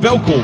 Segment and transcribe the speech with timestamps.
[0.00, 0.42] Welkom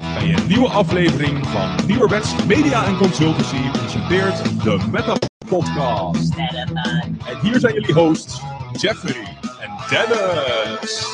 [0.00, 5.14] bij een nieuwe aflevering van Nieuwerwets Media en Consultancy presenteert de Meta
[5.48, 6.34] Podcast.
[6.36, 8.40] En hier zijn jullie hosts
[8.72, 11.06] Jeffrey en Dennis.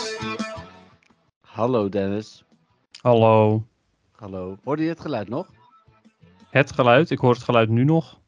[1.41, 2.45] Hallo Dennis.
[3.01, 3.72] Hallo.
[4.23, 4.59] Hallo.
[4.65, 5.51] Hoorde je het geluid nog?
[6.51, 8.21] Het geluid, ik hoor het geluid nu nog.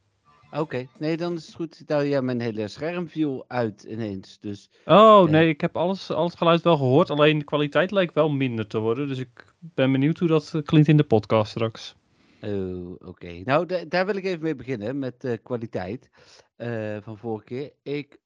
[0.52, 1.82] Oké, nee, dan is het goed.
[1.86, 4.38] Nou ja, mijn hele scherm viel uit ineens.
[4.40, 8.14] Dus Oh nee, ik heb alles, al het geluid wel gehoord, alleen de kwaliteit lijkt
[8.14, 9.08] wel minder te worden.
[9.08, 11.94] Dus ik ben benieuwd hoe dat eh, klinkt in de podcast straks.
[12.42, 13.40] Oh, oké.
[13.44, 16.10] Nou, da- daar wil ik even mee beginnen met de kwaliteit
[16.56, 17.72] eh, van vorige keer.
[17.82, 18.18] Ik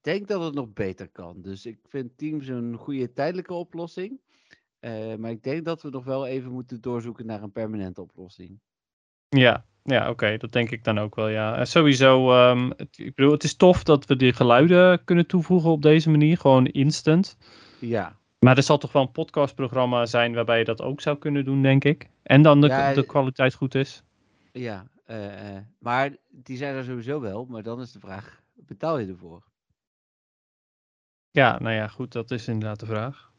[0.00, 1.42] denk dat het nog beter kan.
[1.42, 4.20] Dus ik vind Teams een goede tijdelijke oplossing.
[4.80, 8.60] Eh, maar ik denk dat we nog wel even moeten doorzoeken naar een permanente oplossing.
[9.28, 11.56] Ja, ja oké, dat denk ik dan ook wel, ja.
[11.56, 15.70] En sowieso, ehm, het, ik bedoel, het is tof dat we die geluiden kunnen toevoegen
[15.70, 17.36] op deze manier, gewoon instant.
[17.78, 21.44] Ja, Maar er zal toch wel een podcastprogramma zijn waarbij je dat ook zou kunnen
[21.44, 22.10] doen, denk ik.
[22.22, 24.02] En dan de, Ja, de eh, kwaliteit goed is.
[24.52, 24.86] ja.
[25.04, 27.44] eh, maar die zijn er sowieso wel.
[27.44, 29.48] Maar dan is de vraag, betaal je ervoor?
[31.30, 33.29] Ja, nou ja, goed, dat is inderdaad de vraag.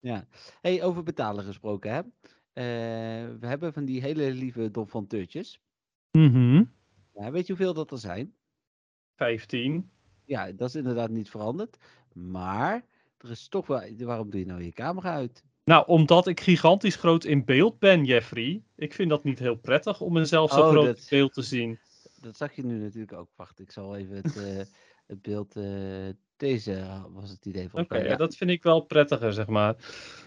[0.00, 0.26] Ja.
[0.60, 1.98] Hey, over betalen gesproken, hè?
[2.52, 5.60] Eh, we hebben van die hele lieve donfanteurtjes.
[6.12, 6.64] Mhm.
[7.14, 8.34] Ja, weet je hoeveel dat er zijn?
[9.16, 9.90] 15.
[10.24, 11.76] Ja, dat is inderdaad niet veranderd.
[12.12, 12.84] Maar
[13.18, 13.82] er is toch wel.
[13.98, 15.44] Waarom doe je nou je camera uit?
[15.64, 18.62] Nou, omdat ik gigantisch groot in beeld ben, Jeffrey.
[18.76, 21.42] Ik vind dat niet heel prettig om mezelf zo Oh, groot dat- in beeld te
[21.42, 21.78] zien.
[22.20, 23.28] Dat zag je nu natuurlijk ook.
[23.36, 24.64] Wacht, ik zal even het, eh,
[25.06, 25.56] het beeld.
[25.56, 29.74] eh, deze was het idee Oké, ja, Ja, dat vind ik wel prettiger, zeg maar.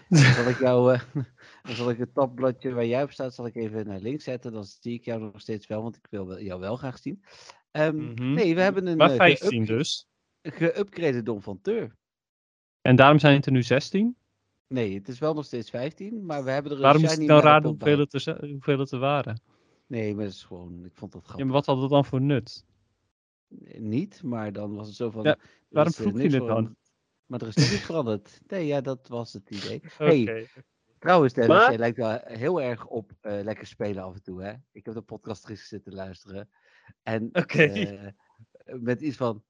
[0.08, 0.92] Dan zal ik jou.
[0.94, 1.00] eh,
[1.62, 4.52] dan zal ik het tabbladje waar jij op staat, zal ik even naar links zetten.
[4.52, 7.22] Dan zie ik jou nog steeds wel, want ik wil jou wel graag zien.
[7.70, 8.32] Ehm, Mhm.
[8.32, 8.96] Nee, we hebben een.
[8.96, 10.06] Maar eh, 15 geüp- dus.
[10.48, 11.96] Geüpgrade donfanteur.
[12.80, 14.16] En daarom zijn het er nu 16.
[14.68, 17.20] Nee, het is wel nog steeds 15, maar we hebben er een Waarom is het
[17.20, 19.40] nou raar hoeveel het, er, hoeveel het er waren?
[19.86, 21.44] Nee, maar dat is gewoon, ik vond dat Ja, grappig.
[21.46, 22.64] maar wat had het dan voor nut?
[23.78, 25.22] Niet, maar dan was het zo van.
[25.22, 26.76] Ja, er waarom vroeg je dit dan?
[27.26, 28.40] Maar er is niet veranderd.
[28.46, 29.82] Nee, ja, dat was het idee.
[30.00, 30.04] Oké.
[30.04, 30.48] Hey,
[30.98, 34.42] trouwens, Dennis, Maar- jij lijkt wel heel erg op eh, lekker spelen af en toe,
[34.42, 34.52] hè?
[34.72, 36.48] Ik heb de podcast gisteren zitten luisteren.
[37.02, 38.08] En eh,
[38.64, 39.42] met iets van.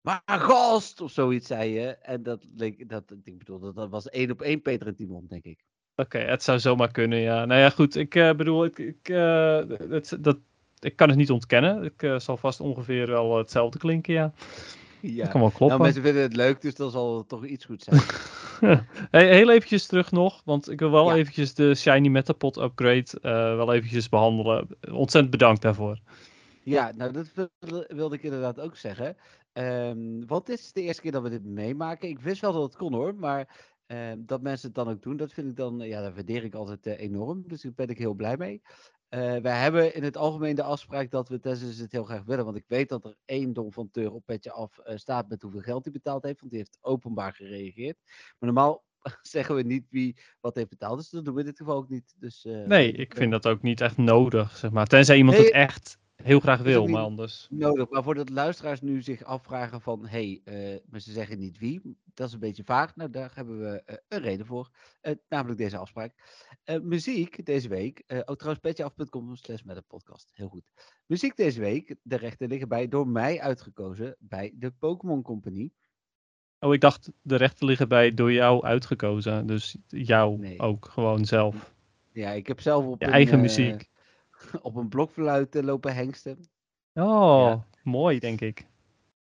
[0.00, 1.00] Maar gast!
[1.00, 1.86] Of zoiets zei je.
[1.86, 5.26] En dat leek, dat, ik bedoel, dat, dat was één op één Peter en Timon,
[5.28, 5.64] denk ik.
[5.96, 7.44] Oké, het zou zomaar kunnen, ja.
[7.44, 7.96] Nou ja, goed.
[7.96, 10.38] Ik eh, bedoel, ik, ik, eh, het, dat,
[10.80, 11.84] ik kan het niet ontkennen.
[11.84, 14.32] Ik eh, zal vast ongeveer wel hetzelfde klinken, ja.
[15.00, 15.22] Ja.
[15.22, 15.68] Dat kan wel kloppen.
[15.68, 18.00] Nou, mensen vinden het leuk, dus dan zal het toch iets goed zijn.
[19.10, 21.14] hey, heel eventjes terug nog, want ik wil wel Ja.
[21.14, 24.68] eventjes de Shiny Metapod upgrade eh, wel eventjes behandelen.
[24.90, 25.98] Ontzettend bedankt daarvoor.
[26.62, 27.50] Ja, nou dat
[27.88, 29.16] wilde, ik inderdaad ook zeggen.
[29.52, 32.08] Ehm, want dit is de eerste keer dat we dit meemaken.
[32.08, 33.48] Ik wist wel dat het kon hoor, maar
[33.86, 36.54] ehm, dat mensen het dan ook doen, dat vind ik dan, ja, dat waardeer ik
[36.54, 37.44] altijd eh, enorm.
[37.46, 38.62] Dus daar ben ik heel blij mee.
[39.08, 42.44] Eh, wij hebben in het algemeen de afspraak dat we ze het heel graag willen,
[42.44, 45.84] want ik weet dat er één donfanteur op petje af eh, staat met hoeveel geld
[45.84, 47.96] hij betaald heeft, want die heeft openbaar gereageerd.
[48.04, 48.84] Maar normaal
[49.22, 51.88] zeggen we niet wie wat heeft betaald, dus dat doen we in dit geval ook
[51.88, 52.14] niet.
[52.18, 54.86] Dus, eh, Nee, ik vind dat ook niet echt nodig, zeg maar.
[54.86, 57.46] Tenzij iemand Nee, het echt heel graag wil, ook maar anders.
[57.50, 57.90] nodig.
[57.90, 61.96] Maar voordat luisteraars nu zich afvragen van, hé, hey, eh, maar ze zeggen niet wie,
[62.14, 62.96] dat is een beetje vaag.
[62.96, 64.70] Nou, daar hebben we eh, een reden voor,
[65.00, 66.14] eh, namelijk deze afspraak.
[66.82, 70.70] Muziek deze week, eh oh trouwens petjeaf.com slash met een podcast, heel goed.
[71.06, 75.70] Muziek deze week, de rechten liggen bij, door mij uitgekozen, bij de Pokémon Company.
[76.60, 79.46] Oh, ik dacht de rechten liggen bij door jou uitgekozen.
[79.46, 80.58] Dus jou Nee.
[80.58, 81.74] ook gewoon zelf.
[82.12, 83.88] Ja, ik heb zelf op Je een, eigen muziek.
[84.62, 86.38] op een blokfluit lopen hengsten.
[86.94, 88.66] Oh, mooi denk ik.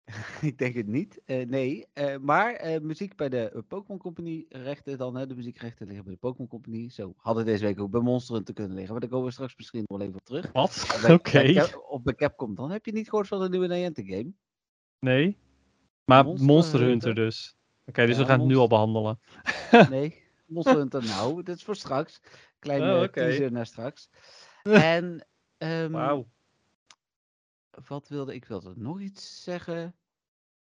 [0.41, 1.21] Ik denk het niet.
[1.25, 5.85] Eh, nee, eh, maar eh, muziek bij de Pokémon Company rechten dan, hè, de muziekrechten
[5.85, 6.89] liggen bij de Pokémon Company.
[6.89, 9.55] Zo, hadden deze week ook bij Monster Hunter kunnen liggen, maar daar komen we straks
[9.55, 10.51] misschien nog wel even op terug.
[10.51, 11.01] Wat?
[11.17, 11.67] Oké.
[11.89, 12.71] Of bij Capcom dan.
[12.71, 14.31] Heb je niet gehoord van de nieuwe Niantic game?
[14.99, 15.37] Nee.
[16.05, 17.07] Maar Monster Monster, Hunter.
[17.07, 17.55] Hunter dus.
[17.85, 19.19] Oké, dus Ja, we gaan het nu al behandelen.
[19.89, 22.21] Nee, Monster Hunter nou, dat is voor straks.
[22.59, 24.09] Kleine Oh, teaser naar straks.
[24.95, 25.25] En,
[25.57, 26.27] ehm, Wauw.
[27.87, 28.45] wat wilde ik?
[28.45, 29.95] wilde nog iets zeggen.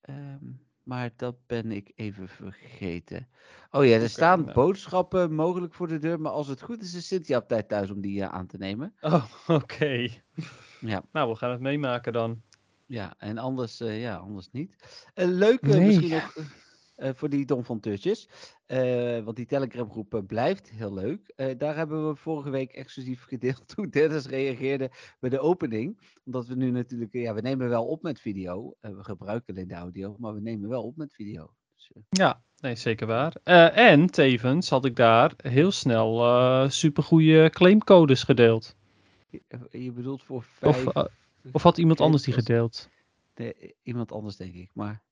[0.01, 0.45] Ehm,
[0.83, 3.29] maar dat ben ik even vergeten.
[3.71, 4.53] Oh ja, er staan nou.
[4.53, 6.21] boodschappen mogelijk voor de deur.
[6.21, 8.57] Maar als het goed is, is Cynthia op tijd thuis om die eh, aan te
[8.57, 8.95] nemen.
[9.01, 10.09] Oh, oké.
[10.81, 11.03] Ja.
[11.13, 12.43] Nou, we gaan het meemaken dan.
[12.87, 14.75] Ja, en anders, eh, ja, anders niet.
[15.15, 15.87] Een leuke, Nee.
[15.87, 16.37] misschien nog.
[16.99, 18.29] Eh, voor die Don van Tusjes.
[18.67, 21.33] Eh, want die Telegram groep eh, blijft heel leuk.
[21.59, 24.91] Daar hebben we vorige week exclusief gedeeld hoe Dennis reageerde
[25.21, 25.99] bij de opening.
[26.25, 28.75] Omdat we nu natuurlijk, ja, we nemen wel op met video.
[28.81, 31.51] We gebruiken alleen de audio, maar we nemen wel op met video.
[31.77, 33.35] Dus, Ja, nee, zeker waar.
[33.73, 38.77] En tevens had ik daar heel snel supergoeie claimcodes gedeeld.
[39.29, 39.41] je,
[39.71, 40.87] je bedoelt voor Of, vijf...
[40.87, 41.05] eh,
[41.53, 42.89] Of had iemand anders die gedeeld?
[43.35, 45.07] Nee, iemand anders denk ik, maar...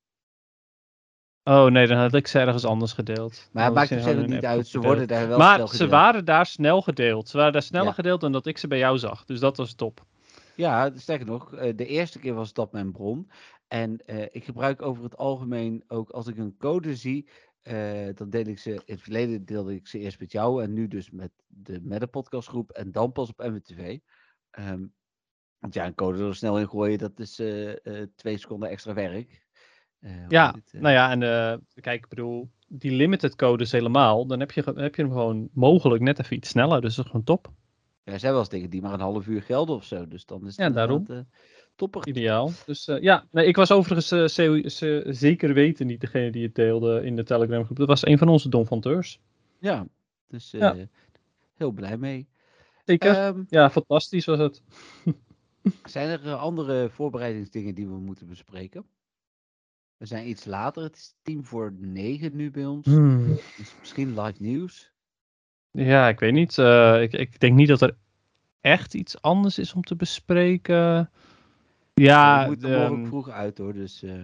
[1.49, 3.49] Oh nee, dan had ik ze ergens anders gedeeld.
[3.53, 5.73] Maar het maakt ze zich gewoon niet uit, ze worden daar wel Maar snel ze
[5.73, 5.91] gedeeld.
[5.91, 7.29] waren daar snel gedeeld.
[7.29, 7.93] Ze waren daar sneller Ja.
[7.93, 9.25] gedeeld dan dat ik ze bij jou zag.
[9.25, 10.05] Dus dat was top.
[10.55, 13.31] Ja, sterker nog, eh, de eerste keer was dat mijn bron.
[13.69, 17.29] En eh, ik gebruik over het algemeen ook als ik een code zie,
[17.63, 20.73] eh, dan deel ik ze, in het verleden deelde ik ze eerst met jou en
[20.73, 23.99] nu dus met de, met de podcastgroep en dan pas op MWTV.
[24.51, 24.87] Ehm,
[25.59, 27.35] want ja, een code er snel in gooien, dat is
[28.17, 29.46] twee seconden extra werk.
[30.01, 34.41] Eh, Ja, eh, nou ja, en eh, kijk, ik bedoel, die limited codes helemaal, dan
[34.41, 36.81] heb je, heb je hem gewoon mogelijk net even iets sneller.
[36.81, 37.51] Dus dat is gewoon top.
[38.05, 40.27] Ja, er zijn wel eens dingen die maar een half uur gelden of zo, dus
[40.27, 41.07] dan is het Ja, daarom.
[41.77, 42.07] topper.
[42.09, 42.51] Ideaal.
[42.67, 47.05] Dus ja, nee, ik was overigens ze- ze- zeker weten niet degene die het deelde
[47.05, 47.77] in de Telegram groep.
[47.77, 49.21] Dat was een van onze donfanteurs.
[49.59, 49.87] Ja,
[50.29, 50.77] dus Ja.
[51.57, 52.29] heel blij mee.
[52.85, 53.15] Zeker.
[53.17, 54.63] Ehm, ja, fantastisch was het.
[55.85, 58.85] Zijn er andere voorbereidingsdingen die we moeten bespreken?
[59.97, 62.87] We zijn iets later, het is tien voor negen nu bij ons.
[62.87, 63.27] Hmm.
[63.57, 64.93] Dus misschien live nieuws.
[65.71, 66.59] Ja, ik weet niet.
[66.59, 67.97] eh, ik, ik denk niet dat er
[68.61, 71.11] echt iets anders is om te bespreken.
[71.95, 74.21] Ja, we moeten morgen ehm, vroeg uit hoor, dus eh,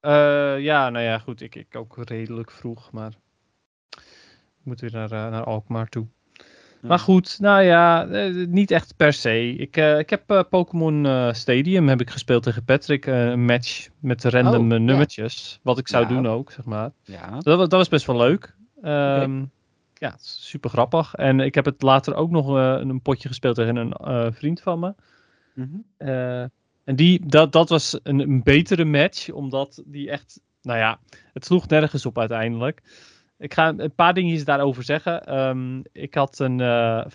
[0.00, 1.40] Eh, ja, nou ja, goed.
[1.40, 3.12] Ik, ik ook redelijk vroeg, maar
[3.90, 6.06] ik moet weer naar, naar Alkmaar toe.
[6.86, 9.48] Maar goed, nou ja, eh, niet echt per se.
[9.56, 13.06] Ik, eh, ik heb eh, Pokémon Stadium heb ik gespeeld tegen Patrick.
[13.06, 14.78] een match met random Oh, ja.
[14.78, 15.60] nummertjes.
[15.62, 16.08] Wat ik zou Ja.
[16.08, 16.90] doen ook, zeg maar.
[17.04, 18.54] Ja, Dat, dat was best wel leuk.
[18.82, 19.44] Ehm,
[19.98, 21.14] Ja, super grappig.
[21.14, 23.76] En ik heb het later ook nog een potje gespeeld tegen
[24.10, 24.94] een vriend van me.
[25.54, 25.66] mhm.
[25.96, 26.40] Eh,
[26.84, 30.98] en die, dat, dat was een, een betere match, omdat die echt, nou ja,
[31.32, 32.82] het sloeg nergens op uiteindelijk.
[33.38, 35.24] Ik ga een paar dingetjes daarover zeggen.
[35.26, 37.06] Ehm, ik had een, eh, eh,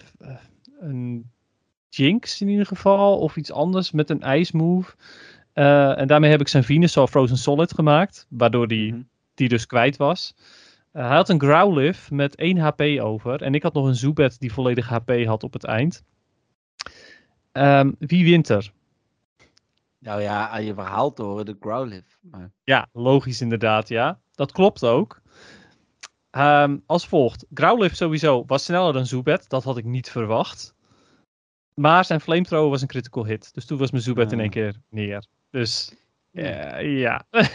[0.80, 1.32] een
[1.90, 4.96] Jinx in ieder geval, of iets anders met een ijsmove.
[5.54, 9.02] Eh en daarmee heb ik zijn Venusaur Frozen Solid gemaakt, waardoor die, Mhm.
[9.34, 10.36] die dus kwijt was.
[10.92, 13.42] Hij had een Growlithe met 1 HP over.
[13.42, 16.04] En ik had nog een Zubat die volledig HP had op het eind.
[17.52, 18.72] Ehm, wie wint er?
[20.00, 22.16] Nou ja, aan je verhaal te horen, de Growlithe.
[22.22, 24.20] Maar, Ja, logisch inderdaad, ja.
[24.36, 25.22] Dat klopt ook.
[26.31, 27.45] Ehm, als volgt.
[27.54, 29.50] Growlithe sowieso was sneller dan Zubat.
[29.50, 30.74] Dat had ik niet verwacht.
[31.74, 33.54] Maar zijn Flamethrower was een critical hit.
[33.54, 34.54] Dus toen was mijn Zubat in één Ah.
[34.54, 35.25] keer neer.
[35.50, 35.94] Dus
[36.31, 36.44] Ja.
[36.78, 37.25] eh, ja.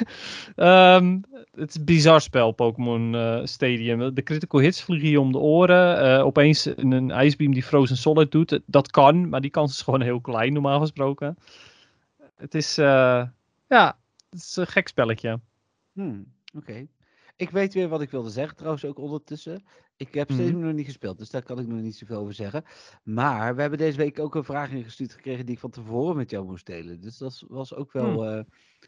[0.57, 1.21] Ehm,
[1.55, 4.15] het is een bizar spel, Pokémon eh, Stadium.
[4.15, 5.99] De critical hits vliegen je om de oren.
[6.19, 8.61] Eh, opeens een, een ijsbeam die Frozen Solid doet.
[8.67, 11.39] Dat kan, maar die kans is gewoon heel klein normaal gesproken.
[12.37, 13.97] Het is, ja,
[14.31, 15.41] het is een gek spelletje.
[15.93, 16.27] hmm,
[16.57, 16.87] Oké.
[17.37, 19.65] Ik weet weer wat ik wilde zeggen, trouwens ook ondertussen.
[19.97, 20.39] Ik heb Mhm.
[20.39, 22.65] steeds nog niet gespeeld, dus daar kan ik nog niet zoveel over zeggen.
[23.03, 26.31] Maar we hebben deze week ook een vraag ingestuurd gekregen die ik van tevoren met
[26.31, 27.01] jou moest delen.
[27.01, 28.39] Dus dat was ook wel Hmm.
[28.39, 28.45] eh,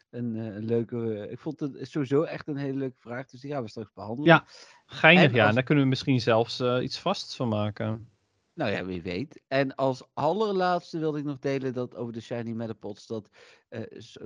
[0.09, 1.13] een, eh, een leuke...
[1.13, 3.93] eh, ik vond het sowieso echt een hele leuke vraag, dus die gaan we straks
[3.93, 4.33] behandelen.
[4.33, 4.45] Ja.
[4.85, 5.39] Geinig, En ja.
[5.39, 8.09] als- En daar kunnen we misschien zelfs iets vasts van maken.
[8.53, 9.41] Nou ja, wie weet.
[9.47, 13.29] En als allerlaatste wilde ik nog delen dat over de Shiny Metapods, dat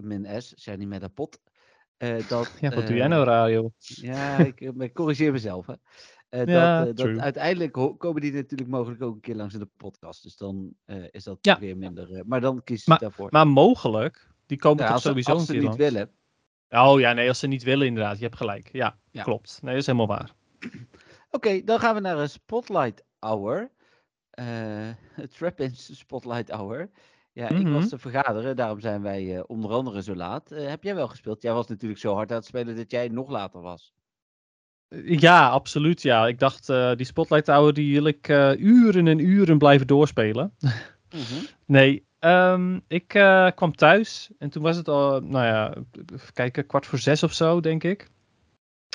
[0.02, 1.40] min S, Shiny Metapod,
[2.04, 2.52] eh dat...
[2.60, 3.72] Ja, wat doe jij eh, nou, Radio?
[3.78, 5.66] Ja, ik, eh, ik corrigeer mezelf.
[5.68, 5.74] Hè.
[6.44, 10.24] Ja, dat, dat uiteindelijk komen die natuurlijk mogelijk ook een keer langs in de podcast.
[10.24, 10.74] Dus dan
[11.12, 11.60] is dat Ja.
[11.60, 12.24] weer minder.
[12.26, 13.28] maar dan kies je Maar- daarvoor.
[13.32, 16.12] Maar mogelijk, die komen Ja, toch als, ze- sowieso als een ze keer niet willen.
[16.70, 18.18] Oh ja, nee, als ze niet willen inderdaad.
[18.18, 18.70] Je hebt gelijk.
[18.72, 19.24] Ja, Ja.
[19.24, 19.60] klopt.
[19.62, 20.32] Nee, dat is helemaal waar.
[21.32, 23.72] Oké, dan gaan we naar een Spotlight Hour.
[24.30, 24.90] Eh
[25.38, 26.90] Trap-ins Spotlight Hour.
[27.34, 27.72] Ja, ik Mhm.
[27.74, 30.52] was te vergaderen, daarom zijn wij eh, onder andere zo laat.
[30.52, 31.42] Eh, heb jij wel gespeeld?
[31.42, 33.94] Jij was natuurlijk zo hard aan het spelen dat jij nog later was.
[35.06, 36.02] Ja, absoluut.
[36.02, 39.88] Ja, ik dacht, eh, die Spotlight Tower die wil ik eh, uren en uren blijven
[39.88, 40.54] doorspelen.
[40.60, 40.72] Mhm.
[41.66, 45.74] Nee, ehm, ik eh, kwam thuis en toen was het al, nou ja,
[46.14, 48.08] even kijken, kwart voor zes of zo, denk ik.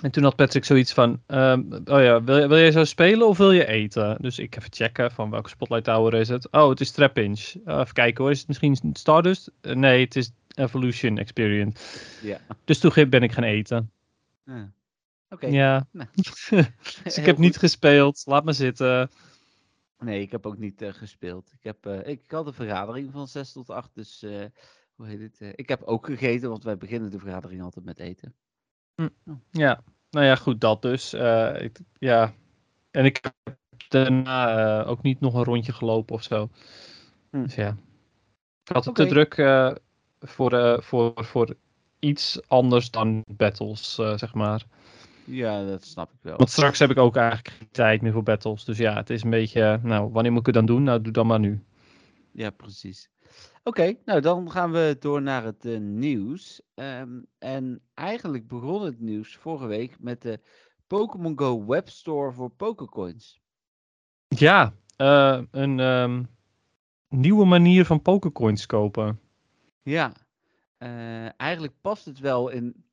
[0.03, 3.39] En toen had Patrick zoiets van, ehm, oh ja, wil, wil jij zo spelen of
[3.39, 4.17] wil je eten?
[4.21, 6.51] Dus ik even checken van welke Spotlight Tower is het.
[6.51, 7.55] Oh, het is Trapinch.
[7.55, 9.51] Uh, even kijken hoor, is het misschien Stardust?
[9.61, 11.77] Eh, nee, het is Evolution Experience.
[12.23, 12.41] Ja.
[12.65, 13.91] Dus toen ben ik gaan eten.
[14.45, 14.73] Ja.
[15.31, 15.47] Oké.
[15.47, 16.09] Ja, Nou,
[17.05, 18.23] dus ik heb niet gespeeld.
[18.27, 19.11] Laat maar zitten.
[19.99, 21.53] Nee, ik heb ook niet eh, gespeeld.
[21.53, 24.45] Ik, heb, eh, ik had een vergadering van 6 tot 8, dus eh,
[24.95, 25.41] hoe heet het?
[25.41, 28.35] eh, ik heb ook gegeten, want wij beginnen de vergadering altijd met eten.
[29.51, 31.13] Ja, nou ja, goed, dat dus.
[31.13, 32.33] Eh, ik, ja.
[32.91, 33.57] En ik heb
[33.89, 36.49] daarna eh, ook niet nog een rondje gelopen of zo.
[37.31, 37.43] Hm.
[37.43, 37.77] Dus ja.
[38.65, 39.71] Ik had het te druk eh,
[40.21, 41.57] voor, voor, voor
[41.99, 44.65] iets anders dan battles, zeg maar.
[45.25, 46.37] Ja, dat snap ik wel.
[46.37, 48.65] Want straks heb ik ook eigenlijk geen tijd meer voor battles.
[48.65, 50.83] Dus ja, het is een beetje, nou, wanneer moet ik het dan doen?
[50.83, 51.63] Nou, doe dan maar nu.
[52.33, 53.11] Ja, precies.
[53.69, 56.61] Oké, nou dan gaan we door naar het eh, nieuws.
[56.75, 60.41] Ehm, en eigenlijk begon het nieuws vorige week met de
[60.87, 63.41] Pokémon Go webstore voor Pokécoins.
[64.29, 66.25] Ja, eh, een ehm,
[67.09, 69.21] nieuwe manier van Pokécoins kopen.
[69.83, 70.13] Ja,
[70.79, 72.89] eh, eigenlijk past het wel in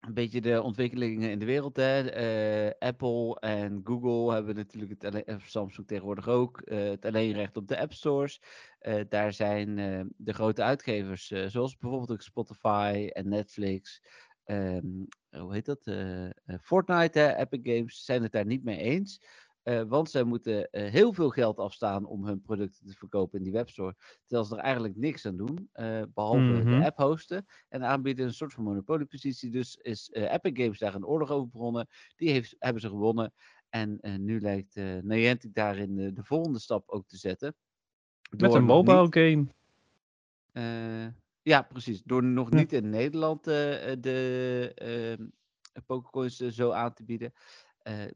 [0.00, 1.76] een beetje de ontwikkelingen in de wereld.
[1.76, 2.00] Hè.
[2.78, 7.80] Apple en Google hebben natuurlijk het alleen, Samsung tegenwoordig ook, eh, het alleenrecht op de
[7.80, 8.40] app stores.
[8.82, 14.02] Eh, daar zijn eh, de grote uitgevers, eh, zoals bijvoorbeeld ook Spotify en Netflix.
[14.44, 14.86] ehm,
[15.30, 15.90] hoe heet dat?
[16.62, 19.22] Fortnite, hè, Epic Games, zijn het daar niet mee eens.
[19.88, 23.96] Want zij moeten heel veel geld afstaan om hun producten te verkopen in die webstore.
[24.26, 26.68] Terwijl ze er eigenlijk niks aan doen, eh, behalve Mhm.
[26.68, 28.26] de app hosten en aanbieden.
[28.26, 29.50] Een soort van monopoliepositie.
[29.50, 31.86] Dus is Epic Games daar een oorlog over begonnen.
[32.16, 33.32] Die heeft, hebben ze gewonnen.
[33.68, 37.54] En nu lijkt Niantic daarin de volgende stap ook te zetten.
[38.36, 39.46] Met een mobile niet- game.
[40.52, 41.12] eh,
[41.42, 42.02] ja, precies.
[42.02, 42.56] Door nog Ja.
[42.56, 45.26] niet in Nederland eh, eh, de ehm
[45.86, 47.32] Pokécoins zo aan te bieden.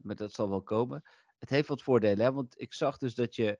[0.01, 1.03] Maar dat zal wel komen.
[1.39, 2.31] Het heeft wat voordelen, hè?
[2.31, 3.59] want ik zag dus dat, je,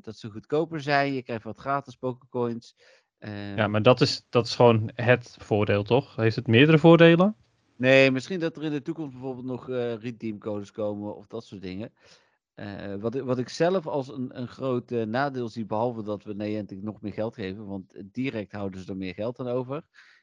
[0.00, 1.12] dat ze goedkoper zijn.
[1.12, 2.76] Je krijgt wat gratis Pokécoins.
[3.56, 6.16] Ja, maar dat is, dat is gewoon het voordeel, toch?
[6.16, 7.36] Heeft het meerdere voordelen?
[7.76, 9.66] Nee, misschien dat er in de toekomst bijvoorbeeld nog
[10.00, 11.92] redeemcodes komen of dat soort dingen.
[12.56, 16.24] Eh, wat, ik- wat ik zelf als een, een groot eh, nadeel zie, behalve dat
[16.24, 19.48] we Niantic nog meer geld geven, want eh, direct houden ze er meer geld aan
[19.48, 19.76] over.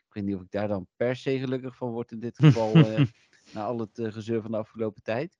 [0.07, 2.73] Ik weet niet of ik daar dan per se gelukkig van word in dit geval,
[3.53, 5.37] na al het gezeur van de afgelopen tijd.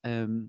[0.00, 0.40] Ehm,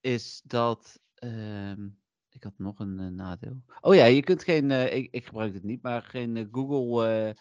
[0.00, 1.00] is dat.
[1.14, 1.88] ehm,
[2.30, 3.62] ik had nog een nadeel.
[3.80, 4.70] Oh ja, je kunt geen.
[4.70, 7.36] ik, ik gebruik het niet, maar geen Google.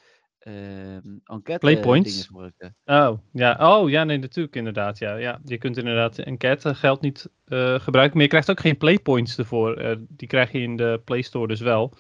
[0.47, 2.09] Eh ehm enquête Playpoints?
[2.11, 2.75] dingen gebruiken.
[2.85, 3.77] Oh, ja.
[3.77, 4.97] Oh, ja, nee, natuurlijk inderdaad.
[4.97, 5.39] Ja, ja.
[5.43, 9.73] Je kunt inderdaad enquête geld niet eh, gebruiken, maar je krijgt ook geen playpoints ervoor.
[9.77, 11.93] Eh, die krijg je in de Play Store dus wel.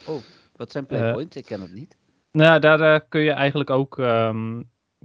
[0.55, 1.35] Wat zijn Eh, playpoints?
[1.35, 1.97] ik ken het niet.
[2.31, 3.99] Nou, daar eh, kun je eigenlijk ook...
[3.99, 4.57] ehm,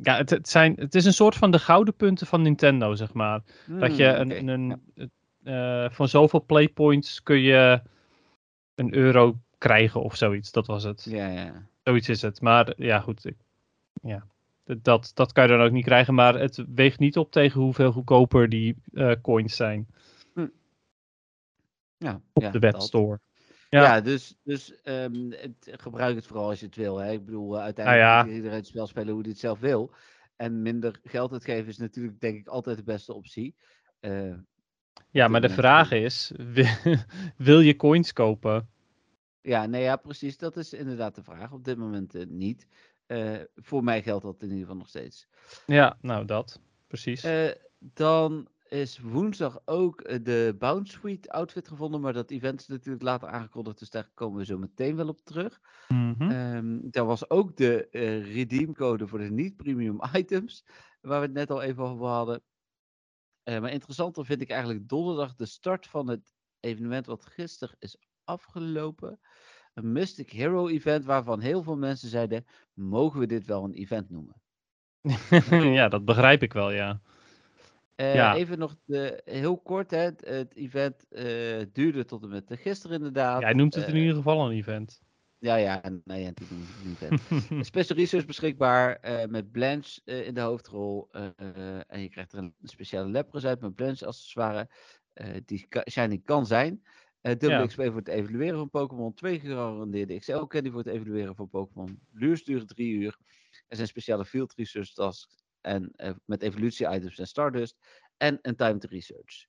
[0.02, 3.12] ja, het, het, zijn, het is een soort van de gouden punten van Nintendo, zeg
[3.12, 3.42] maar.
[3.66, 5.84] Dat je Hmm, een, een, ja.
[5.84, 7.82] eh, van zoveel playpoints kun je
[8.74, 10.50] een euro krijgen of zoiets.
[10.52, 11.06] Dat was het.
[11.10, 11.70] Ja, ja.
[11.84, 12.40] Zoiets is het.
[12.40, 13.24] Maar ja, goed.
[13.24, 13.36] Ik,
[14.02, 14.26] ja.
[14.64, 16.14] Dat, dat kan je dan ook niet krijgen.
[16.14, 19.86] Maar het weegt niet op tegen hoeveel goedkoper die eh, coins zijn
[22.02, 23.20] ja op ja, de webstore.
[23.68, 24.00] Ja, Ja.
[24.00, 26.98] dus, dus ehm, het, gebruik het vooral als je het wil.
[26.98, 27.12] Hè.
[27.12, 28.24] Ik bedoel, eh, uiteindelijk Nou ja.
[28.24, 29.94] moet iedereen het spel spelen hoe hij het zelf wil.
[30.36, 33.54] En minder geld uitgeven is natuurlijk, denk ik, altijd de beste optie.
[34.00, 34.34] Eh,
[35.10, 36.96] Ja, maar de vraag is: wil,
[37.36, 38.68] wil je coins kopen?
[39.42, 40.36] Ja, nee, ja, precies.
[40.36, 41.52] Dat is inderdaad de vraag.
[41.52, 42.66] Op dit moment eh, niet.
[43.06, 45.28] Eh, voor mij geldt dat in ieder geval nog steeds.
[45.66, 46.60] Ja, nou dat.
[46.86, 47.24] Precies.
[47.24, 52.00] Eh, dan is woensdag ook de Bounce Suite outfit gevonden.
[52.00, 53.78] Maar dat event is natuurlijk later aangekondigd.
[53.78, 55.60] Dus daar komen we zo meteen wel op terug.
[55.88, 57.88] Ehm daar was ook de
[58.32, 60.64] redeemcode voor de niet-premium items,
[61.00, 62.42] waar we het net al even over hadden.
[63.44, 67.96] Maar interessanter vind ik eigenlijk donderdag de start van het evenement wat gisteren is
[68.32, 69.20] afgelopen.
[69.74, 74.10] Een Mystic Hero event waarvan heel veel mensen zeiden, mogen we dit wel een event
[74.10, 74.40] noemen?
[75.78, 77.00] ja, dat begrijp ik wel, ja.
[77.94, 78.34] Eh, Ja.
[78.36, 81.24] Even nog de, heel kort, hè, het, het event eh,
[81.72, 83.40] duurde tot en met gisteren inderdaad.
[83.40, 85.02] Jij noemt het in Eh, ieder geval een event.
[85.38, 86.66] Ja, ja, nee, het is een
[87.00, 87.20] event.
[87.66, 88.98] Special Research beschikbaar
[89.28, 91.08] met Blanche in de hoofdrol.
[91.86, 94.68] en je krijgt er een speciale Lapras uit met Blanche accessoire.
[95.44, 96.82] die shiny kan zijn.
[97.22, 97.66] Eh dubbele Ja.
[97.66, 99.14] XP voor het evalueren van Pokémon.
[99.14, 102.00] Twee gegarandeerde XL candy voor het evalueren van Pokémon.
[102.12, 103.16] Luurs duren drie uur.
[103.68, 105.36] Er zijn speciale field research tasks.
[105.60, 107.76] En eh, met evolutie items en Stardust.
[108.16, 109.46] En een timed research.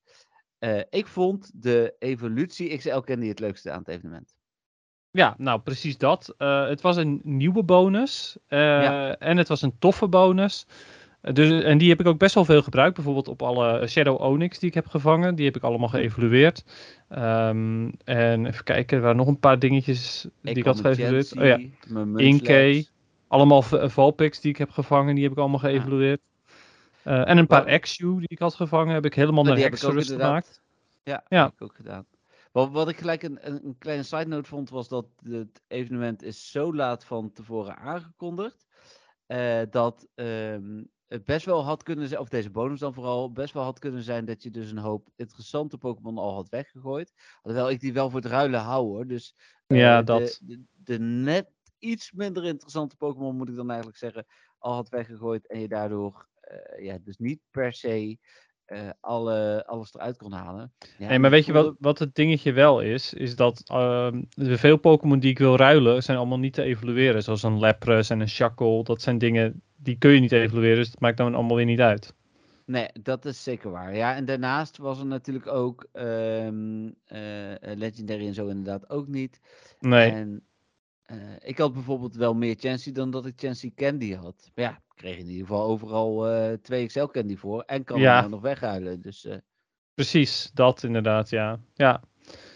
[0.57, 4.35] Eh, ik vond de evolutie XL candy het leukste aan het evenement.
[5.11, 6.33] Ja, nou precies dat.
[6.37, 8.37] Eh, het was een nieuwe bonus.
[8.47, 9.17] eh, Ja.
[9.17, 10.65] En het was een toffe bonus.
[11.23, 12.95] Eh, dus, en die heb ik ook best wel veel gebruikt.
[12.95, 15.35] Bijvoorbeeld op alle Shadow Onyx die ik heb gevangen.
[15.35, 16.63] Die heb ik allemaal geëvalueerd.
[17.09, 21.37] Ehm, en even kijken, er waren nog een paar dingetjes die ik, had geëvalueerd.
[21.37, 21.59] Oh ja,
[22.19, 22.87] Inkay.
[23.27, 25.15] allemaal v- Valpix die ik heb gevangen.
[25.15, 26.21] Die heb ik allemaal geëvalueerd.
[27.03, 28.93] Eh, en een paar Wel- Exu die ik had gevangen.
[28.93, 30.61] Heb ik helemaal Ja, naar Hexerus gemaakt.
[31.03, 31.43] Ja, Ja.
[31.43, 32.05] heb ik ook gedaan.
[32.51, 36.51] Wat, wat ik gelijk een, een, kleine side note vond, was dat het evenement is
[36.51, 38.65] zo laat van tevoren aangekondigd.
[39.27, 40.81] eh, dat ehm,
[41.13, 44.03] het best wel had kunnen zijn, of deze bonus dan vooral, best wel had kunnen
[44.03, 47.13] zijn dat je dus een hoop interessante Pokémon al had weggegooid.
[47.41, 49.07] Alhoewel ik die wel voor het ruilen hou hoor.
[49.07, 49.35] Dus
[49.67, 50.39] eh, Ja, dat.
[50.43, 54.25] De, de, net iets minder interessante Pokémon moet ik dan eigenlijk zeggen,
[54.57, 55.47] al had weggegooid.
[55.47, 58.17] En je daardoor eh, ja, dus niet per se
[58.73, 60.71] eh, alle, alles eruit kon halen.
[60.97, 63.13] Ja, Nee, maar weet je wat, wat het dingetje wel is?
[63.13, 67.23] Is dat ehm, de veel Pokémon die ik wil ruilen, zijn allemaal niet te evolueren.
[67.23, 68.83] Zoals een Lapras en een Shackle.
[68.83, 70.77] Dat zijn dingen, die kun je niet evolueren.
[70.77, 72.13] Dus dat maakt dan allemaal weer niet uit.
[72.65, 73.95] Nee, dat is zeker waar.
[73.95, 76.47] Ja, en daarnaast was er natuurlijk ook eh,
[77.61, 79.39] Legendary en zo inderdaad ook niet.
[79.79, 80.11] Nee.
[80.11, 80.43] En
[81.21, 84.51] eh, ik had bijvoorbeeld wel meer Chansey dan dat ik Chansey Candy had.
[84.55, 87.61] Maar ja, ik kreeg in ieder geval overal eh, twee XL Candy voor.
[87.61, 88.21] En kan Ja.
[88.21, 89.01] hem nog weghuilen.
[89.01, 89.37] Dus eh,
[89.93, 91.59] Precies, dat inderdaad, ja.
[91.73, 92.01] Ja,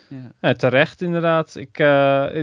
[0.09, 0.31] ja.
[0.41, 1.55] Ja, terecht inderdaad.
[1.55, 1.77] Ik,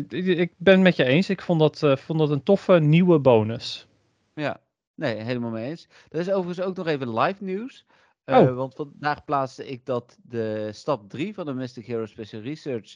[0.08, 1.30] ik, ik- ben het met je eens.
[1.30, 3.86] Ik vond dat, vond dat een toffe nieuwe bonus.
[4.34, 4.60] ja,
[4.94, 5.88] nee, helemaal mee eens.
[6.08, 7.86] Er is overigens ook nog even live nieuws.
[8.24, 8.54] Oh.
[8.54, 12.94] Want vandaag plaatste ik dat de stap 3 van de Mystic Hero Special Research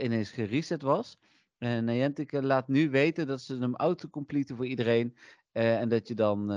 [0.00, 1.18] ineens gereset was.
[1.62, 5.16] En Niantic eh, laat nu weten dat ze hem autocompleten voor iedereen.
[5.52, 6.56] eh, en dat je dan eh,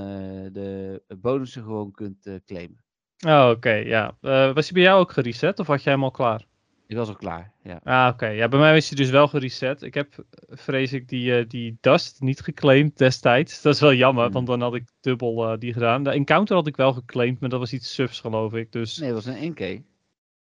[0.51, 2.83] de bonussen gewoon kunt eh, claimen.
[3.27, 4.17] Oh, oké, ja.
[4.21, 6.45] Eh, was hij bij jou ook gereset of had jij hem al klaar?
[6.88, 7.79] Ik was al klaar, ja.
[7.83, 8.27] Ah, oké.
[8.27, 9.81] Ja, bij mij is hij dus wel gereset.
[9.81, 13.62] Ik heb, eh, vrees ik, die, eh, die Dust niet geclaimd destijds.
[13.62, 14.33] Dat is wel jammer, Hmm.
[14.33, 16.03] want dan had ik dubbel eh, die gedaan.
[16.03, 18.71] De Encounter had ik wel geclaimd, maar dat was iets subs, geloof ik.
[18.71, 18.97] Dus...
[18.97, 19.81] Nee, het was een 1K.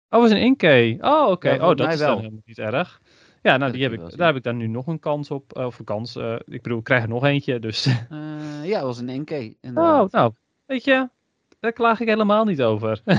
[0.09, 0.97] Oh, was een Inkey.
[1.01, 1.49] Oh, oké.
[1.49, 2.17] Ja, oh, dat is dan wel.
[2.17, 3.01] helemaal niet erg.
[3.45, 5.53] Ja, nou, dat die heb ik, daar heb ik dan nu nog een kans op.
[5.53, 6.15] eh, of een kans.
[6.15, 7.85] eh, ik bedoel, ik krijg er nog eentje, dus...
[7.85, 9.31] Eh, ja, het was een 1K.
[9.31, 10.11] Oh, Inderdaad.
[10.11, 10.33] nou,
[10.65, 11.09] weet je,
[11.65, 13.01] daar klaag ik helemaal niet over.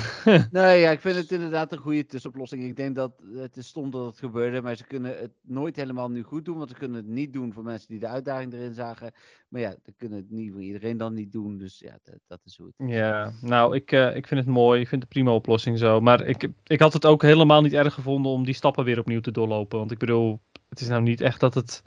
[0.50, 2.64] Nee, ja, ik vind het inderdaad een goede tussenoplossing.
[2.64, 6.10] Ik denk dat het is stom dat het gebeurde, maar ze kunnen het nooit helemaal
[6.10, 6.56] nu goed doen.
[6.56, 9.12] Want ze kunnen het niet doen voor mensen die de uitdaging erin zagen.
[9.48, 11.58] Maar ja, ze kunnen het niet voor iedereen dan niet doen.
[11.58, 14.80] Dus ja, dat, dat is hoe het Ja, nou, ik, eh, ik vind het mooi.
[14.80, 16.00] Ik vind het een prima oplossing zo.
[16.00, 19.20] Maar ik, ik had het ook helemaal niet erg gevonden om die stappen weer opnieuw
[19.20, 19.78] te doorlopen.
[19.78, 21.82] Want ik bedoel, het is nou niet echt dat het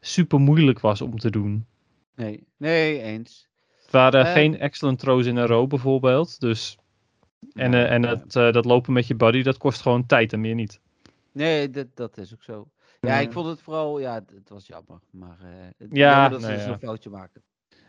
[0.00, 1.66] super moeilijk was om te doen.
[2.14, 3.49] Nee, nee, eens.
[3.90, 4.32] Het waren Eh.
[4.32, 6.40] geen excellent throws in een row bijvoorbeeld.
[6.40, 6.78] Dus,
[7.52, 10.40] en eh, en het, eh, dat lopen met je buddy, dat kost gewoon tijd en
[10.40, 10.80] meer niet.
[11.32, 12.68] Nee, dat, dat is ook zo.
[13.00, 15.00] Ja, ik vond het vooral, ja, het, was jammer.
[15.10, 15.36] Maar
[15.76, 17.42] het, Ja, dat ze nou dus een foutje maken.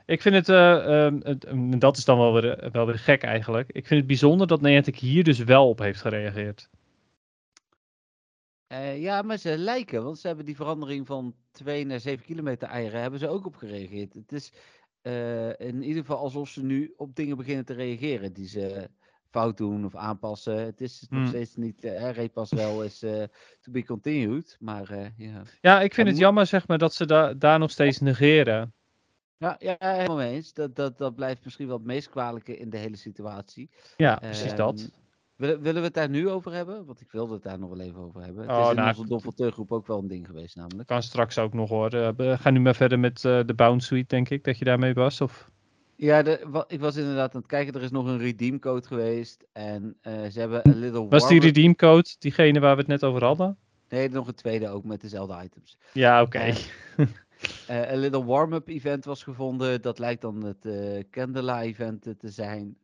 [0.06, 3.70] Ik vind het, eh, ehm, en dat is dan wel weer, wel weer gek eigenlijk.
[3.72, 6.70] Ik vind het bijzonder dat Niantic hier dus wel op heeft gereageerd.
[8.96, 13.02] Ja, maar ze lijken, want ze hebben die verandering van 2 naar 7 kilometer eieren,
[13.02, 14.14] hebben ze ook op gereageerd.
[14.14, 14.52] Het is
[15.02, 18.90] eh, in ieder geval alsof ze nu op dingen beginnen te reageren die ze
[19.30, 20.58] fout doen of aanpassen.
[20.66, 21.28] Het is nog Hmm.
[21.28, 23.24] steeds niet, eh repas wel is eh,
[23.60, 25.42] to be continued, maar eh, ja.
[25.62, 28.74] Ja, ik vind het jammer zeg maar dat ze da daar nog steeds negeren.
[29.38, 30.54] Ja, ja, helemaal mee eens.
[30.54, 33.70] Dat, dat, dat blijft misschien wel het meest kwalijke in de hele situatie.
[33.96, 34.92] Ja, precies Ehm, dat.
[35.42, 36.86] Willen, willen we het daar nu over hebben?
[36.86, 38.42] Want ik wilde het daar nog wel even over hebben.
[38.44, 40.88] Het Oh, is in nou, onze Donfelteurgroep ook wel een ding geweest namelijk.
[40.88, 41.90] Kan straks ook nog hoor.
[41.94, 44.66] Eh, we gaan nu maar verder met eh, de Bound Suite, denk ik, dat je
[44.66, 45.22] daarmee was.
[45.22, 45.50] Of...
[45.96, 47.74] Ja, de, wa- ik was inderdaad aan het kijken.
[47.74, 49.46] Er is nog een redeem code geweest.
[49.52, 52.90] En eh, ze hebben een little Was die warm-up- redeem code diegene waar we het
[52.90, 53.58] net over hadden?
[53.90, 55.78] Nee, nog een tweede ook met dezelfde items.
[55.94, 56.54] Ja, oké.
[57.68, 59.82] Een little warm-up event was gevonden.
[59.82, 60.68] Dat lijkt dan het
[61.12, 62.78] Candela event te zijn.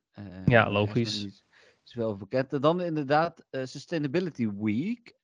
[0.45, 1.43] Ja, logisch.
[1.87, 2.53] Is wel bekend.
[2.53, 5.15] En dan inderdaad eh, Sustainability Week.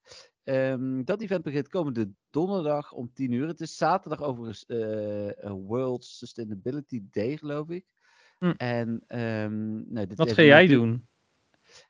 [0.43, 3.47] Ehm, dat event begint komende donderdag om 10 uur.
[3.47, 7.85] Het is zaterdag overigens eh, een World Sustainability Day, geloof ik.
[8.39, 8.53] Hm.
[8.57, 11.07] En ehm, nou, dit Wat ga jij doen?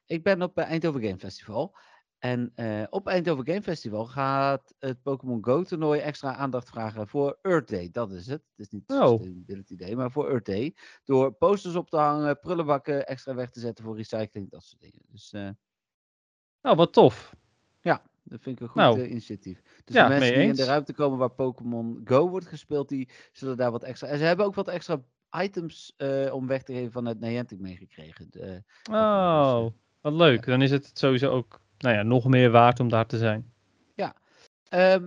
[0.06, 1.76] ik ben op eh, Eindhoven Game Festival.
[2.24, 7.38] En eh, op Eindhoven Game Festival gaat het Pokémon Go toernooi extra aandacht vragen voor
[7.42, 7.90] Earth Day.
[7.92, 8.42] Dat is het.
[8.56, 9.08] Het is niet Oh.
[9.08, 10.76] Sustainability Day, maar voor Earth Day.
[11.04, 15.00] Door posters op te hangen, prullenbakken extra weg te zetten voor recycling, dat soort dingen.
[15.08, 15.50] Dus eh,
[16.62, 17.36] Nou, wat tof.
[18.26, 19.62] dat vind ik een goed Nou, eh, initiatief.
[19.84, 23.10] Dus ja, de mensen die in de ruimte komen waar Pokémon Go wordt gespeeld, die
[23.32, 24.08] zullen daar wat extra...
[24.08, 25.04] En ze hebben ook wat extra
[25.42, 25.96] items
[26.32, 28.28] om weg te geven vanuit Niantic meegekregen.
[28.30, 29.66] De- Oh,
[30.02, 30.46] wat leuk.
[30.46, 33.52] Dan is het sowieso ook nou ja, nog meer waard om daar te zijn.
[34.70, 35.04] Ehm,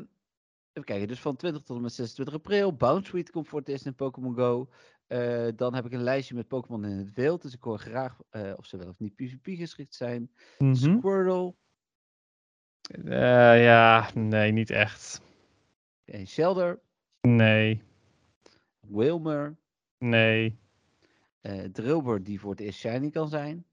[0.73, 2.73] even kijken, dus van 20 tot en met 26 april.
[2.77, 4.69] Bounce Suite komt voor het eerst in Pokémon Go.
[5.07, 7.43] Eh, dan heb ik een lijstje met Pokémon in het wild.
[7.43, 10.31] Dus ik hoor graag eh, of ze wel of niet PvP geschikt zijn.
[10.59, 10.75] Mhm.
[10.75, 11.55] Squirtle,
[13.05, 15.21] Eh, ja, nee, niet echt.
[16.05, 16.81] en Shelder,
[17.21, 17.83] Nee,
[18.81, 19.57] Wilmer,
[19.99, 20.59] nee.
[21.73, 23.67] Drillbur die voor het eerst shiny kan zijn.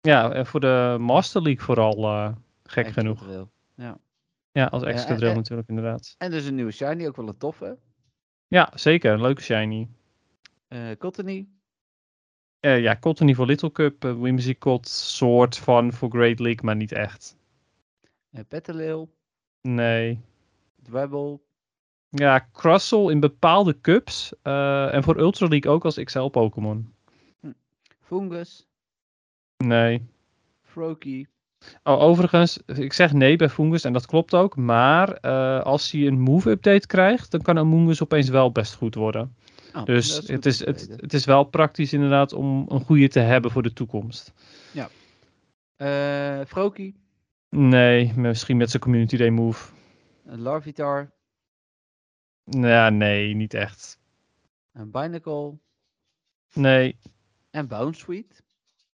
[0.00, 2.32] Ja, en voor de Master League vooral eh,
[2.64, 3.22] gek Extra genoeg.
[3.22, 3.46] Drill.
[4.52, 6.14] Ja, als extra drill en- natuurlijk inderdaad.
[6.18, 7.78] En dus een nieuwe shiny, ook wel een toffe.
[8.48, 9.12] Ja, zeker.
[9.12, 9.88] Een leuke shiny.
[10.68, 11.48] Eh Cottony,
[12.60, 14.04] Eh, ja, ieder geval Little Cup.
[14.04, 17.36] Uh, Whimsy COD, soort van voor Great League, maar niet echt.
[18.32, 19.14] Uh, Petalil,
[19.60, 20.20] Nee.
[20.82, 21.40] Dwebble,
[22.08, 24.32] Ja, Crustle in bepaalde cups.
[24.42, 26.94] eh, en voor Ultra League ook als XL Pokémon.
[28.00, 28.68] Fungus,
[29.64, 30.08] Nee.
[30.62, 31.28] Froakie.
[31.82, 34.56] Oh, overigens, ik zeg nee bij Fungus en dat klopt ook.
[34.56, 39.36] Maar eh, als hij een move-update krijgt, dan kan Amoongus opeens wel best goed worden.
[39.68, 43.18] Oh, dat Dus het, is, het, het is wel praktisch inderdaad om een goede te
[43.20, 44.32] hebben voor de toekomst.
[45.76, 46.94] Eh, Froakie,
[47.48, 49.72] Nee, misschien met zijn Community Day move.
[50.24, 51.10] een Larvitar,
[52.44, 53.98] Ja, nee, niet echt.
[54.72, 55.58] een Binacle
[56.52, 56.96] Nee.
[57.50, 58.42] en Bounsweet.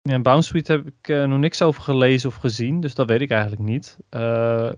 [0.01, 3.21] Ja, Bounce Suite heb ik eh, nog niks over gelezen of gezien, dus dat weet
[3.21, 3.97] ik eigenlijk niet.
[4.09, 4.71] Eh,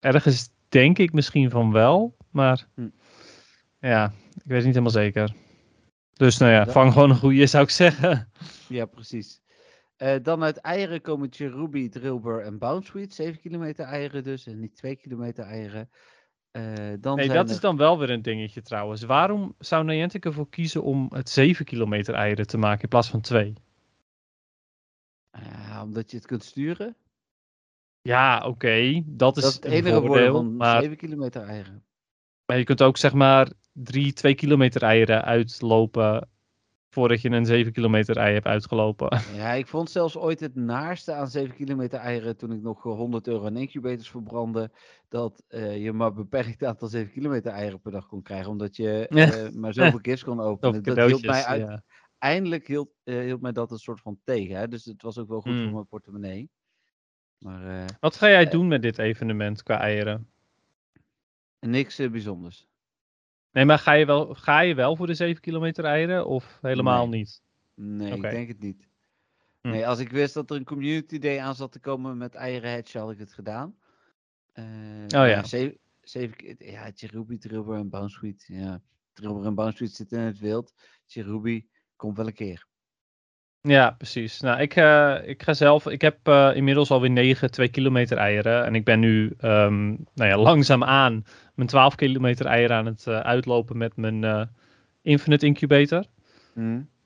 [0.00, 2.88] ergens denk ik misschien van wel, maar Hm.
[3.80, 5.32] ja, ik weet het niet helemaal zeker.
[6.12, 8.30] Dus nou ja, vang gewoon een goede zou ik zeggen.
[8.68, 9.40] Ja, precies.
[9.96, 13.14] Eh, dan uit eieren komen Cherubi, Drillbur en Bounsweet.
[13.14, 15.90] 7 kilometer eieren dus en niet 2 kilometer eieren.
[16.50, 16.62] Eh,
[17.00, 19.02] dan Nee, dat er- is dan wel weer een dingetje trouwens.
[19.02, 23.20] Waarom zou Niantic ervoor kiezen om het 7 kilometer eieren te maken in plaats van
[23.20, 23.52] 2?
[25.32, 26.96] Ah, omdat je het kunt sturen.
[28.02, 31.84] Ja, oké, dat is Dat is het enige voordeel van Maar, 7 kilometer eieren.
[32.46, 36.28] maar je kunt ook zeg maar drie 2 kilometer eieren uitlopen
[36.92, 39.20] voordat je een 7 kilometer ei hebt uitgelopen.
[39.34, 42.92] Ja, ik vond zelfs ooit het naarste aan 7 kilometer eieren toen ik nog eh,
[42.92, 44.70] 100 euro aan incubators verbrandde.
[45.08, 48.50] Dat eh, je maar een beperkt aantal 7 kilometer eieren per dag kon krijgen.
[48.50, 50.82] Omdat je eh, maar zoveel gifts kon openen.
[50.82, 51.82] Dat hield mij uit, ja.
[52.22, 54.56] Eindelijk hield, eh, hield mij dat een soort van tegen.
[54.56, 54.68] Hè?
[54.68, 55.62] Dus het was ook wel goed Hmm.
[55.62, 56.50] voor mijn portemonnee.
[57.38, 58.50] Maar eh, Wat ga jij Eh.
[58.50, 60.26] doen met dit evenement qua eieren?
[61.60, 62.66] niks bijzonders.
[63.50, 67.08] Nee, maar ga je, wel, ga je wel voor de 7 kilometer eieren of helemaal
[67.08, 67.18] Nee.
[67.18, 67.42] niet?
[67.74, 68.88] Nee, ik denk het niet.
[69.60, 69.68] Hm.
[69.70, 72.72] Nee, als ik wist dat er een community day aan zat te komen met eieren
[72.72, 73.76] hatch, had ik het gedaan.
[74.54, 75.44] Oh ja.
[75.44, 78.44] Zeven, zeven, ja, Cherubi, Trilber en Bounsweet.
[78.46, 78.82] Ja,
[79.12, 80.74] Trilber en Bounsweet zitten in het wild.
[81.06, 81.68] Cherubi
[82.02, 82.64] komt wel een keer.
[83.60, 84.40] Ja, precies.
[84.40, 85.86] Nou, ik, eh, ik ga zelf.
[85.86, 88.64] Ik heb eh, inmiddels alweer 9 2 kilometer eieren.
[88.64, 93.20] En ik ben nu ehm nou ja, langzaamaan mijn 12 kilometer eieren aan het eh,
[93.20, 94.48] uitlopen met mijn
[95.02, 96.04] Infinite Incubator.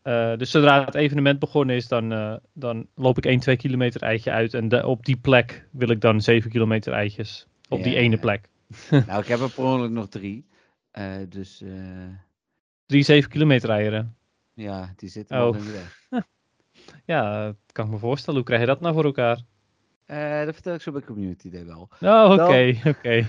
[0.02, 4.30] Eh, dus zodra het evenement begonnen is, dan, dan loop ik 1 2 kilometer eitje
[4.30, 4.54] uit.
[4.54, 7.46] En de- op die plek wil ik dan 7 kilometer eitjes.
[7.68, 8.48] Op die ene plek.
[9.06, 10.46] nou, ik heb er per ongeluk nog drie.
[11.28, 11.62] Dus
[12.86, 14.16] Drie 7 kilometer eieren.
[14.56, 15.56] Ja, die zitten Oh.
[15.56, 16.00] in de weg.
[17.04, 18.36] Ja, kan ik me voorstellen.
[18.38, 19.44] Hoe krijg je dat nou voor elkaar?
[20.04, 21.88] Eh, dat vertel ik zo bij community day wel.
[22.00, 23.26] Oh, oké, oké.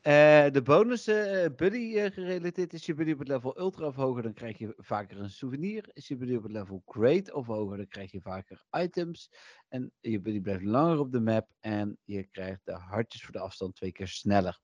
[0.00, 4.22] Eh, de bonus eh, buddy gerelateerd is je buddy op het level ultra of hoger,
[4.22, 5.90] dan krijg je vaker een souvenir.
[5.92, 9.30] Is je buddy op het level great of hoger, dan krijg je vaker items.
[9.68, 13.38] En je buddy blijft langer op de map en je krijgt de hartjes voor de
[13.38, 14.60] afstand twee keer sneller.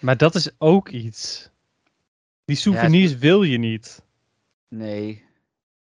[0.00, 1.50] Maar dat is ook iets.
[2.44, 4.05] Die souvenirs wil je niet.
[4.68, 5.24] Nee,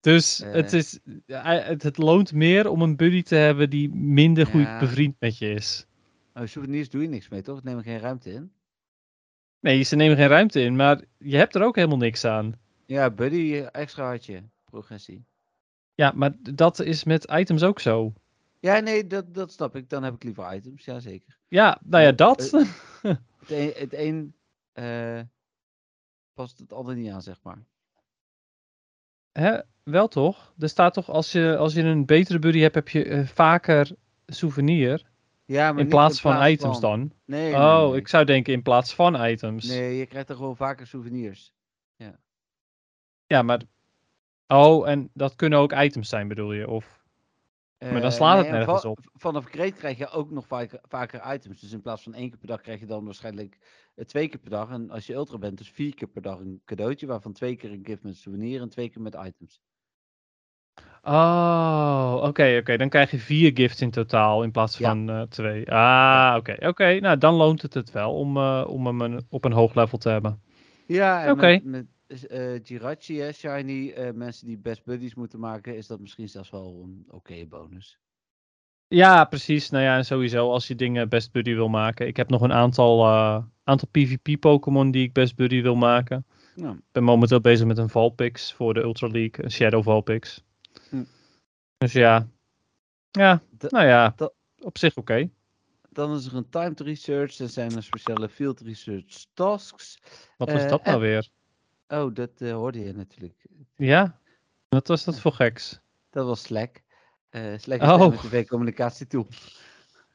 [0.01, 0.51] Dus Eh.
[0.51, 4.79] het, is, eh, het, het loont meer om een buddy te hebben die minder goed
[4.79, 5.85] bevriend met je is.
[6.33, 7.55] oh, souvenirs doe je niks mee, toch?
[7.55, 8.51] Het nemen geen ruimte in.
[9.59, 12.59] Nee, ze nemen geen ruimte in, maar je hebt er ook helemaal niks aan.
[12.85, 15.25] Ja, buddy, eh, extra hartje, progressie.
[15.95, 18.13] Ja, maar dat is met items ook zo.
[18.59, 19.89] Ja, nee, dat, dat snap ik.
[19.89, 21.37] Dan heb ik liever items, ja zeker.
[21.47, 22.51] Ja, nou ja, Eh, dat.
[23.39, 24.35] Het een, het een
[24.71, 25.21] eh,
[26.33, 27.65] past het ander niet aan, zeg maar.
[29.39, 29.59] Hè?
[29.83, 30.53] Wel toch?
[30.59, 33.91] Er staat toch, als je, als je een betere buddy hebt, heb je eh, vaker
[34.25, 35.03] souvenir.
[35.45, 36.89] Ja, maar In plaats van items van.
[36.99, 37.11] dan.
[37.25, 37.97] Nee, Oh, nee.
[37.99, 39.67] ik zou denken in plaats van items.
[39.67, 41.53] Nee, je krijgt er gewoon vaker souvenirs.
[43.25, 43.61] Ja, maar.
[44.47, 46.67] Oh, en dat kunnen ook items zijn, bedoel je?
[46.67, 46.98] Of.
[47.79, 48.99] Maar dan Eh, slaat het en nergens op.
[49.13, 51.59] Vanaf Great krijg je ook nog vaker, vaker items.
[51.61, 53.57] Dus in plaats van één keer per dag krijg je dan waarschijnlijk
[53.95, 54.69] eh, twee keer per dag.
[54.69, 57.07] En als je ultra bent, dus vier keer per dag een cadeautje.
[57.07, 59.61] Waarvan twee keer een gift met souvenir en twee keer met items.
[61.03, 62.77] Oh, oké, oké.
[62.77, 64.89] Dan krijg je vier gifts in totaal in plaats Ja.
[64.89, 65.71] van eh, twee.
[65.71, 66.99] Ah, oké, oké.
[66.99, 69.97] Nou, dan loont het het wel om, eh, om hem een- op een hoog level
[69.97, 70.41] te hebben.
[70.87, 71.47] Ja, en Oké.
[71.47, 75.99] met, met eh Jirachi, hè, Shiny, eh, mensen die best buddies moeten maken, is dat
[75.99, 77.99] misschien zelfs wel een oké bonus.
[78.87, 79.69] Ja, precies.
[79.69, 82.07] Nou ja, en sowieso als je dingen best buddy wil maken.
[82.07, 86.25] Ik heb nog een aantal, eh, aantal PvP-Pokémon die ik best buddy wil maken.
[86.55, 90.43] Nou, Ik ben momenteel bezig met een Valpix voor de Ultra League, een Shadow Valpix.
[90.89, 91.03] Hm.
[91.77, 92.27] Dus ja.
[93.11, 94.15] Ja, nou ja,
[94.59, 95.29] op zich oké.
[95.89, 97.37] dan is er een timed research.
[97.39, 99.99] Er zijn er speciale field research tasks.
[100.37, 101.29] Wat was dat nou en- weer?
[101.91, 103.45] Oh, dat eh, hoorde je natuurlijk.
[103.75, 104.19] Ja?
[104.67, 105.79] Wat was dat voor geks?
[106.09, 106.83] Dat was Slack.
[107.29, 107.97] Eh Slack is Oh.
[109.07, 109.27] tool.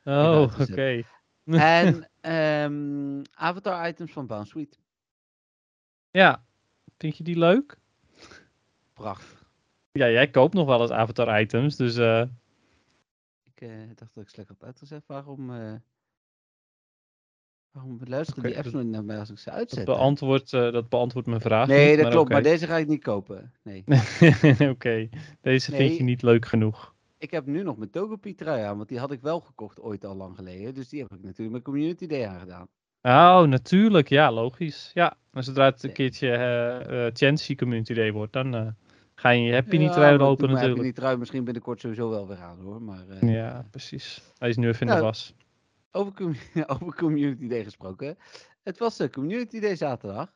[0.04, 0.70] Oh, uitgezet.
[0.70, 1.02] oké.
[1.44, 4.76] en ehm, avatar items van Bounce Suite.
[6.10, 6.44] Ja,
[6.98, 7.78] vind je die leuk?
[8.92, 9.44] Prachtig.
[9.92, 12.24] Ja, jij koopt nog wel eens avatar items, dus eh,
[13.44, 15.06] Ik eh, dacht dat ik Slack had uitgezet.
[15.06, 15.74] Waarom, eh
[17.74, 19.84] waarom luisteren die apps nooit naar mij als ik ze dat, uitzet?
[19.84, 21.66] beantwoordt, eh, dat beantwoordt mijn vraag.
[21.66, 22.30] nee, niet, dat klopt.
[22.30, 23.52] Maar deze ga ik niet kopen.
[23.62, 23.84] Nee.
[24.72, 25.08] Oké,
[25.40, 26.94] deze vind je niet leuk genoeg.
[27.18, 30.04] Ik heb nu nog mijn Togepi trui aan, want die had ik wel gekocht ooit
[30.04, 30.74] al lang geleden.
[30.74, 32.66] Dus die heb ik natuurlijk met Community Day aangedaan.
[33.02, 34.08] Oh, natuurlijk.
[34.08, 34.90] Ja, logisch.
[34.94, 38.74] Ja, en zodra het een keertje Chancy Community Day wordt, dan
[39.14, 40.82] ga je je Happy Ja, niet trui maar lopen mijn natuurlijk.
[40.82, 42.82] Happy trui misschien binnenkort sowieso wel weer aan hoor.
[42.82, 44.22] Maar Ja, precies.
[44.38, 45.34] Hij is nu even in de Nou, was.
[45.94, 46.37] Over,
[46.80, 48.18] over Community Day gesproken.
[48.62, 50.33] Het was de Community Day zaterdag.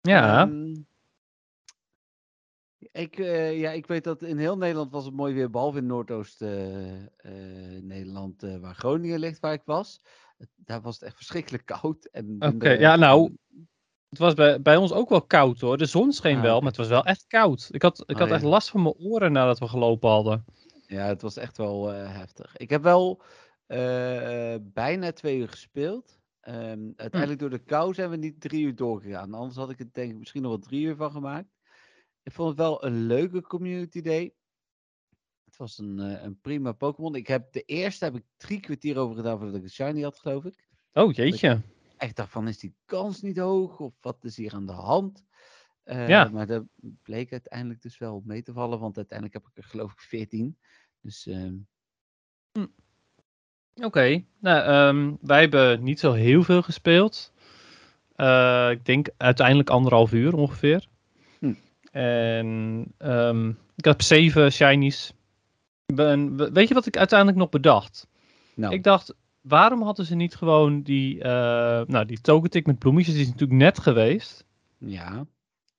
[0.00, 0.74] Ja, Ehm,
[2.92, 5.86] ik, eh, ja, ik weet dat in heel Nederland was het mooi weer, behalve in
[5.86, 10.00] Noordoost-Nederland, eh, waar Groningen ligt, waar ik was.
[10.54, 12.04] Daar was het echt verschrikkelijk koud.
[12.04, 13.36] en Oké, ja, nou,
[14.08, 15.78] het was bij, bij ons ook wel koud hoor.
[15.78, 17.68] De zon scheen Ah, wel, maar het was wel echt koud.
[17.70, 18.34] Ik had, ik Oh, had ja.
[18.34, 20.44] echt last van mijn oren nadat we gelopen hadden.
[20.86, 22.56] Ja, het was echt wel eh, heftig.
[22.56, 23.22] Ik heb wel
[23.68, 26.20] eh, eh, bijna twee uur gespeeld.
[26.40, 29.34] Ehm, uiteindelijk door de kou zijn we niet drie uur doorgegaan.
[29.34, 31.56] Anders had ik het denk ik misschien nog wel drie uur van gemaakt.
[32.22, 34.34] Ik vond het wel een leuke community day.
[35.44, 37.14] Het was een, eh, een prima Pokémon.
[37.14, 40.18] Ik heb de eerste heb ik drie kwartier over gedaan voordat ik een shiny had,
[40.18, 40.68] geloof ik.
[40.92, 41.62] Oh, jeetje.
[41.96, 43.80] Echt dacht van, is die kans niet hoog?
[43.80, 45.24] Of wat is hier aan de hand?
[45.84, 46.28] Ja.
[46.28, 46.64] Maar dat
[47.02, 48.78] bleek uiteindelijk dus wel mee te vallen.
[48.78, 50.58] Want uiteindelijk heb ik er geloof ik 14.
[51.00, 51.56] Dus ehm,
[53.82, 57.32] Oké, nou, ehm, wij hebben niet zo heel veel gespeeld.
[58.16, 60.86] Eh, ik denk uiteindelijk anderhalf uur ongeveer.
[61.38, 61.52] Hm.
[61.92, 65.12] En ehm, ik heb zeven shinies.
[65.94, 68.06] Ben, we- weet je wat ik uiteindelijk nog bedacht?
[68.54, 71.30] nou, Ik dacht, waarom hadden ze niet gewoon die, eh
[71.86, 74.44] nou, die tokentik met bloemetjes, die is natuurlijk net geweest.
[74.78, 75.26] ja.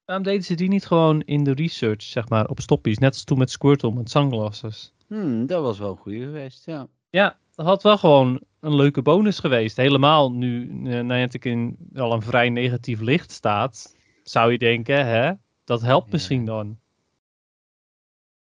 [0.06, 2.98] Waarom deden ze die niet gewoon in de research, zeg maar, op stoppies?
[2.98, 4.94] Net als toen met Squirtle, met sunglasses.
[5.08, 6.88] Hmm, dat was wel een goede geweest, ja.
[7.10, 9.78] Ja, had wel gewoon een leuke bonus geweest.
[9.78, 15.32] Helemaal nu uh, Niantic in al een vrij negatief licht staat, zou je denken, hè,
[15.64, 16.12] dat helpt Ja.
[16.12, 16.80] misschien dan.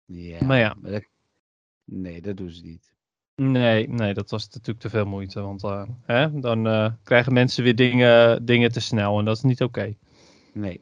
[0.05, 0.75] ja Maar ja.
[0.83, 1.09] dat-
[1.85, 2.93] nee, dat doen ze niet.
[3.35, 7.65] Nee, nee, dat was natuurlijk te veel moeite, want eh, hè, dan eh, krijgen mensen
[7.65, 9.95] weer dingen, dingen te snel en dat is niet oké.
[10.53, 10.81] Nee.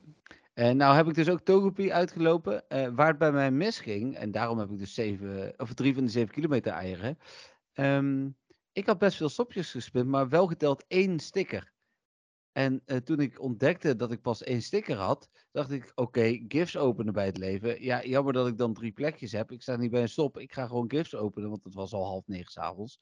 [0.54, 2.68] En nou heb ik dus ook Togepi uitgelopen.
[2.68, 6.04] eh, waar het bij mij misging, en daarom heb ik dus zeven, of drie van
[6.04, 7.18] de zeven kilometer eieren.
[7.78, 8.28] Ehm,
[8.72, 11.72] ik had best veel stopjes gespeeld, maar wel geteld één sticker.
[12.52, 16.76] En eh, toen ik ontdekte dat ik pas één sticker had, dacht ik, oké, gifts
[16.76, 17.82] openen bij het leven.
[17.82, 19.52] Ja, jammer dat ik dan drie plekjes heb.
[19.52, 20.38] Ik sta niet bij een stop.
[20.38, 22.98] Ik ga gewoon gifts openen, want het was al half negen s'avonds.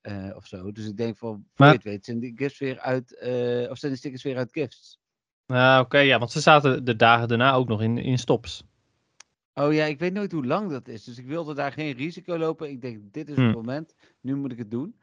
[0.00, 0.72] eh of zo.
[0.72, 3.70] Dus ik denk van, voor Maar- je het weet, zijn die gifts weer uit, eh,
[3.70, 4.98] of zijn de stickers weer uit gifts.
[5.46, 8.64] Nou, oké, ja, want ze zaten de dagen daarna ook nog in, in stops.
[9.54, 11.04] Oh ja, ik weet nooit hoe lang dat is.
[11.04, 12.70] Dus ik wilde daar geen risico lopen.
[12.70, 13.42] Ik denk, dit is Hm.
[13.42, 13.94] het moment.
[14.20, 14.94] Nu moet ik het doen.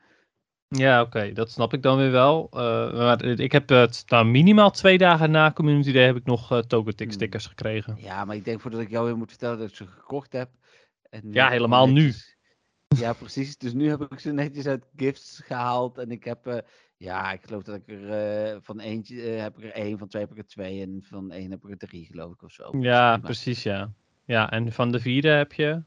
[0.67, 2.47] Ja, oké, dat snap ik dan weer wel.
[2.51, 6.51] Eh, maar ik heb het, nou, minimaal twee dagen na Community Day heb ik nog
[6.51, 7.12] eh Togetic Hmm.
[7.15, 7.95] stickers gekregen.
[7.99, 10.49] Ja, maar ik denk voordat ik jou weer moet vertellen dat ik ze gekocht heb.
[11.10, 12.13] En Ja, helemaal nu.
[12.88, 13.57] Ja, precies.
[13.57, 15.97] Dus nu heb ik ze netjes uit gifts gehaald.
[15.97, 16.57] En ik heb, eh,
[16.97, 20.31] ja, ik geloof dat ik er van eentje heb ik er één, van twee heb
[20.31, 20.81] ik er twee.
[20.81, 22.77] En van één heb ik er drie, geloof ik, of zo.
[22.79, 23.93] Ja, precies, ja.
[24.28, 25.84] Ja, en van de vierde heb je...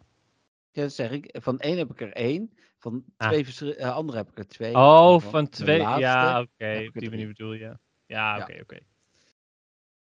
[0.73, 1.37] Ja, dat zeg ik.
[1.41, 2.53] Van één heb ik er één.
[2.79, 3.29] Van Ah.
[3.29, 4.75] twee eh, andere heb ik er twee.
[4.75, 5.79] Oh, van twee...
[5.79, 7.79] Ja, oké, ik op die manier bedoel je.
[8.07, 8.79] Ja, oké, oké.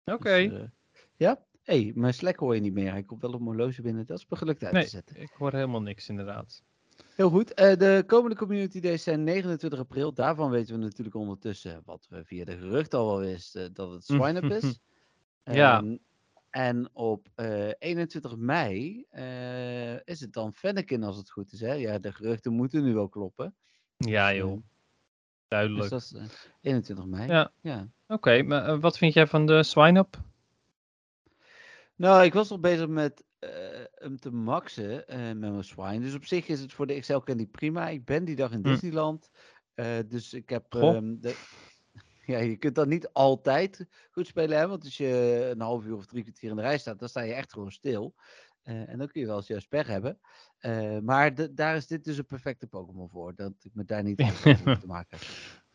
[0.05, 0.67] Oké, Dus, eh,
[1.17, 1.47] ja?
[1.63, 2.91] Hé, hey, mijn Slack hoor je niet meer.
[2.91, 4.07] Hij komt wel op mijn horloge binnen.
[4.07, 4.83] Dat is me gelukt uit Nee.
[4.83, 5.21] te zetten.
[5.21, 6.63] ik hoor helemaal niks inderdaad.
[7.15, 7.55] Heel goed.
[7.55, 10.13] Eh, de komende community days zijn 29 april.
[10.13, 14.05] Daarvan weten we natuurlijk ondertussen, wat we via de gerucht al wel wisten, dat het
[14.23, 14.79] Swineup is.
[15.45, 15.79] Ja.
[15.79, 15.97] Ehm,
[16.59, 21.61] en op eh, 21 mei eh, is het dan Fennekin als het goed is.
[21.61, 21.73] Hè?
[21.73, 23.55] Ja, de geruchten moeten nu wel kloppen.
[23.97, 24.59] Ja Dus, joh, eh,
[25.49, 25.91] duidelijk.
[25.91, 27.27] Dus dat is eh, 21 mei.
[27.29, 27.53] Ja.
[27.61, 27.89] ja.
[28.07, 30.17] Oké, maar eh, wat vind jij van de swine-up?
[31.97, 33.51] Nou, ik was nog bezig met eh,
[33.95, 36.01] hem te maxen eh, met mijn swine.
[36.01, 37.89] Dus op zich is het voor de Excel Candy prima.
[37.89, 38.69] Ik ben die dag in Hm.
[38.69, 39.31] Disneyland.
[39.75, 40.75] eh, dus ik heb...
[40.75, 41.37] Ehm, de...
[42.29, 44.69] Ja, je kunt dat niet altijd goed spelen, hè?
[44.69, 47.21] Want als je een half uur of drie kwartier in de rij staat, dan sta
[47.21, 48.15] je echt gewoon stil.
[48.63, 50.19] Eh, en dan kun je wel eens juist pech hebben.
[50.59, 53.35] Eh, maar de- daar is dit dus een perfecte Pokémon voor.
[53.35, 54.43] Dat ik me daar niet hoef
[54.79, 55.19] te maken.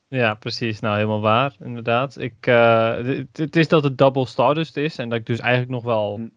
[0.07, 0.79] Ja, precies.
[0.79, 2.17] Nou, helemaal waar, inderdaad.
[2.17, 5.71] Ik, eh, het, het is dat het double Stardust is en dat ik dus eigenlijk
[5.71, 6.27] nog wel Hm.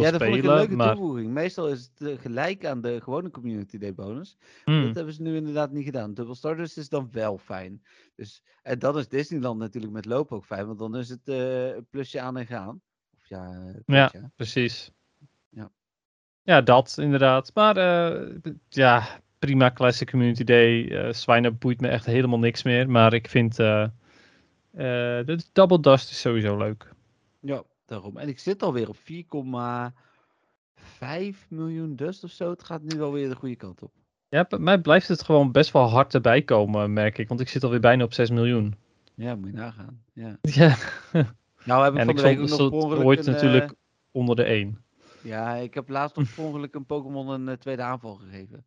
[0.00, 0.94] Ja, dat vond ik een leuke maar...
[0.94, 1.32] toevoeging.
[1.32, 4.36] Meestal is het eh, gelijk aan de gewone Community Day bonus.
[4.64, 4.84] Hmm.
[4.86, 6.14] Dat hebben ze nu inderdaad niet gedaan.
[6.14, 7.82] Double Stardust is dan wel fijn.
[8.16, 11.86] Dus, en dan is Disneyland natuurlijk met lopen ook fijn, want dan is het een
[11.90, 12.80] plusje aan en gaan.
[13.16, 14.12] Of ja, eh, Ja.
[14.36, 14.90] Precies.
[15.48, 15.70] Ja.
[16.42, 17.50] Ja, dat inderdaad.
[17.54, 17.76] Maar
[18.68, 20.88] ja, prima Classic Community Day.
[20.88, 22.90] eh Zwijnen boeit me echt helemaal niks meer.
[22.90, 23.88] Maar ik vind eh,
[24.70, 26.92] de Double Dust is sowieso leuk.
[27.40, 28.16] Ja, daarom.
[28.16, 29.02] En ik zit alweer op 4,5
[31.48, 32.50] miljoen dust of zo.
[32.50, 33.92] Het gaat nu alweer de goede kant op.
[34.28, 37.28] Ja, bij mij blijft het gewoon best wel hard erbij komen, merk ik.
[37.28, 38.74] Want ik zit alweer bijna op 6 miljoen.
[39.14, 40.04] Ja, moet je nagaan.
[40.12, 40.38] Ja.
[40.60, 40.76] Ja,
[41.64, 43.76] Nou heb ik en van de week ook nog ongeluk ooit een, natuurlijk eh,
[44.10, 44.84] onder de 1.
[45.22, 48.64] ja, ik heb laatst per ongeluk een Pokémon een eh, tweede aanval gegeven.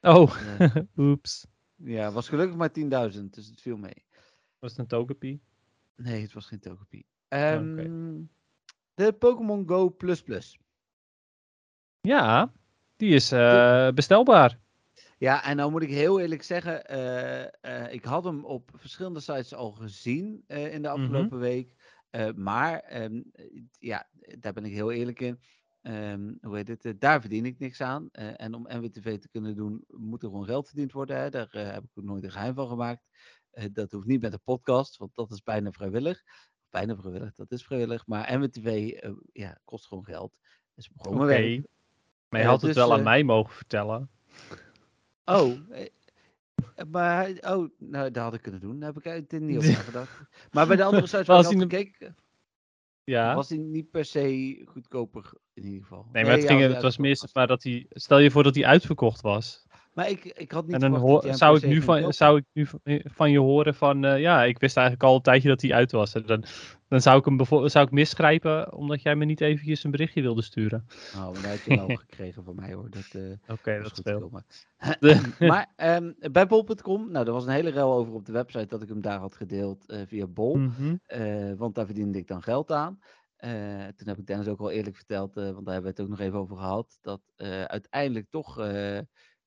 [0.00, 1.46] Oh, Eh, oeps.
[1.76, 2.70] ja, was gelukkig maar
[3.12, 4.04] 10.000, dus het viel mee.
[4.58, 5.40] Was het een Togepi?
[5.96, 7.04] Nee, het was geen Togepi.
[7.28, 8.20] Ehm,
[8.94, 10.58] De Pokémon Go Plus Plus.
[12.00, 12.52] Ja,
[12.96, 14.58] die is eh, bestelbaar.
[15.18, 19.20] Ja, en nou moet ik heel eerlijk zeggen, eh, eh, ik had hem op verschillende
[19.20, 21.00] sites al gezien in de Mhm.
[21.00, 21.74] afgelopen week.
[22.34, 25.40] Maar ehm, eh, ja, daar ben ik heel eerlijk in.
[25.82, 27.00] Ehm, hoe heet het?
[27.00, 28.10] daar verdien ik niks aan.
[28.10, 31.16] En om NWTV te kunnen doen, moet er gewoon geld verdiend worden.
[31.16, 31.30] Hè?
[31.30, 33.02] Daar heb ik ook nooit een geheim van gemaakt.
[33.72, 36.22] Dat hoeft niet met een podcast, want dat is bijna vrijwillig.
[36.70, 38.06] Bijna vrijwillig, dat is vrijwillig.
[38.06, 40.38] Maar NWTV eh, ja, kost gewoon geld.
[40.74, 41.62] Dus werk.
[42.28, 44.10] Maar je Eh, had het dus, wel aan eh, mij mogen vertellen.
[45.24, 45.58] Oh,
[46.90, 48.78] maar, hij- oh, nou, dat had ik kunnen doen.
[48.78, 50.20] Daar heb ik eigenlijk niet over nagedacht.
[50.50, 52.16] Maar bij de andere sites waar Was ik had hij gekeken,
[53.04, 53.34] Ja.
[53.34, 56.06] was hij niet per se goedkoper in ieder geval.
[56.12, 57.86] Nee, maar het, ging, hij het was meer maar dat hij.
[57.88, 59.66] Stel je voor dat hij uitverkocht was.
[60.00, 62.66] Maar ik, ik had niet En dan hoor- zou, ik nu van, zou ik nu
[62.66, 64.04] van- eh, van je horen van.
[64.04, 66.14] eh, ja, ik wist eigenlijk al een tijdje dat hij uit was.
[66.14, 66.44] En dan,
[66.88, 70.42] dan zou ik hem zou ik misgrijpen omdat jij me niet eventjes een berichtje wilde
[70.42, 70.86] sturen.
[71.14, 72.90] Oh, maar dat had je wel gekregen van mij hoor.
[72.90, 74.44] Dat, eh, Oké, was dat gekomen.
[75.00, 78.66] De- maar ehm, bij bol.com, nou, er was een hele rel over op de website
[78.66, 80.56] dat ik hem daar had gedeeld via Bol.
[80.56, 80.96] Mhm.
[81.56, 82.98] Want daar verdiende ik dan geld aan.
[83.96, 86.20] Toen heb ik Dennis ook al eerlijk verteld, want daar hebben we het ook nog
[86.20, 87.20] even over gehad, dat
[87.66, 88.56] uiteindelijk toch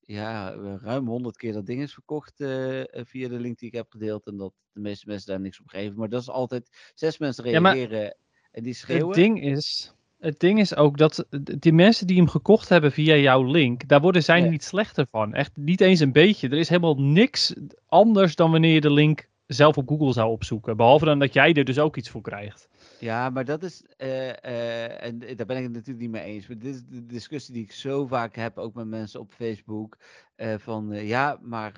[0.05, 3.75] ja, ruim 100 keer dat ding is verkocht eh, eh, via de link die ik
[3.75, 4.25] heb gedeeld.
[4.27, 5.97] En dat de meeste mensen daar niks op geven.
[5.97, 8.15] Maar dat is altijd, zes mensen Ja, reageren
[8.51, 9.07] en die schreeuwen.
[9.07, 9.93] Het ding is.
[10.19, 14.01] Het ding is ook dat die mensen die hem gekocht hebben via jouw link, daar
[14.01, 15.33] worden zij niet slechter van.
[15.33, 16.49] Echt niet eens een beetje.
[16.49, 17.53] Er is helemaal niks
[17.85, 20.77] anders dan wanneer je de link zelf op Google zou opzoeken.
[20.77, 22.69] Behalve dan dat jij er dus ook iets voor krijgt.
[23.03, 26.47] Ja, maar dat is, eh, eh, en daar ben ik het natuurlijk niet mee eens.
[26.47, 29.97] Maar dit is de discussie die ik zo vaak heb, ook met mensen op Facebook.
[30.35, 31.73] eh, van ja, maar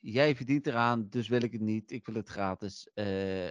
[0.00, 1.90] jij verdient eraan, dus wil ik het niet.
[1.90, 2.88] Ik wil het gratis.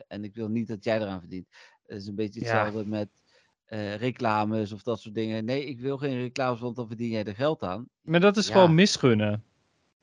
[0.08, 1.47] en ik wil niet dat jij eraan verdient.
[1.86, 2.45] Het is een beetje Ja.
[2.45, 3.10] hetzelfde met
[3.97, 5.45] reclames of dat soort dingen.
[5.45, 7.89] Nee, ik wil geen reclames, want dan verdien jij er geld aan.
[8.02, 8.52] Maar dat is Ja.
[8.54, 9.43] gewoon misgunnen.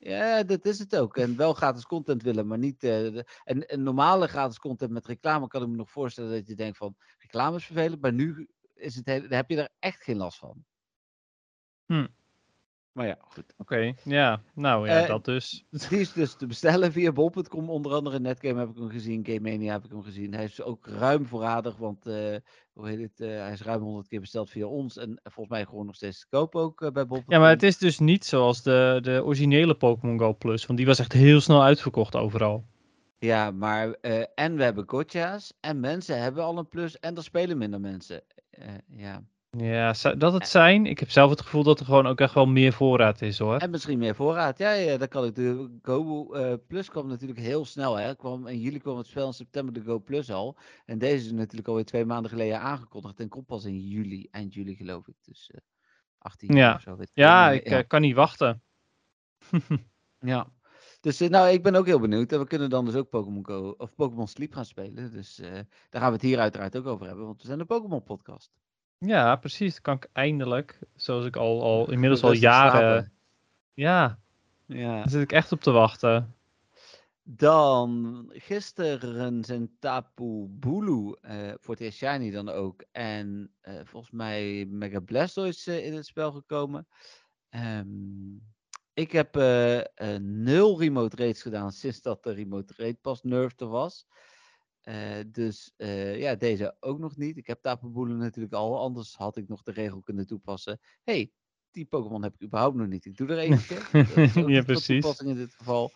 [0.01, 1.17] Ja, dat is het ook.
[1.17, 2.83] En wel gratis content willen, maar niet.
[2.83, 6.77] eh, en, normale gratis content met reclame kan ik me nog voorstellen dat je denkt
[6.77, 10.65] van reclame is vervelend, maar nu is het heb je er echt geen last van.
[11.85, 12.07] Hm.
[12.91, 13.53] Maar ja, goed.
[13.57, 14.41] Oké, ja.
[14.53, 15.65] Nou ja, Eh, dat dus.
[15.89, 17.69] Die is dus te bestellen via bol.com.
[17.69, 20.33] Onder andere Netgame heb ik hem gezien, Game Mania heb ik hem gezien.
[20.33, 22.35] Hij is ook ruim voorradig, want eh,
[22.73, 23.19] hoe heet het?
[23.19, 24.97] eh, hij is ruim 100 keer besteld via ons.
[24.97, 27.33] En volgens mij gewoon nog steeds te koop ook bij bol.com.
[27.33, 30.65] Ja, maar het is dus niet zoals de, de originele Pokémon Go Plus.
[30.65, 32.65] Want die was echt heel snel uitverkocht overal.
[33.19, 33.91] Ja, maar
[34.35, 38.21] en we hebben gotcha's en mensen hebben al een plus en er spelen minder mensen.
[38.87, 39.23] Ja.
[39.57, 40.85] Ja, dat het zijn?
[40.85, 43.57] Ik heb zelf het gevoel dat er gewoon ook echt wel meer voorraad is hoor.
[43.57, 44.57] En misschien meer voorraad.
[44.57, 45.35] Ja, ja, dat kan ik.
[45.35, 47.95] De Go eh, Plus kwam natuurlijk heel snel.
[47.95, 48.15] Hè.
[48.15, 50.57] Kwam, in juli kwam het spel in september de Go Plus al.
[50.85, 53.19] En deze is natuurlijk alweer twee maanden geleden aangekondigd.
[53.19, 55.15] En komt pas in juli, eind juli geloof ik.
[55.21, 55.61] Dus eh
[56.17, 56.73] 18 Ja.
[56.73, 56.95] of zo.
[56.95, 57.77] weet Ja, ik ja.
[57.77, 58.63] eh, kan niet wachten.
[60.19, 60.51] ja.
[61.01, 62.31] Dus eh, nou, ik ben ook heel benieuwd.
[62.31, 65.11] En we kunnen dan dus ook Pokémon Go of Pokémon Sleep gaan spelen.
[65.11, 65.51] Dus eh,
[65.89, 67.25] daar gaan we het hier uiteraard ook over hebben.
[67.25, 68.51] Want we zijn een Pokémon podcast.
[68.99, 69.73] Ja, precies.
[69.73, 73.11] Dan kan ik eindelijk, zoals ik al, al inmiddels al jaren.
[73.73, 74.19] Ja,
[74.65, 74.95] Ja.
[74.95, 76.33] daar zit ik echt op te wachten.
[77.23, 82.83] Dan gisteren zijn Tapu Bulu eh, voor het eerst shiny dan ook.
[82.91, 86.87] En eh, volgens mij Mega Blastoise eh, in het spel gekomen.
[87.49, 88.35] Ehm,
[88.93, 89.35] ik heb
[90.21, 94.07] nul remote raids gedaan sinds dat de remote raid pas nerfed er was.
[94.89, 97.37] Eh, dus eh, ja, deze ook nog niet.
[97.37, 100.79] Ik heb Bulu natuurlijk al, anders had ik nog de regel kunnen toepassen.
[101.03, 101.31] hey,
[101.71, 103.05] die Pokémon heb ik überhaupt nog niet.
[103.05, 103.75] Ik doe er eentje.
[104.47, 105.01] Ja, precies.
[105.01, 105.91] toepassing in dit geval.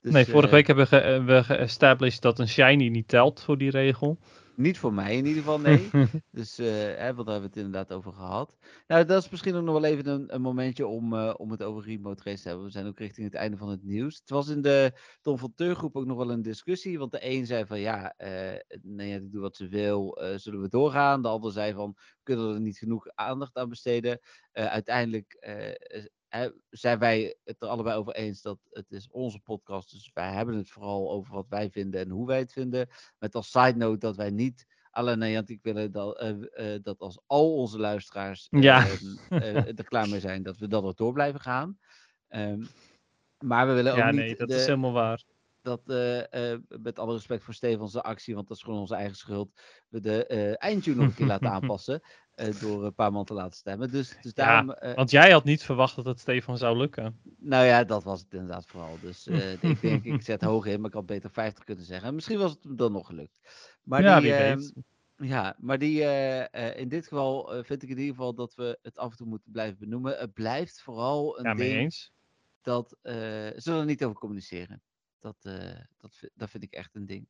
[0.00, 3.40] Dus, nee, vorige eh, week hebben we, ge- we geestablished dat een shiny niet telt
[3.40, 4.18] voor die regel.
[4.56, 5.90] Niet voor mij in ieder geval, nee.
[6.30, 8.56] dus, uh, hè, want daar hebben we het inderdaad over gehad.
[8.86, 11.62] Nou, dat is misschien ook nog wel even een, een momentje om, uh, om het
[11.62, 12.66] over remote race te hebben.
[12.66, 14.18] We zijn ook richting het einde van het nieuws.
[14.18, 16.98] Het was in de Tom van Teurgroep ook nog wel een discussie.
[16.98, 20.68] Want de een zei van, ja, uh, nee, ik doe wat ze wil, zullen we
[20.68, 21.22] doorgaan?
[21.22, 24.20] De ander zei van, kunnen we er niet genoeg aandacht aan besteden?
[24.52, 25.36] uiteindelijk
[26.70, 29.90] zijn wij het er allebei over eens dat het is onze podcast.
[29.90, 32.88] Dus wij hebben het vooral over wat wij vinden en hoe wij het vinden.
[33.18, 37.20] Met als side note dat wij niet alleen Niantic willen dat, uh, uh, dat als
[37.26, 38.86] al onze luisteraars ja.
[39.30, 41.78] uh, er klaar mee zijn, dat we dat er door blijven gaan.
[42.28, 42.66] Um,
[43.38, 44.20] maar we willen ook ja, niet...
[44.20, 45.24] nee, dat de, is helemaal waar.
[45.62, 45.86] Dat,
[46.82, 50.26] met alle respect voor Stefans actie, want dat is gewoon onze eigen schuld, we de
[50.58, 52.02] eindtune nog een keer laten aanpassen.
[52.36, 53.90] Uh, door een paar man te laten stemmen.
[53.90, 57.20] Dus, dus daarom, ja, uh, want jij had niet verwacht dat het Stefan zou lukken.
[57.38, 58.98] Nou ja, dat was het inderdaad vooral.
[59.00, 62.14] Dus uh, ik denk, ik zet hoog in, maar ik had beter 50 kunnen zeggen.
[62.14, 63.32] Misschien was het dan nog gelukt.
[63.82, 64.72] Maar ja, die, wie ehm, weet.
[65.16, 66.02] Ja, maar die,
[66.76, 69.52] in dit geval vind ik in ieder geval dat we het af en toe moeten
[69.52, 70.18] blijven benoemen.
[70.18, 72.12] Het blijft vooral een ja, ding eens.
[72.62, 74.82] dat ze er niet over communiceren.
[75.20, 75.36] Dat,
[75.98, 77.26] dat, dat vind ik echt een ding.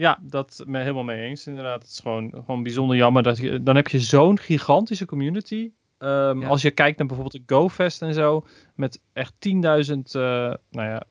[0.00, 1.46] Ja, dat ben ik helemaal mee eens.
[1.46, 3.22] Inderdaad, het is gewoon, gewoon bijzonder jammer.
[3.22, 5.70] Dat je, dan heb je zo'n gigantische community.
[5.98, 6.48] Um, Ja.
[6.48, 11.02] Als je kijkt naar bijvoorbeeld de GoFest en zo, met echt 10.000, uh, nou ja,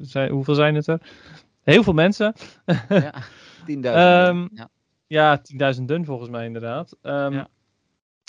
[0.00, 1.00] zijn, hoeveel zijn het er?
[1.62, 2.32] Heel veel mensen.
[2.88, 3.14] Ja,
[3.70, 3.80] 10.000.
[3.80, 4.68] Ehm, ja.
[5.06, 5.42] Ja,
[5.78, 6.96] 10.000 volgens mij inderdaad.
[7.02, 7.48] Um, Ja.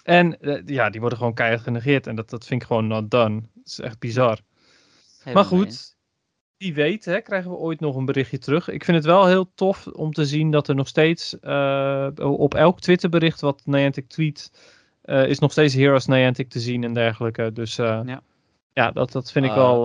[0.04, 2.08] En uh, ja, die worden gewoon keihard genegeerd.
[2.08, 3.36] En dat, dat vind ik gewoon not done.
[3.36, 4.40] Het is echt bizar.
[5.20, 5.97] Helemaal Maar goed,
[6.58, 8.70] wie weet hè, krijgen we ooit nog een berichtje terug.
[8.70, 12.54] Ik vind het wel heel tof om te zien dat er nog steeds uh, op
[12.54, 14.52] elk Twitterbericht wat Niantic tweet,
[15.06, 17.52] uh, is nog steeds Heroes Niantic te zien en dergelijke.
[17.54, 18.22] Dus uh, Ja.
[18.74, 19.82] ja, dat, dat vind ik Ah, wel,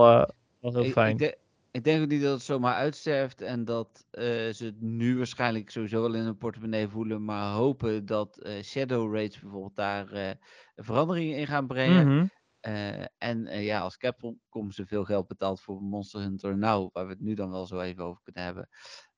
[0.60, 1.12] wel heel fijn.
[1.12, 1.36] ik, de-
[1.70, 5.70] ik denk ook niet dat het zomaar uitsterft en dat eh, ze het nu waarschijnlijk
[5.70, 10.30] sowieso wel in hun portemonnee voelen, maar hopen dat eh, Shadow Raids bijvoorbeeld daar eh,
[10.76, 12.06] veranderingen in gaan brengen.
[12.16, 12.26] Mhm.
[12.62, 17.06] Eh, en eh, ja, als Capcom ze veel geld betaalt voor Monster Hunter Now, waar
[17.06, 18.68] we het nu dan wel zo even over kunnen hebben,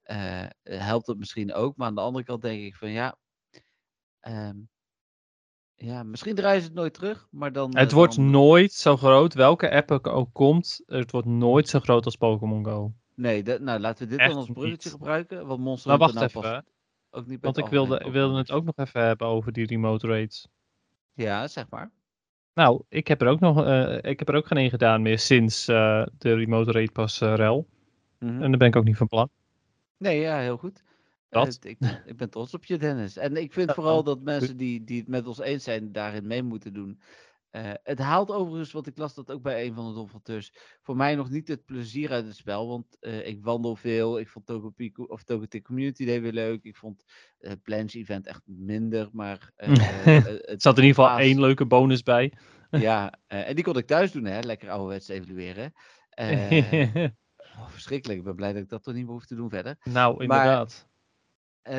[0.03, 1.76] eh, helpt het misschien ook.
[1.76, 3.16] Maar aan de andere kant denk ik van ja,
[4.20, 4.57] ehm,
[5.74, 7.76] ja misschien draaien ze het nooit terug, maar dan...
[7.76, 11.80] Het wordt dan- nooit zo groot, welke app er ook komt, het wordt nooit zo
[11.80, 12.92] groot als Pokémon Go.
[13.14, 14.99] Nee, dat, nou laten we dit Echt dan als bruggetje niet.
[14.99, 16.66] gebruiken, want Monster Maar Hunter wacht Now even,
[17.11, 20.07] ook niet bij want ik wilde, wilde het ook nog even hebben over die remote
[20.07, 20.49] raids.
[21.12, 21.92] Ja, zeg maar.
[22.55, 25.18] Nou, ik heb er ook nog, eh, ik heb er ook geen één gedaan meer
[25.18, 27.66] sinds eh, de remote raid pas eh, rel.
[28.18, 28.42] Mhm.
[28.42, 29.28] En daar ben ik ook niet van plan.
[29.96, 30.82] Nee, ja, heel goed.
[31.28, 31.59] Dat?
[31.62, 33.16] Ik, ben- ik ben trots op je, Dennis.
[33.16, 36.42] En ik vind vooral dat mensen die, die het met ons eens zijn, daarin mee
[36.42, 37.00] moeten doen.
[37.55, 40.52] Eh, het haalt overigens, want ik las dat ook bij een van de donateurs,
[40.82, 42.68] voor mij nog niet het plezier uit het spel.
[42.68, 44.18] Want eh, ik wandel veel.
[44.18, 46.64] Ik vond Togepi of Togetic Community Day weer leuk.
[46.64, 47.05] Ik vond
[47.38, 49.09] het Planche Event echt minder.
[49.12, 52.32] Maar eh, het Er zat in ieder geval één leuke bonus bij.
[52.70, 54.40] Ja, en die kon ik thuis doen, hè?
[54.40, 55.72] Lekker ouderwets evalueren.
[56.16, 58.18] Oh, verschrikkelijk.
[58.18, 59.76] Ik ben blij dat ik dat toch niet meer hoef te doen verder.
[59.84, 60.88] nou, inderdaad.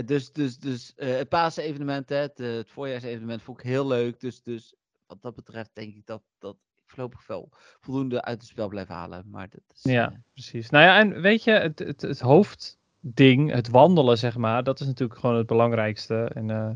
[0.05, 4.19] Dus dus, dus het Pasen-evenement, hè, het, het voorjaarsevenement, vond ik heel leuk.
[4.19, 4.75] Dus, dus
[5.07, 7.49] wat dat betreft denk ik dat, dat ik voorlopig wel
[7.79, 9.23] voldoende uit het spel blijf halen.
[9.29, 10.69] Maar dat is, Ja, eh, precies.
[10.69, 14.87] Nou ja, en weet je, het, het, het hoofdding, het wandelen, zeg maar, dat is
[14.87, 16.31] natuurlijk gewoon het belangrijkste.
[16.33, 16.69] En eh,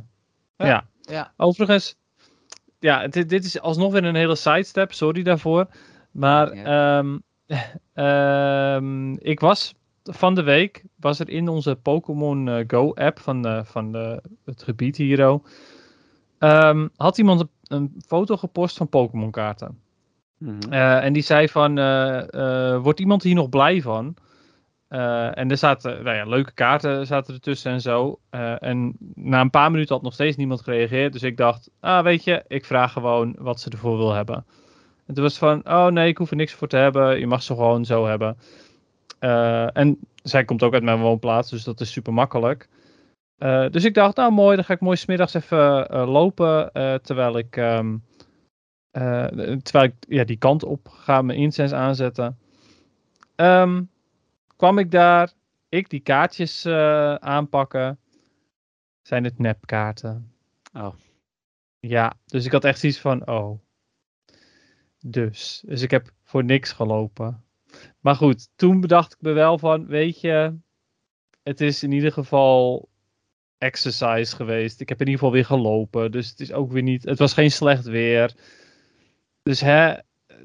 [0.57, 0.65] Ja.
[0.67, 0.87] ja.
[1.01, 1.95] ja, Overigens,
[2.79, 5.67] ja, dit, dit is alsnog weer een hele sidestep, sorry daarvoor.
[6.11, 7.17] Maar ehm,
[7.93, 13.41] ehm, ik was van de week, was er in onze Pokémon eh, Go app van,
[13.41, 15.45] de, van de, het gebied hier, oh,
[16.37, 19.79] ehm, had iemand een, een foto gepost van Pokémon kaarten.
[20.37, 20.59] mhm.
[20.69, 22.33] Eh, en die zei van, eh,
[22.73, 24.15] eh, wordt iemand hier nog blij van?
[24.89, 28.19] En er zaten, nou ja, leuke kaarten zaten ertussen en zo.
[28.59, 31.13] En na een paar minuten had nog steeds niemand gereageerd.
[31.13, 34.45] Dus ik dacht, ah, weet je, ik vraag gewoon wat ze ervoor wil hebben.
[35.05, 37.19] En toen was het van, oh nee, ik hoef er niks voor te hebben.
[37.19, 38.37] Je mag ze gewoon zo hebben.
[39.73, 42.69] En zij komt ook uit mijn woonplaats, dus dat is super makkelijk.
[43.39, 46.71] Eh, dus ik dacht, nou mooi, dan ga ik mooi smiddags even eh, lopen.
[46.71, 47.97] eh, terwijl ik, ehm,
[48.91, 49.25] eh,
[49.61, 52.39] terwijl ik ja, die kant op ga, mijn incense aanzetten.
[53.35, 53.83] Ehm,
[54.55, 55.31] kwam ik daar,
[55.69, 56.65] ik die kaartjes
[57.19, 57.99] aanpakken.
[59.01, 60.33] Zijn het nepkaarten?
[60.73, 60.93] Oh.
[61.79, 63.59] Ja, dus ik had echt zoiets van, oh.
[64.99, 67.43] Dus, dus ik heb voor niks gelopen.
[67.99, 70.57] Maar goed, toen bedacht ik me wel van, weet je,
[71.43, 72.89] het is in ieder geval
[73.59, 74.81] exercise geweest.
[74.81, 77.33] Ik heb in ieder geval weer gelopen, dus het is ook weer niet, het was
[77.33, 78.35] geen slecht weer.
[79.43, 79.93] Dus hè,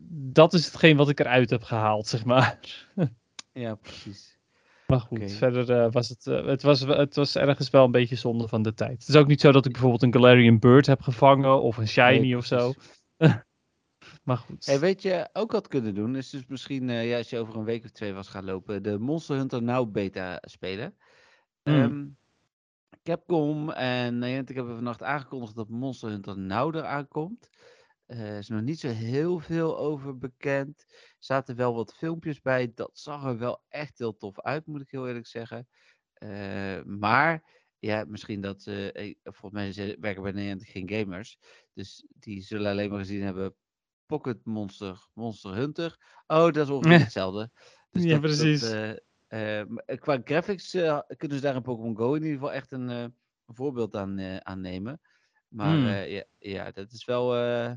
[0.09, 2.59] dat is hetgeen wat ik eruit heb gehaald, zeg maar.
[3.53, 4.39] ja, precies.
[4.87, 8.17] Maar goed, verder eh, was het, eh, het, was, het was ergens wel een beetje
[8.17, 8.99] zonde van de tijd.
[8.99, 11.89] Het is ook niet zo dat ik bijvoorbeeld een Galarian Bird heb gevangen of een
[11.89, 12.73] Shiny Nee, of zo.
[14.25, 14.67] maar goed.
[14.67, 17.57] Hey, weet je, ook had kunnen doen, is dus misschien, eh, ja, als je over
[17.57, 20.95] een week of twee was gaan lopen, de Monster Hunter Now beta spelen.
[21.63, 22.05] Ehm,
[23.05, 27.49] Capcom en Niantic hebben vannacht aangekondigd dat Monster Hunter Now eraan komt.
[28.07, 30.85] Er is nog niet zo heel veel over bekend.
[30.89, 32.73] Er zaten wel wat filmpjes bij.
[32.75, 35.69] Dat zag er wel echt heel tof uit, moet ik heel eerlijk zeggen.
[36.13, 38.93] Eh, maar ja, misschien dat ze.
[38.93, 41.39] eh, volgens mij werken bij Niantic geen gamers.
[41.73, 43.55] Dus die zullen alleen maar gezien hebben.
[44.07, 45.97] Pocket Monster, Monster Hunter.
[46.27, 47.51] Oh, dat is ongeveer hetzelfde.
[47.91, 48.61] Dus Ja, dat- precies.
[48.61, 48.97] Dat, eh, eh,
[49.99, 53.01] qua graphics eh, kunnen ze daar in Pokémon Go in ieder geval echt een, eh,
[53.47, 55.01] een voorbeeld aan, eh, aan nemen.
[55.49, 55.87] Maar Hmm.
[55.87, 57.73] eh, ja, ja, dat is wel, eh,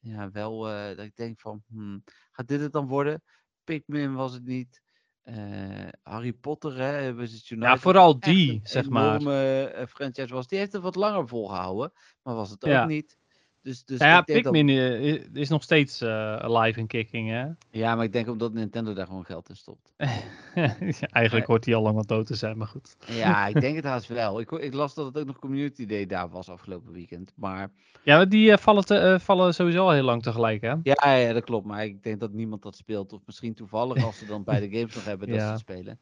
[0.00, 2.02] ja, wel eh, dat ik denk van, hmm,
[2.32, 3.22] gaat dit het dan worden?
[3.64, 4.82] Pikmin was het niet.
[5.22, 7.66] Eh, Harry Potter, hè, Wizards Unite.
[7.66, 9.20] Ja, vooral die, zeg maar.
[9.20, 10.46] enorme eh, franchise was.
[10.46, 11.92] Die heeft het wat langer volgehouden,
[12.22, 12.82] maar was het Ja.
[12.82, 13.16] ook niet.
[13.64, 17.46] Dus, dus ja, dat- Pikmin eh, is nog steeds eh, alive en kicking, hè?
[17.70, 19.92] ja, maar ik denk omdat Nintendo daar gewoon geld in stopt.
[21.12, 22.96] Eigenlijk hoort hij al lang wat dood te zijn, maar goed.
[23.06, 24.40] Ja, ik denk het haast wel.
[24.40, 27.32] Ik, ik las dat het ook nog Community Day daar was afgelopen weekend.
[27.36, 27.70] Maar
[28.02, 30.74] Ja, maar die eh, vallen, te- eh, vallen sowieso al heel lang tegelijk, hè?
[30.82, 31.66] ja, ja, dat klopt.
[31.66, 33.12] Maar ik denk dat niemand dat speelt.
[33.12, 35.56] Of misschien toevallig als ze dan beide games nog hebben dat ze Ja.
[35.56, 36.00] spelen.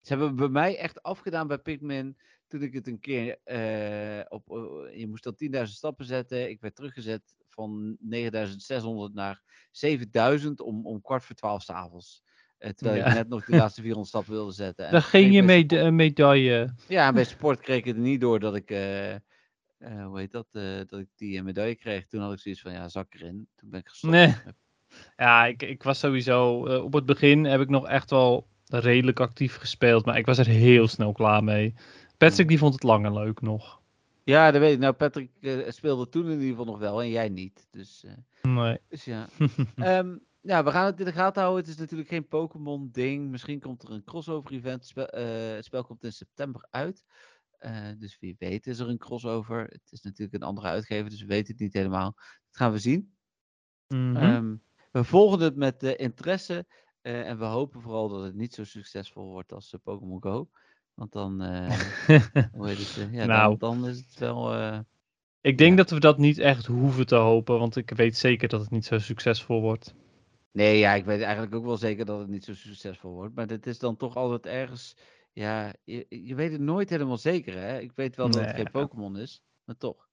[0.00, 2.16] Ze hebben bij mij echt afgedaan bij Pikmin.
[2.48, 4.50] Toen ik het een keer eh, op.
[4.50, 6.50] eh, je moest dan 10.000 stappen zetten.
[6.50, 9.42] Ik werd teruggezet van 9.600 naar
[10.40, 12.22] 7.000 om, om kwart voor twaalf s'avonds.
[12.58, 13.06] Uh, terwijl Ja.
[13.06, 14.86] ik net nog die laatste 400 stappen wilde zetten.
[14.86, 16.74] En Dan ging je meda- een medaille.
[16.88, 19.20] Ja, en bij sport kreeg ik het niet door dat ik, eh, eh,
[19.78, 22.06] hoe heet dat, eh, dat ik die eh, medaille kreeg.
[22.06, 23.48] Toen had ik zoiets van, ja, zak erin.
[23.54, 24.12] Toen ben ik gestopt.
[24.12, 24.34] Nee.
[25.16, 26.66] Ja, ik, ik was sowieso.
[26.66, 30.38] eh, op het begin heb ik nog echt wel redelijk actief gespeeld, maar ik was
[30.38, 31.74] er heel snel klaar mee.
[32.18, 33.80] Patrick die vond het lang en leuk nog.
[34.24, 34.78] Ja, dat weet ik.
[34.78, 37.68] Nou, Patrick eh, speelde toen in ieder geval nog wel en jij niet.
[37.70, 38.12] Dus, eh,
[38.52, 38.78] Nee.
[38.88, 39.28] dus ja.
[39.76, 41.64] Ehm, ja, we gaan het in de gaten houden.
[41.64, 43.30] Het is natuurlijk geen Pokémon ding.
[43.30, 44.86] Misschien komt er een crossover event.
[44.86, 47.04] Spel, eh, het spel komt in september uit.
[47.98, 49.60] Dus wie weet is er een crossover.
[49.60, 52.12] Het is natuurlijk een andere uitgever, dus we weten het niet helemaal.
[52.14, 53.14] Dat gaan we zien.
[53.88, 54.16] Mhm.
[54.16, 54.56] Ehm,
[54.90, 56.66] we volgen het met interesse.
[57.02, 60.48] en we hopen vooral dat het niet zo succesvol wordt als Pokémon Go.
[60.98, 61.78] Want dan, eh,
[62.52, 63.56] hoe heet het, eh, ja, Nou.
[63.58, 64.54] dan, dan is het wel.
[64.54, 64.78] eh,
[65.40, 65.76] ik denk ja.
[65.76, 68.84] dat we dat niet echt hoeven te hopen, want ik weet zeker dat het niet
[68.84, 69.94] zo succesvol wordt.
[70.52, 73.34] Nee, ja, ik weet eigenlijk ook wel zeker dat het niet zo succesvol wordt.
[73.34, 74.96] Maar het is dan toch altijd ergens.
[75.32, 77.78] Ja, je, je weet het nooit helemaal zeker, hè?
[77.78, 80.08] Ik weet wel dat het geen Pokémon is, maar toch.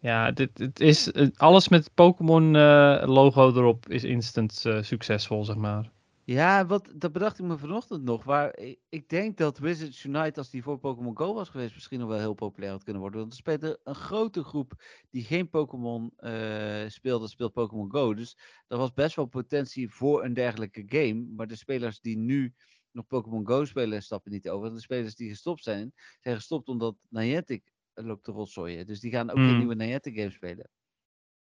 [0.00, 5.44] Ja, dit, het is, alles met het Pokémon eh, logo erop is instant eh, succesvol,
[5.44, 5.90] zeg maar.
[6.26, 8.24] Ja, wat, dat bedacht ik me vanochtend nog.
[8.24, 11.98] Waar ik, ik denk dat Wizards Unite, als die voor Pokémon Go was geweest, misschien
[11.98, 13.20] nog wel heel populair had kunnen worden.
[13.20, 14.72] Want er speelt er een grote groep
[15.10, 18.14] die geen Pokémon eh speelde, speelt Pokémon Go.
[18.14, 21.14] Dus er was best wel potentie voor een dergelijke game.
[21.36, 22.54] Maar de spelers die nu
[22.90, 24.72] nog Pokémon Go spelen, stappen niet over.
[24.74, 28.86] De spelers die gestopt zijn, zijn gestopt omdat Niantic loopt te rotzooien.
[28.86, 29.56] Dus die gaan ook geen Hmm.
[29.56, 30.70] nieuwe Niantic game spelen.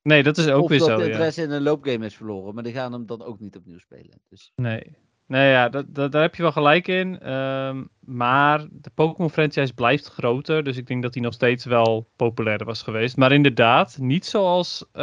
[0.04, 0.96] Nee, dat is ook of weer dat zo.
[0.96, 1.08] de Ja.
[1.08, 2.54] interesse in een loopgame is verloren.
[2.54, 4.20] Maar die gaan hem dan ook niet opnieuw spelen.
[4.28, 4.96] Dus Nee.
[5.26, 7.20] Nee, ja, dat, dat, daar heb je wel gelijk in.
[7.20, 10.64] Ehm, maar de Pokémon franchise blijft groter.
[10.64, 13.16] Dus ik denk dat die nog steeds wel populairder was geweest.
[13.16, 14.84] Maar inderdaad, niet zoals.
[14.92, 15.02] eh,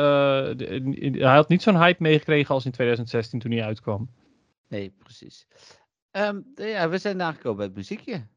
[0.56, 4.10] de- hij had niet zo'n hype meegekregen als in 2016 toen hij uitkwam.
[4.68, 5.47] Nee, precies.
[6.12, 8.28] Ehm, de- ja, we zijn aangekomen bij het muziekje.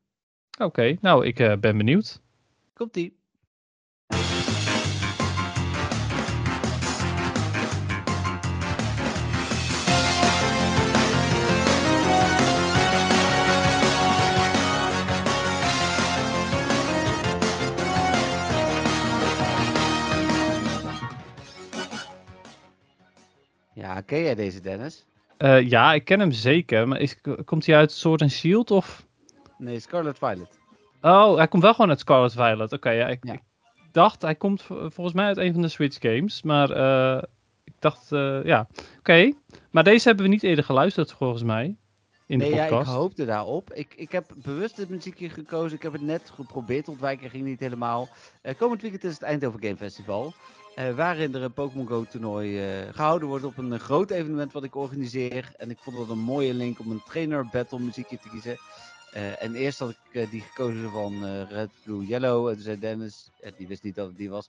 [0.59, 2.23] Oké, nou, ik eh, ben benieuwd.
[2.73, 3.19] Komt-ie.
[23.95, 25.05] Ja, ken jij deze, Dennis?
[25.37, 26.89] Eh, ja, ik ken hem zeker.
[26.89, 29.07] Maar is, komt hij uit Sword and Shield of.
[29.59, 30.59] Nee, Scarlet Violet.
[31.01, 32.73] Oh, hij komt wel gewoon uit Scarlet Violet.
[32.73, 33.33] Oké, ja, ik, Ja.
[33.33, 33.41] ik
[33.93, 36.43] dacht hij komt vo- volgens mij uit een van de Switch games.
[36.43, 37.23] Maar eh,
[37.65, 38.67] ik dacht, eh, ja,
[38.99, 39.33] oké.
[39.71, 41.77] Maar deze hebben we niet eerder geluisterd volgens mij.
[42.27, 42.91] In de nee, ja, ik podcast.
[42.97, 43.73] hoopte daarop.
[43.73, 45.77] Ik, ik heb bewust dit muziekje gekozen.
[45.77, 48.09] Ik heb het net geprobeerd ontwijken, ging niet helemaal.
[48.59, 50.35] Komend weekend is het Eindhoven Game Festival.
[50.75, 54.53] Eh, waarin er een Pokémon Go toernooi eh, gehouden wordt op een eh, groot evenement
[54.53, 55.53] wat ik organiseer.
[55.57, 58.57] En ik vond dat een mooie link om een trainer battle muziekje te kiezen.
[59.39, 62.49] En eerst had ik die gekozen van Red, Blue, Yellow.
[62.49, 64.49] En toen zei Dennis, die wist niet dat het die was.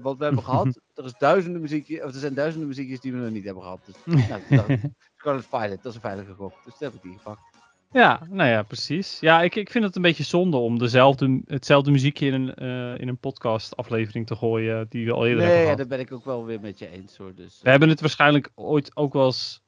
[0.00, 3.18] Wat we hebben gehad, er, is duizenden muziekje, of er zijn duizenden muziekjes die we
[3.18, 3.80] nog niet hebben gehad.
[3.84, 3.96] Dus
[4.48, 4.78] nou,
[5.16, 6.52] Scarlet Violet, dat is een veilige gok.
[6.64, 7.49] Dus toen heb ik die gepakt.
[7.92, 9.20] Ja, nou ja, precies.
[9.20, 13.00] Ja, ik, ik vind het een beetje zonde om dezelfde, hetzelfde muziekje in een, eh,
[13.00, 15.78] in een podcast aflevering te gooien die we al eerder Nee, hebben ja, gehad.
[15.78, 17.34] daar ben ik ook wel weer met je eens hoor.
[17.34, 19.62] Dus, We hebben het waarschijnlijk ooit ook wel eens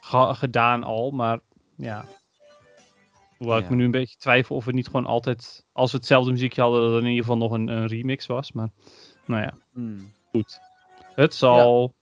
[0.00, 1.38] ge- gedaan al, maar
[1.76, 2.04] ja.
[3.38, 3.70] Hoewel ik Ja.
[3.70, 6.80] me nu een beetje twijfel of we niet gewoon altijd, als we hetzelfde muziekje hadden,
[6.80, 8.52] dat er in ieder geval nog een, een remix was.
[8.52, 8.68] Maar
[9.26, 10.12] nou ja, hmm.
[10.30, 10.60] goed.
[11.14, 11.94] Het zal.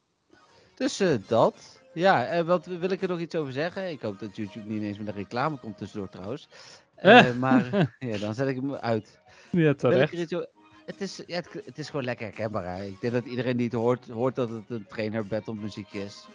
[0.74, 1.79] dus eh, dat.
[1.94, 3.90] Ja, en wat wil ik er nog iets over zeggen?
[3.90, 6.48] Ik hoop dat YouTube niet ineens met een reclame komt tussendoor trouwens.
[6.94, 7.36] Eh, Eh.
[7.36, 9.20] maar ja, dan zet ik hem uit.
[9.50, 10.30] Ja, terecht.
[10.32, 10.48] er
[10.86, 12.76] het, is, ja, het, het is gewoon lekker herkenbaar.
[12.76, 12.84] hè.
[12.84, 16.26] Ik denk dat iedereen die het hoort, hoort dat het een trainer battle muziek is.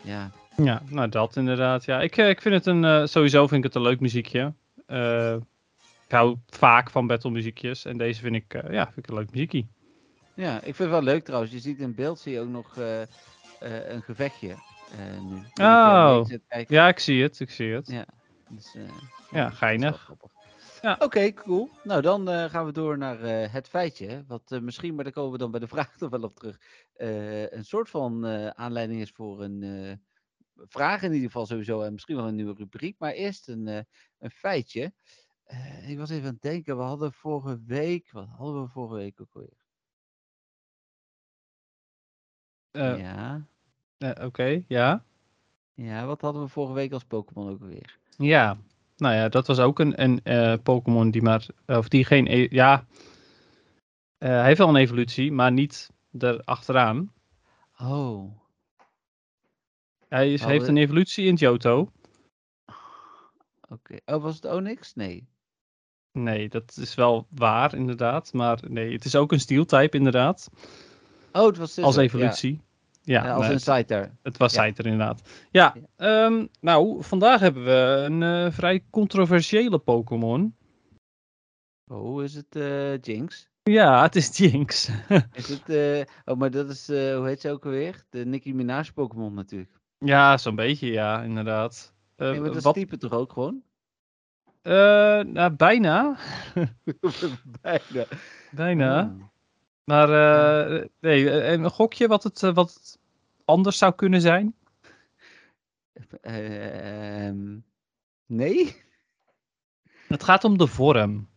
[0.00, 1.84] Ja, Ja, nou dat inderdaad.
[1.84, 4.52] Ja, ik, eh, ik vind het een, eh, sowieso vind ik het een leuk muziekje.
[4.86, 5.32] Eh,
[6.06, 9.14] ik hou vaak van battle muziekjes en deze vind ik, eh, ja, vind ik een
[9.18, 9.64] leuk muziekje.
[10.34, 11.52] ja, ik vind het wel leuk trouwens.
[11.52, 13.08] Je ziet in beeld zie je ook nog eh, eh,
[13.88, 14.56] een gevechtje eh,
[15.20, 15.34] nu.
[15.34, 16.24] Dat ik, eh, Oh.
[16.68, 17.86] Ja, ik zie het, ik zie het.
[17.88, 18.06] Ja.
[18.48, 18.88] Dus, eh,
[19.30, 20.10] Ja, geinig.
[20.80, 20.96] Ja.
[21.00, 21.70] Oké, cool.
[21.84, 24.24] Nou, dan eh, gaan we door naar eh, het feitje.
[24.26, 26.60] Wat eh, misschien, maar daar komen we dan bij de vraag nog wel op terug.
[26.94, 29.92] eh, een soort van eh, aanleiding is voor een eh,
[30.68, 31.82] vraag in ieder geval sowieso.
[31.82, 32.98] En misschien wel een nieuwe rubriek.
[32.98, 33.80] Maar eerst een, eh,
[34.18, 34.92] een feitje.
[35.44, 36.76] Eh, ik was even aan het denken.
[36.76, 38.10] We hadden vorige week.
[38.12, 39.64] Wat hadden we vorige week ook alweer?
[42.70, 43.46] Eh, ja.
[43.98, 45.04] Eh, Oké, ja.
[45.74, 47.98] Ja, wat hadden we vorige week als Pokémon ook alweer?
[48.16, 48.56] Ja,
[48.96, 52.48] nou ja, dat was ook een, een eh, Pokémon die maar, of die geen, e-
[52.50, 52.86] ja,
[54.18, 57.12] Eh, hij heeft wel een evolutie, maar niet erachteraan.
[57.80, 58.32] Oh.
[60.08, 61.90] Hij is, Oh, heeft een evolutie in Johto.
[63.68, 63.98] Oké.
[64.04, 64.94] Oh, was het Onyx?
[64.94, 65.28] Nee.
[66.12, 70.50] Nee, dat is wel waar inderdaad, maar nee, het is ook een steel type inderdaad,
[71.32, 72.60] Oh, het was Scizor, als evolutie.
[73.06, 74.10] Ja, Ja, als nee, een Scyther.
[74.22, 74.64] het was ja.
[74.64, 75.28] Inderdaad.
[75.50, 80.56] Ja, ehm, nou, vandaag hebben we een eh, vrij controversiële Pokémon.
[81.86, 83.48] Oh, is het eh, Jinx?
[83.62, 84.88] Ja, het is Jinx.
[85.32, 88.04] Is het, eh, oh, maar dat is, eh, hoe heet ze ook alweer?
[88.10, 89.80] De Nicki Minaj Pokémon natuurlijk.
[89.98, 91.94] ja, zo'n beetje, ja, inderdaad.
[92.16, 93.62] Eh, nee, maar dat is wat, type toch ook gewoon?
[94.62, 94.72] eh,
[95.20, 96.16] nou, bijna.
[97.62, 98.04] Bijna.
[98.50, 99.00] Bijna.
[99.00, 99.22] Ah.
[99.86, 102.98] Maar eh, nee, eh, een gokje wat het, eh, wat het
[103.44, 104.54] anders zou kunnen zijn?
[106.20, 107.58] Eh, ehm,
[108.26, 108.82] nee?
[110.08, 111.28] Het gaat om de vorm.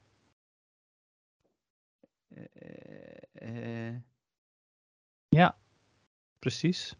[3.33, 3.95] Eh,
[6.39, 6.95] Precies.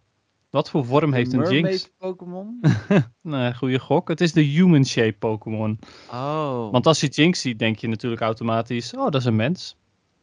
[0.49, 1.91] Wat voor vorm heeft een Jinx?
[1.97, 2.59] Pokémon?
[3.21, 4.07] Nee, goede gok.
[4.07, 5.79] Het is de human shape Pokémon.
[6.11, 6.71] Oh.
[6.71, 9.77] Want als je Jinx ziet, denk je natuurlijk automatisch: oh, dat is een mens.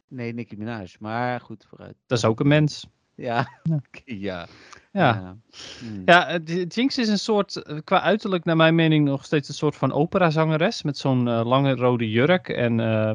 [0.09, 0.95] Nee, Nicki Minaj.
[0.99, 1.95] Maar goed, vooruit.
[2.05, 2.87] Dat is ook een mens.
[3.15, 3.47] Ja.
[3.63, 3.79] Ja.
[4.05, 4.47] Ja.
[4.91, 5.37] Ja,
[5.79, 6.01] Hmm.
[6.05, 6.37] ja
[6.67, 9.91] Jinx is een soort, eh, qua uiterlijk, naar mijn mening, nog steeds een soort van
[9.91, 10.81] operazangeres.
[10.83, 13.11] Met zo'n eh, lange rode jurk en eh,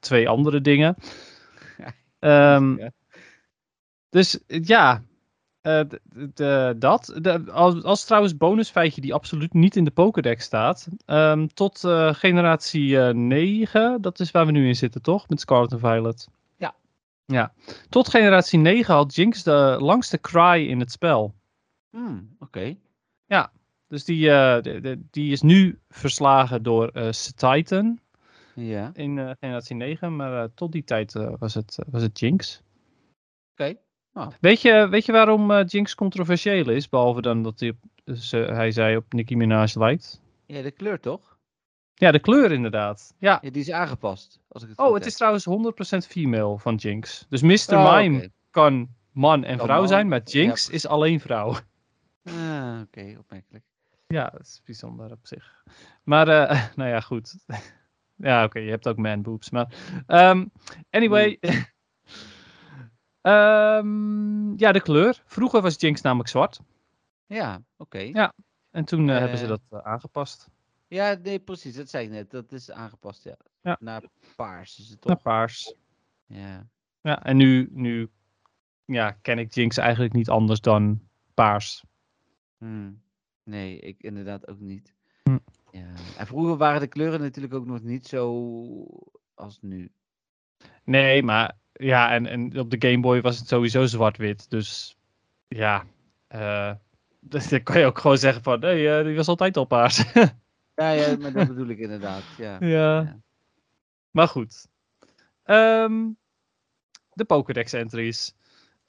[0.00, 0.94] twee andere dingen.
[2.18, 2.90] Ehm, Ja.
[4.08, 5.02] Dus ja,
[5.62, 5.80] eh,
[6.34, 7.18] de- dat.
[7.20, 10.88] De, als, als trouwens bonusfeitje die absoluut niet in de Pokédex staat.
[11.06, 15.28] Ehm, tot eh, generatie eh 9, dat is waar we nu in zitten, toch?
[15.28, 16.28] Met Scarlet en Violet.
[16.56, 16.74] Ja.
[17.24, 17.52] Ja.
[17.88, 21.34] Tot generatie 9 had Jinx de langste cry in het spel.
[21.90, 22.76] Hmm, Oké.
[23.88, 27.98] Dus die, eh, de- de- die is nu verslagen door eh Titan
[28.54, 28.90] Ja.
[28.94, 30.16] in eh, generatie 9.
[30.16, 32.62] Maar eh, tot die tijd eh, was, het, eh, was het Jinx.
[33.52, 33.74] Oké.
[34.40, 36.88] Weet je, weet je waarom eh, Jinx controversieel is?
[36.88, 40.20] Behalve dan dat hij, op, ze- hij zei op Nicki Minaj lijkt.
[40.46, 41.38] Ja, de kleur toch?
[41.94, 43.14] Ja, de kleur inderdaad.
[43.18, 43.38] Ja.
[43.42, 44.40] Ja, die is aangepast.
[44.48, 47.26] Als ik het Oh, het is trouwens 100% female van Jinx.
[47.28, 47.76] Dus Mr.
[47.76, 51.56] Oh, Mime kan man en Kan vrouw man, zijn, maar ja, Jinx is alleen vrouw.
[52.24, 53.64] Ah, oké, opmerkelijk.
[54.06, 55.62] Ja, dat is bijzonder op zich.
[56.04, 57.34] Maar, eh, nou ja, goed.
[58.16, 59.50] ja, oké, je hebt ook man boobs.
[59.50, 59.74] Maar,
[60.06, 60.46] ehm,
[60.90, 61.38] anyway.
[63.22, 65.22] Ehm, ja, de kleur.
[65.26, 66.60] Vroeger was Jinx namelijk zwart.
[67.26, 67.98] Ja, oké.
[67.98, 68.32] Ja.
[68.70, 70.48] En toen eh, hebben ze Eh, dat eh, aangepast.
[70.88, 71.74] Ja, nee, precies.
[71.74, 72.30] Dat zei ik net.
[72.30, 73.36] Dat is aangepast, ja.
[73.60, 73.76] Ja.
[73.80, 74.02] Naar
[74.36, 75.24] paars is het Naar toch?
[75.24, 75.74] paars.
[76.26, 76.68] Ja.
[77.00, 78.10] Ja, en nu, nu
[78.84, 81.84] ja, ken ik Jinx eigenlijk niet anders dan paars.
[82.58, 83.02] Hmm.
[83.44, 84.94] Nee, ik inderdaad ook niet.
[85.22, 85.38] Hm.
[85.70, 85.86] Ja.
[86.16, 88.86] En vroeger waren de kleuren natuurlijk ook nog niet zo
[89.34, 89.92] als nu.
[90.84, 94.50] Nee, maar ja, en, en op de Game Boy was het sowieso zwart-wit.
[94.50, 94.96] Dus
[95.48, 95.84] ja,
[97.20, 100.02] dus dan kan je ook gewoon zeggen van, nee, eh, die was altijd al paars.
[100.74, 102.22] Ja, ja, maar dat bedoel ik inderdaad.
[102.38, 102.56] Ja.
[102.66, 103.00] ja.
[103.00, 103.20] Ja.
[104.10, 104.66] Maar goed.
[105.44, 106.08] Ehm,
[107.12, 108.34] de Pokédex entries.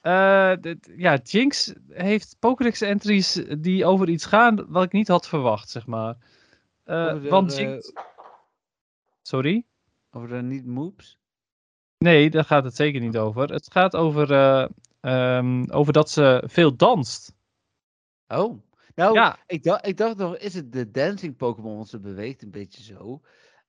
[0.00, 0.52] Eh,
[0.96, 5.86] ja, Jinx heeft Pokédex entries die over iets gaan wat ik niet had verwacht, zeg
[5.86, 6.16] maar.
[6.84, 7.92] Over de, want Jinx...
[9.22, 9.64] Sorry?
[10.10, 11.18] Over de niet-moves?
[11.98, 13.52] Nee, daar gaat het zeker niet over.
[13.52, 14.68] Het gaat over, eh,
[15.00, 17.32] ehm, over dat ze veel danst.
[18.28, 18.62] Oh.
[18.94, 19.38] Nou, Ja.
[19.46, 21.76] ik, dacht, ik dacht nog, is het de dancing Pokémon?
[21.76, 23.20] Want ze beweegt een beetje zo.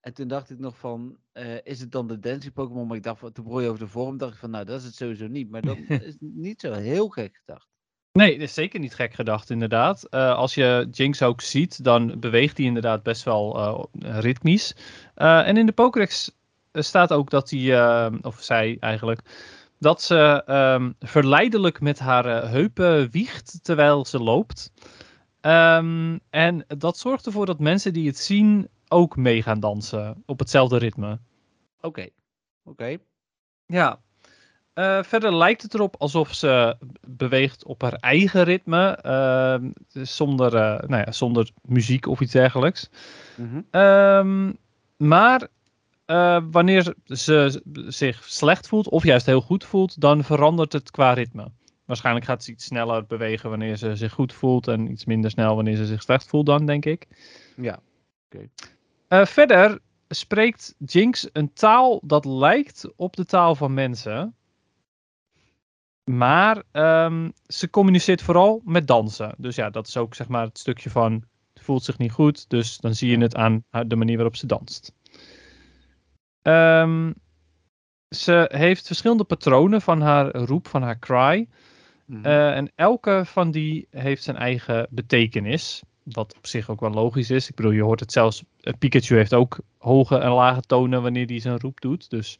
[0.02, 2.88] En toen dacht ik nog van, eh, is het dan de dancing Pokémon?
[2.88, 4.96] Maar ik dacht, toen je over de vorm, dacht ik van, nou, dat is het
[4.96, 5.50] sowieso niet.
[5.50, 5.78] Maar dat
[6.10, 7.68] is niet zo heel gek gedacht.
[8.12, 10.04] Nee, dat is zeker niet gek gedacht, inderdaad.
[10.04, 14.76] Eh, als je Jinx ook ziet, dan beweegt hij inderdaad best wel ritmisch.
[15.16, 16.32] En in de Pokédex
[16.84, 19.22] staat ook dat hij, eh, of zij eigenlijk,
[19.80, 24.72] dat ze ehm, verleidelijk met haar eh, heupen wiegt terwijl ze loopt.
[25.42, 30.40] Ehm, en dat zorgt ervoor dat mensen die het zien ook mee gaan dansen op
[30.40, 31.20] hetzelfde ritme.
[31.82, 32.08] Oké.
[32.64, 32.98] Oké.
[33.66, 34.00] Ja.
[34.74, 40.88] Eh, verder lijkt het erop alsof ze beweegt op haar eigen ritme, ehm, zonder, eh,
[40.90, 42.90] nou ja, zonder muziek of iets dergelijks.
[43.36, 43.62] Mhm.
[43.72, 44.52] Ehm,
[44.98, 45.48] maar
[46.06, 51.14] eh, wanneer ze zich slecht voelt, of juist heel goed voelt, dan verandert het qua
[51.14, 51.52] ritme.
[51.86, 55.56] Waarschijnlijk gaat ze iets sneller bewegen wanneer ze zich goed voelt en iets minder snel
[55.56, 57.08] wanneer ze zich slecht voelt dan, denk ik.
[57.56, 57.80] Ja.
[59.08, 64.36] Eh, verder spreekt Jinx een taal dat lijkt op de taal van mensen.
[66.04, 69.34] Maar ehm, ze communiceert vooral met dansen.
[69.38, 71.24] Dus ja, dat is ook zeg maar het stukje van.
[71.54, 74.46] Ze voelt zich niet goed, dus dan zie je het aan de manier waarop ze
[74.46, 74.94] danst.
[76.46, 77.12] Ehm,
[78.10, 81.48] ze heeft verschillende patronen van haar roep, van haar cry.
[82.06, 82.26] Mhm.
[82.26, 85.82] Eh, en elke van die heeft zijn eigen betekenis.
[86.04, 87.50] Wat op zich ook wel logisch is.
[87.50, 88.44] Ik bedoel, je hoort het zelfs.
[88.60, 92.10] eh, Pikachu heeft ook hoge en lage tonen wanneer hij zijn roep doet.
[92.10, 92.38] Dus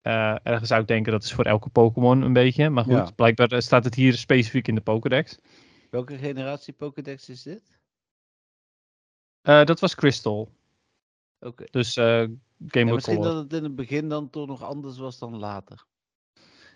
[0.00, 2.70] eh, ergens zou ik denken dat is voor elke Pokémon een beetje.
[2.70, 3.10] Maar goed, Ja.
[3.16, 5.38] blijkbaar staat het hier specifiek in de Pokédex.
[5.90, 7.78] Welke generatie Pokédex is dit?
[9.42, 10.50] Dat was Crystal.
[11.40, 11.64] Oké.
[11.70, 11.94] Dus
[12.66, 15.84] Game Ja, misschien dat het in het begin dan toch nog anders was dan later.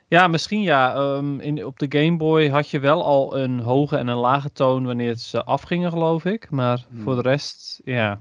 [0.09, 0.95] Ja, misschien ja.
[0.95, 4.53] Ehm, in, op de Game Boy had je wel al een hoge en een lage
[4.53, 6.51] toon wanneer ze afgingen, geloof ik.
[6.51, 7.03] Maar Hmm.
[7.03, 8.20] voor de rest, ja.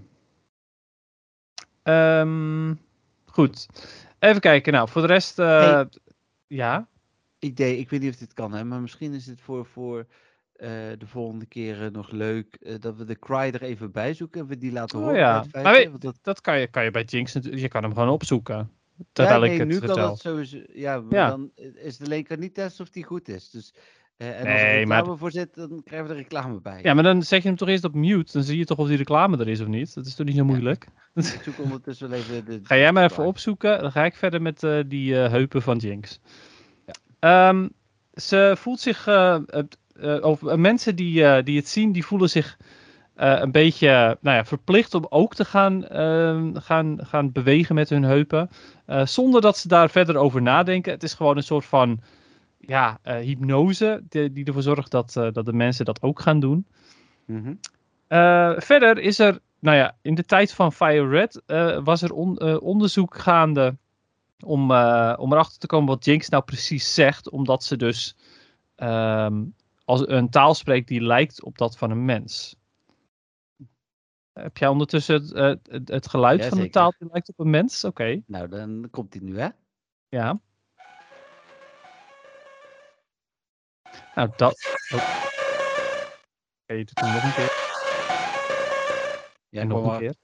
[1.84, 2.74] Ehm,
[3.26, 3.68] goed.
[4.20, 4.74] Even kijken.
[4.74, 5.88] Nou, voor de rest, eh, Hey.
[6.48, 6.88] ja.
[7.40, 10.06] idee, ik weet niet of dit kan, hè, maar misschien is het voor, voor
[10.54, 14.14] eh, de volgende keer eh, nog leuk eh, dat we de cry er even bij
[14.14, 15.20] zoeken en we die laten Oh horen.
[15.20, 15.46] ja.
[15.52, 17.62] Maar weet- dat, Dat kan je, kan je bij Jinx natuurlijk.
[17.62, 18.56] Je kan hem gewoon opzoeken.
[18.98, 20.58] ja, Terwijl nee, ik het nu kan het sowieso.
[20.74, 21.30] Ja, maar Ja.
[21.30, 23.50] dan is de link kan niet testen of die goed is.
[23.50, 23.74] Dus,
[24.18, 26.80] eh, en als Nee, er maar- voor zit, dan krijgen we er reclame bij.
[26.84, 28.32] Ja, maar dan zet je hem toch eerst op mute.
[28.32, 29.94] Dan zie je toch of die reclame er is of niet.
[29.94, 30.88] Dat is toch niet zo moeilijk.
[31.14, 32.60] Ik zoek ondertussen wel even de.
[32.64, 33.80] Ga jij maar de even opzoeken.
[33.82, 36.20] Dan ga ik verder met eh, die eh, heupen van Jinx.
[36.86, 36.94] Ja.
[37.20, 37.68] Ehm,
[38.14, 39.08] ze voelt zich.
[39.94, 42.58] Eh, of eh, mensen die, eh, die het zien, die voelen zich
[43.16, 48.04] een beetje nou ja, verplicht om ook te gaan, ehm, gaan, gaan bewegen met hun
[48.04, 48.50] heupen.
[49.04, 50.92] zonder dat ze daar verder over nadenken.
[50.92, 52.00] Het is gewoon een soort van
[52.60, 56.68] ja, hypnose die, die ervoor zorgt dat, dat de mensen dat ook gaan doen.
[57.26, 57.54] Mhm.
[58.58, 61.42] Verder is er, nou ja, in de tijd van Fire Red
[61.84, 63.76] was er on- onderzoek gaande
[64.44, 68.16] om, eh, om erachter te komen wat Jinx nou precies zegt, omdat ze dus
[68.76, 69.44] ehm,
[69.86, 72.56] als een taal spreekt die lijkt op dat van een mens.
[74.34, 77.50] Heb jij ondertussen het, eh, het, het geluid van de taal die lijkt op een
[77.50, 77.84] mens?
[77.84, 79.48] Oké, Nou, dan komt die nu, hè?
[80.10, 80.40] ja.
[84.16, 84.78] Nou, dat.
[84.94, 85.00] Oh.
[86.64, 87.52] Oké, je doet hem nog een keer.
[89.50, 90.16] Ja, en nog een keer.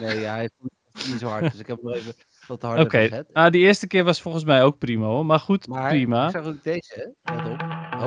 [0.00, 0.44] Nee, ja, hij
[0.92, 2.14] is niet zo hard, dus ik heb hem even
[2.46, 3.32] wat harder Oké, gezet.
[3.32, 5.26] ah, die eerste keer was volgens mij ook prima hoor.
[5.26, 6.24] Maar goed, Maar prima.
[6.24, 7.34] ik zag ook deze, hè?
[7.34, 7.60] Let op.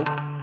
[0.07, 0.34] Oh,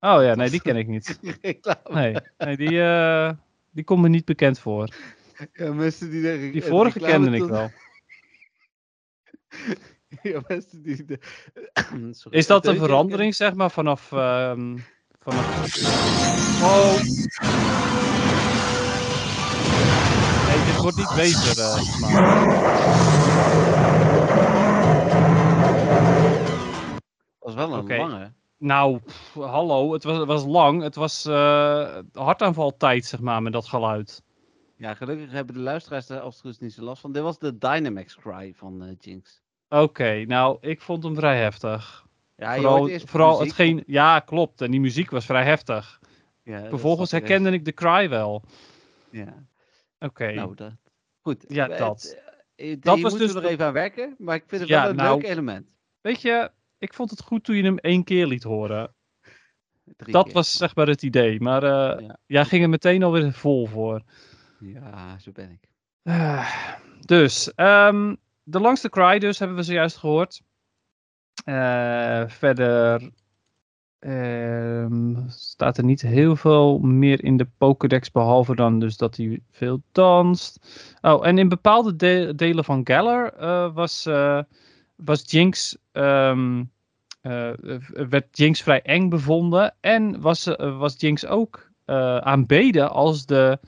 [0.00, 1.18] Oh ja, nee, die ken ik niet.
[1.90, 3.30] Nee, nee die, eh,
[3.70, 4.88] die komt me niet bekend voor.
[5.52, 7.70] Ja, mensen die de, Die vorige kende ik wel.
[10.22, 11.18] Ja, mensen die de...
[12.10, 14.12] Sorry, Is dat een verandering, zeg maar, vanaf...
[14.12, 14.76] ehm,
[15.20, 15.44] vanaf...
[16.62, 16.94] Oh!
[20.46, 22.44] Nee, dit wordt niet beter, eh, maar...
[27.38, 27.96] was wel een Oké.
[27.96, 28.32] lange.
[28.58, 30.82] Nou, pff, hallo, het was, het was lang.
[30.82, 34.22] Het was eh hartaanvaltijd, zeg maar, met dat geluid.
[34.76, 37.12] Ja, gelukkig hebben de luisteraars daar als het goed is niet zo last van.
[37.12, 39.42] Dit was de Dynamax Cry van eh, Jinx.
[39.68, 42.04] Oké, nou, ik vond hem vrij heftig.
[42.36, 42.60] Ja,
[43.04, 43.82] vooral hetgeen...
[43.86, 44.60] Ja, klopt.
[44.60, 46.00] En die muziek was vrij heftig.
[46.42, 48.42] Ja, Vervolgens er herkende ik de cry wel.
[49.10, 49.46] Ja,
[49.98, 50.32] Oké.
[50.32, 50.72] nou, dat...
[51.20, 51.44] Goed.
[51.48, 52.16] Ja, eh, dat.
[52.56, 54.80] Dat was moeten dus we de- nog even aan werken, maar ik vind het Ja,
[54.80, 55.76] wel een nou, leuk element.
[56.00, 56.50] Weet je,
[56.86, 58.94] ik vond het goed toen je hem één keer liet horen.
[59.96, 60.32] Drie dat keer.
[60.34, 61.40] was zeg maar het idee.
[61.40, 62.16] Maar eh Ja.
[62.26, 64.02] jij ging er meteen alweer vol voor.
[64.60, 65.68] Ja, zo ben ik.
[66.02, 66.48] Eh,
[67.00, 70.42] dus, ehm, de langste cry dus hebben we zojuist gehoord.
[71.44, 73.10] Eh, verder
[73.98, 79.40] ehm, staat er niet heel veel meer in de Pokédex, behalve dan dus dat hij
[79.50, 80.58] veel danst.
[81.00, 84.04] Oh, en in bepaalde de- delen van Galar eh, was,
[84.96, 86.64] was Jinx, ehm,
[87.26, 89.74] eh, werd Jinx vrij eng bevonden.
[89.80, 93.58] En was, eh, was Jinx ook eh, aanbeden als de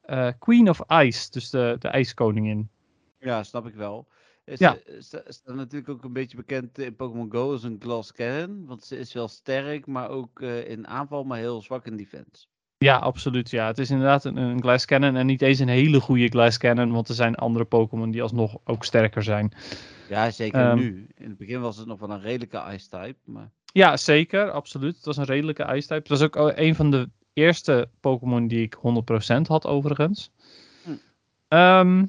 [0.00, 2.70] eh, Queen of Ice, dus de, de ijskoningin.
[3.18, 4.08] Ja, snap ik wel.
[4.44, 4.76] Is, Ja.
[4.84, 5.20] ja.
[5.26, 8.66] Is, dan natuurlijk ook een beetje bekend in Pokémon Go als een Glass Cannon.
[8.66, 12.46] Want ze is wel sterk, maar ook eh, in aanval, maar heel zwak in defense.
[12.78, 13.50] Ja, absoluut.
[13.50, 16.58] Ja, het is inderdaad een, een Glass Cannon en niet eens een hele goede Glass
[16.58, 19.52] Cannon, want er zijn andere Pokémon die alsnog ook sterker zijn.
[20.08, 20.76] Ja, zeker Ehm.
[20.76, 21.06] nu.
[21.14, 23.50] In het begin was het nog wel een redelijke Ice-type, maar...
[23.72, 24.96] Ja, zeker, absoluut.
[24.96, 25.94] Het was een redelijke ijstype.
[25.94, 28.80] Het was ook een van de eerste Pokémon die ik 100%
[29.46, 30.30] had, overigens.
[30.84, 30.90] Hm.
[31.48, 32.04] Ehm,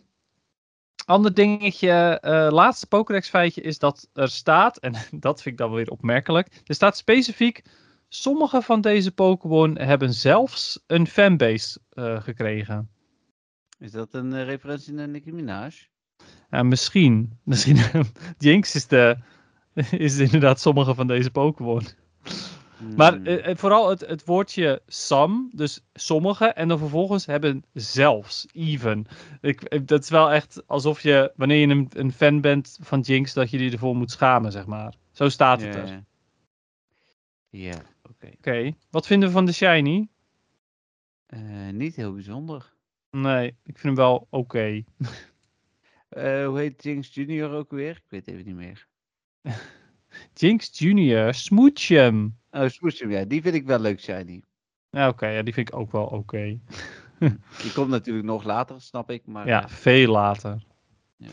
[1.06, 5.72] ander dingetje, eh, laatste Pokédex feitje is dat er staat, en dat vind ik dan
[5.72, 7.64] weer opmerkelijk, er staat specifiek,
[8.10, 12.90] sommige van deze Pokémon hebben zelfs een fanbase eh, gekregen.
[13.80, 15.72] Is dat een eh, referentie naar Nicki Minaj?
[16.50, 17.38] Ja, misschien.
[17.44, 17.78] misschien
[18.38, 19.18] Jinx is, de,
[19.92, 21.82] is inderdaad sommige van deze Pokémon.
[22.96, 23.26] Maar Hmm.
[23.26, 29.06] eh, eh, vooral het, het woordje some, dus sommige, en dan vervolgens hebben zelfs, even.
[29.42, 33.00] Ik, eh, dat is wel echt alsof je, wanneer je een, een fan bent van
[33.00, 34.94] Jinx, dat je je ervoor moet schamen, zeg maar.
[35.12, 35.88] Zo staat het er.
[35.88, 36.06] ja.
[37.50, 37.82] Ja,
[38.24, 38.72] oké.
[38.90, 40.08] Wat vinden we van de Shiny?
[41.26, 41.40] Eh,
[41.72, 42.74] niet heel bijzonder.
[43.12, 44.84] Nee, ik vind hem wel oké.
[46.10, 47.90] Eh, hoe heet Jinx Junior ook weer?
[47.96, 48.88] Ik weet even niet meer.
[50.34, 52.38] Jinx Junior, Smoochum.
[52.52, 54.44] Oh, Smoochum, ja, die vind ik wel leuk, Shiny.
[54.90, 56.60] Ja, oké, ja, die vind ik ook wel oké.
[57.62, 59.26] Die komt natuurlijk nog later, snap ik.
[59.26, 60.64] Maar Ja, eh, veel later.
[61.18, 61.30] Ja.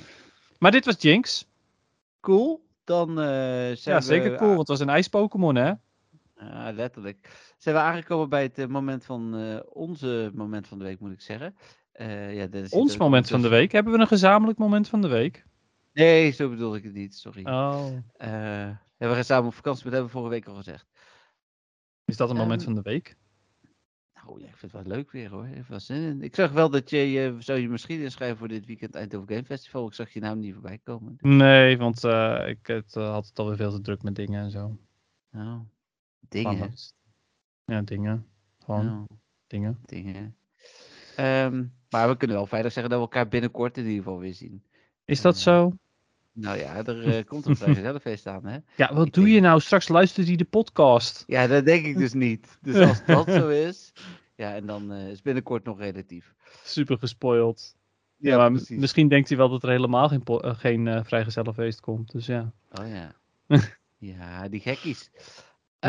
[0.59, 1.47] Maar dit was Jinx.
[2.21, 2.67] cool.
[2.85, 4.03] Dan eh, zijn Ja, we...
[4.03, 5.73] zeker cool, want het was een ijs-Pokémon, hè?
[6.37, 7.53] Ja, letterlijk.
[7.59, 11.13] Zijn we aangekomen bij het eh, moment van eh, onze moment van de week, moet
[11.13, 11.57] ik zeggen.
[11.93, 13.73] Eh, ja, Dennis Ons moment van de week.
[13.73, 15.45] Hebben we een gezamenlijk moment van de week?
[15.93, 17.47] Nee, zo bedoel ik het niet, sorry.
[17.47, 17.87] Oh.
[18.99, 20.87] Ja, we gaan samen op vakantie, dat hebben we vorige week al gezegd.
[22.05, 23.17] Is dat een moment Ehm, van de week?
[24.15, 25.45] Nou ja, ik vind het wel leuk weer hoor.
[25.45, 26.23] Even zin in.
[26.23, 29.87] Ik zag wel dat je, zou je misschien inschrijven voor dit weekend Eindhoven Game Festival.
[29.87, 31.17] Ik zag je naam niet voorbij komen.
[31.21, 32.05] Nee, want
[32.47, 34.77] ik het, had het alweer veel te druk met dingen en zo.
[35.31, 35.61] Nou,
[36.43, 36.75] dingen.
[37.65, 38.27] Ja, dingen.
[38.65, 39.07] Gewoon
[39.47, 39.79] dingen.
[39.87, 40.37] dingen.
[41.17, 44.35] Ehm, maar we kunnen wel veilig zeggen dat we elkaar binnenkort in ieder geval weer
[44.35, 44.63] zien.
[45.05, 45.73] Is dat Eh, zo?
[46.33, 48.59] Nou ja, er eh, komt een vrijgezellenfeest aan, hè?
[48.77, 49.61] Ja, wat ik doe je nou?
[49.61, 51.25] Straks luistert hij de podcast.
[51.27, 52.59] Ja, dat denk ik dus niet.
[52.63, 53.93] Dus als dat zo is,
[54.35, 56.35] ja, en dan eh, is binnenkort nog relatief.
[56.65, 57.77] Super gespoild.
[58.17, 58.79] Ja, maar precies.
[58.79, 60.23] misschien denkt hij wel dat er helemaal geen,
[60.57, 62.13] geen vrijgezellenfeest komt.
[62.13, 62.53] Dus ja.
[62.81, 63.13] Oh ja.
[63.99, 65.11] ja, die gekkies.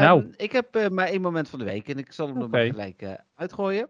[0.01, 0.21] Nou.
[0.23, 2.49] Ehm, ik heb eh, maar één moment van de week en ik zal hem er
[2.49, 2.69] maar Oké.
[2.71, 3.89] gelijk eh, uitgooien.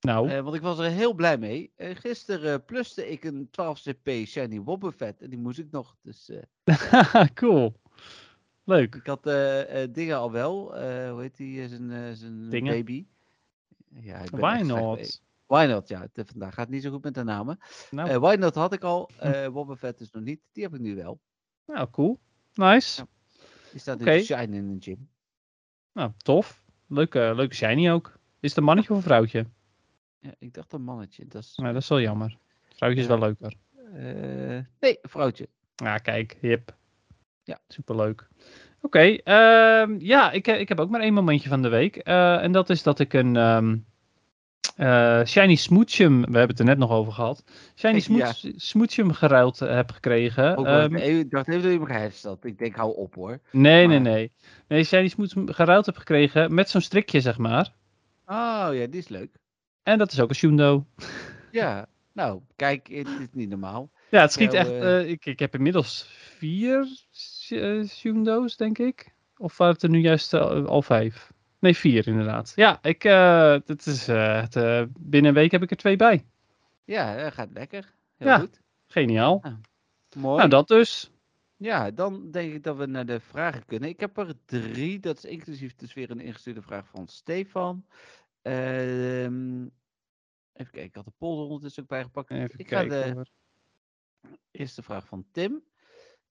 [0.00, 1.72] Nou, Eh, want ik was er heel blij mee.
[1.76, 5.96] Gisteren pluste ik een 12cp Shiny Wobbuffet en die moest ik nog.
[6.02, 6.30] Dus
[7.34, 7.74] cool.
[8.64, 8.94] Leuk.
[8.94, 9.22] ik had
[9.94, 10.72] dingen al wel.
[11.10, 11.68] Hoe heet die?
[11.68, 13.06] Zijn, baby.
[14.00, 15.22] Ja, ik ben Why not?
[15.46, 15.88] Why not?
[15.88, 17.58] Ja, het, vandaag gaat het niet zo goed met de namen.
[17.90, 19.10] Nou, Why not had ik al.
[19.18, 20.40] eh Wobbuffet dus nog niet.
[20.52, 21.20] Die heb ik nu wel.
[21.66, 22.18] nou, cool.
[22.54, 23.00] Nice.
[23.00, 23.06] Ja.
[23.70, 24.18] Die staat Oké.
[24.18, 25.08] te shine in een gym.
[25.92, 26.62] Nou, tof.
[26.86, 28.18] Leuke, leuke shiny ook.
[28.40, 29.46] Is het een mannetje of een vrouwtje?
[30.20, 31.26] Ja, ik dacht een mannetje.
[31.26, 32.36] Dat is, Nou, dat is wel jammer.
[32.76, 33.52] Vrouwtje is wel leuker.
[33.92, 35.48] eh, nee, een vrouwtje.
[35.74, 36.76] Ja, kijk, hip.
[37.42, 37.58] Ja.
[37.68, 38.28] Superleuk.
[38.80, 41.96] Oké, ehm, ja, ik, ik heb ook maar één momentje van de week.
[41.96, 43.76] Eh, en dat is dat ik een ehm,
[44.76, 47.44] eh, Shiny Smoochum, we hebben het er net nog over gehad,
[47.76, 48.00] Shiny Ja.
[48.00, 50.58] Smooch, Smoochum geruild eh, heb gekregen.
[50.66, 52.44] Even- ik dacht even dat je me geheimst had.
[52.44, 53.40] Ik denk, hou op hoor.
[53.52, 54.32] nee, nee, maar- nee.
[54.68, 57.72] Nee, Shiny Smoochum geruild heb gekregen met zo'n strikje, zeg maar.
[58.26, 59.36] Oh ja, die is leuk.
[59.82, 60.86] En dat is ook een Shundo.
[61.52, 63.90] Ja, nou, kijk, het is niet normaal.
[64.10, 64.70] Ja, het schiet Jouw, echt.
[64.82, 66.06] eh, ik, ik heb inmiddels
[66.38, 69.14] vier Sh- Shundo's, denk ik.
[69.36, 71.32] Of waren het er nu juist al vijf?
[71.58, 72.52] Nee, vier inderdaad.
[72.54, 75.96] Ja, ik, eh, het is, eh, het, eh, binnen een week heb ik er twee
[75.96, 76.24] bij.
[76.84, 77.94] Ja, dat gaat lekker.
[78.16, 78.38] Heel Ja.
[78.38, 78.60] goed.
[78.86, 79.42] Geniaal.
[80.16, 80.36] Mooi.
[80.36, 81.10] Nou, dat dus.
[81.56, 83.88] Ja, dan denk ik dat we naar de vragen kunnen.
[83.88, 85.00] Ik heb er drie.
[85.00, 87.86] Dat is inclusief dus weer een ingestuurde vraag van Stefan.
[88.42, 89.62] Ehm,
[90.52, 92.30] even kijken, ik had de polder ondertussen ook bijgepakt.
[92.30, 93.08] Even ik ga kijken.
[93.08, 93.26] de hoor.
[94.50, 95.62] eerste vraag van Tim.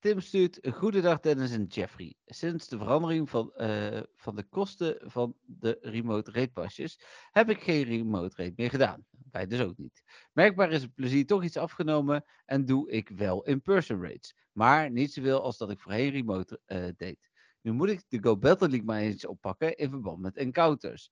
[0.07, 2.15] Tim stuurt goedendag Dennis en Jeffrey.
[2.25, 6.99] Sinds de verandering van, eh, van de kosten van de remote rate pasjes
[7.31, 9.05] heb ik geen remote rate meer gedaan.
[9.31, 10.03] Wij dus ook niet.
[10.33, 14.35] Merkbaar is het plezier toch iets afgenomen en doe ik wel in-person rates.
[14.51, 17.29] Maar niet zoveel als dat ik voorheen remote eh, deed.
[17.61, 21.11] Nu moet ik de Go Battle League maar eens oppakken in verband met encounters.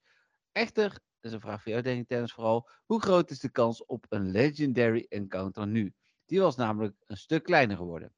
[0.51, 3.49] Echter, dat is een vraag voor jou denk ik Dennis vooral, hoe groot is de
[3.49, 5.93] kans op een legendary encounter nu?
[6.25, 8.13] Die was namelijk een stuk kleiner geworden.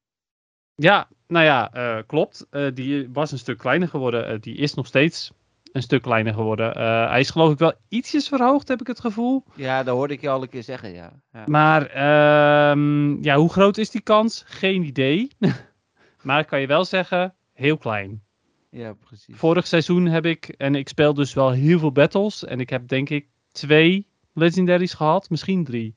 [0.80, 2.46] Ja, nou ja, eh, klopt.
[2.50, 4.26] Eh, die was een stuk kleiner geworden.
[4.26, 5.32] Eh, die is nog steeds
[5.72, 6.78] een stuk kleiner geworden.
[7.08, 9.44] Hij is geloof ik wel ietsjes verhoogd, heb ik het gevoel.
[9.54, 11.12] Ja, dat hoorde ik je al een keer zeggen, ja.
[11.32, 11.44] ja.
[11.46, 14.42] Maar ehm, ja, hoe groot is die kans?
[14.46, 15.28] Geen idee.
[16.22, 18.22] maar ik kan je wel zeggen, heel klein.
[18.70, 19.36] Ja, precies.
[19.36, 22.44] Vorig seizoen heb ik, en ik speel dus wel heel veel battles.
[22.44, 25.94] En ik heb denk ik twee legendaries gehad, misschien drie.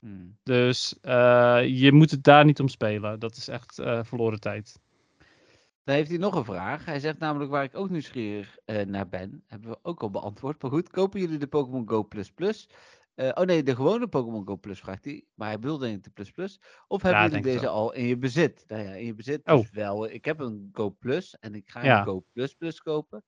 [0.00, 0.38] Hmm.
[0.42, 3.18] Dus eh, je moet het daar niet om spelen.
[3.20, 4.80] Dat is echt eh, verloren tijd.
[5.84, 6.84] Dan heeft hij nog een vraag.
[6.84, 9.44] Hij zegt namelijk waar ik ook nieuwsgierig eh, naar ben.
[9.46, 10.62] Hebben we ook al beantwoord.
[10.62, 12.68] Maar goed, kopen jullie de Pokémon Go Plus Plus?
[13.14, 15.24] Oh nee, de gewone Pokémon Go Plus vraagt hij.
[15.34, 16.60] Maar hij bedoelt denk ik de Plus Plus.
[16.88, 17.72] Of hebben jullie deze wel.
[17.74, 18.64] al in je bezit?
[18.66, 19.60] Nou ja, in je bezit Oh.
[19.60, 20.10] dus wel.
[20.10, 21.98] Ik heb een Go Plus en ik ga Ja.
[21.98, 23.24] een Go Plus Plus kopen.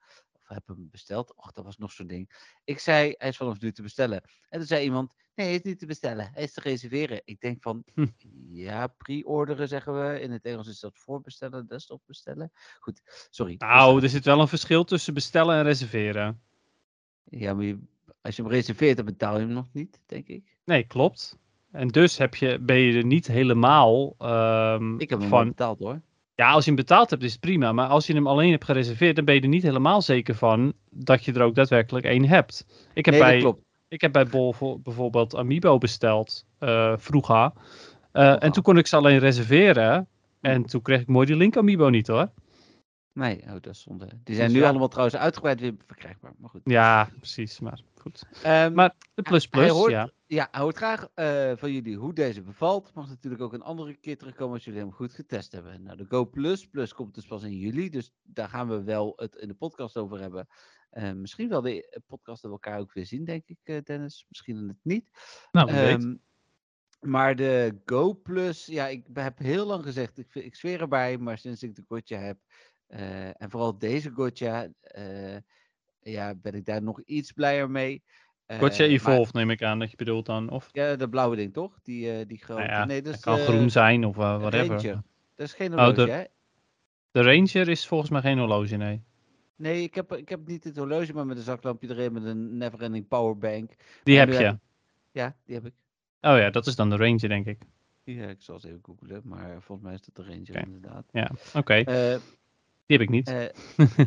[0.53, 1.34] Heb hem besteld.
[1.36, 2.30] Och, dat was nog zo'n ding.
[2.64, 4.22] Ik zei, hij is vanaf nu te bestellen.
[4.48, 6.30] En toen zei iemand, nee, hij is niet te bestellen.
[6.32, 7.22] Hij is te reserveren.
[7.24, 8.07] Ik denk van, Hm.
[8.50, 10.20] ja, pre-orderen zeggen we.
[10.20, 12.53] In het Engels is dat voorbestellen, desktop bestellen.
[12.80, 13.00] Goed,
[13.30, 13.55] sorry.
[13.59, 16.42] Nou, Dus, er zit wel een verschil tussen bestellen en reserveren.
[17.24, 17.78] Ja, maar je-
[18.20, 20.57] als je hem reserveert, dan betaal je hem nog niet, denk ik.
[20.64, 21.38] Nee, klopt.
[21.70, 25.48] En dus heb je, ben je er niet helemaal ehm, Ik heb hem van.
[25.48, 26.00] betaald hoor.
[26.34, 27.72] Ja, als je hem betaald hebt, is het prima.
[27.72, 30.72] Maar als je hem alleen hebt gereserveerd, dan ben je er niet helemaal zeker van
[30.90, 32.66] dat je er ook daadwerkelijk één hebt.
[32.94, 33.62] Ik heb nee, bij, klopt.
[33.88, 37.52] Ik heb bij Bol bijvoorbeeld Amiibo besteld, eh vroeger.
[38.12, 40.08] Eh, en toen kon ik ze alleen reserveren.
[40.40, 42.30] En toen kreeg ik mooi die link Amiibo niet hoor.
[43.12, 44.06] Nee, oh, dat is zonde.
[44.24, 44.68] Die zijn Dus nu ja.
[44.68, 46.32] allemaal trouwens uitgebreid weer verkrijgbaar.
[46.38, 46.60] Maar goed.
[46.64, 47.60] Ja, precies.
[47.60, 48.22] Maar goed.
[48.42, 50.11] Ehm, Maar de plus plus, hoort, ja.
[50.26, 52.94] ja, hij hoort graag eh, van jullie hoe deze bevalt.
[52.94, 55.82] Mag natuurlijk ook een andere keer terugkomen als jullie hem goed getest hebben.
[55.82, 57.90] Nou, de Go Plus Plus komt dus pas in juli.
[57.90, 60.46] Dus daar gaan we wel het in de podcast over hebben.
[60.90, 64.26] Eh, misschien wel de podcast dat we elkaar ook weer zien, denk ik, eh, Dennis.
[64.28, 65.11] Misschien het niet.
[65.53, 66.03] Nou, wie weet.
[66.03, 66.16] Ehm,
[67.00, 71.38] maar de Go Plus, ja, ik heb heel lang gezegd, ik, ik zweer erbij, maar
[71.38, 72.38] sinds ik de Gotcha heb,
[73.36, 74.68] en vooral deze Gotcha,
[76.03, 78.03] ja, ben ik daar nog iets blijer mee.
[78.46, 80.50] Gotcha Eh, maar- Evolve neem ik aan dat je bedoelt dan.
[80.50, 81.78] Of ja, dat blauwe ding toch?
[81.82, 82.61] Die, eh, die grote.
[82.61, 84.66] nou ja, nee, dat het is kan eh, groen zijn of whatever.
[84.66, 85.03] Ranger.
[85.34, 86.24] Dat is geen Oh, horloge, de- hè?
[87.11, 89.03] De Ranger is volgens mij geen horloge, nee.
[89.57, 92.57] Nee, ik heb, ik heb niet het horloge, maar met een zaklampje erin, met een
[92.57, 93.72] never-ending powerbank.
[94.03, 94.59] Die Maar heb je.
[95.11, 95.72] Ja, die heb ik.
[96.20, 97.62] Oh ja, dat is dan de Ranger, denk ik.
[98.05, 101.05] Ja, ik zal eens even googlen, maar volgens mij is dat de Ranger inderdaad.
[101.12, 101.82] Ja, oké.
[102.86, 103.28] Die heb ik niet.
[103.28, 103.44] Eh,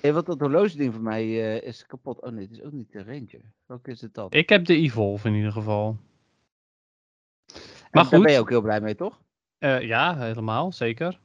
[0.00, 2.20] hey, wat dat horloge ding van mij eh, is kapot.
[2.20, 3.52] Oh nee, het is ook niet de Ranger.
[3.66, 4.30] Welke is het dan?
[4.30, 5.88] Ik heb de Evolve in ieder geval.
[5.88, 7.58] En
[7.90, 8.30] maar Daar ben goed.
[8.30, 9.20] je ook heel blij mee, toch?
[9.58, 11.20] Eh, ja, helemaal, zeker.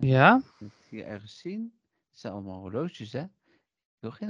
[0.00, 1.72] Ja, ik Hier ergens zien.
[2.10, 3.24] Het zijn allemaal horloges, hè?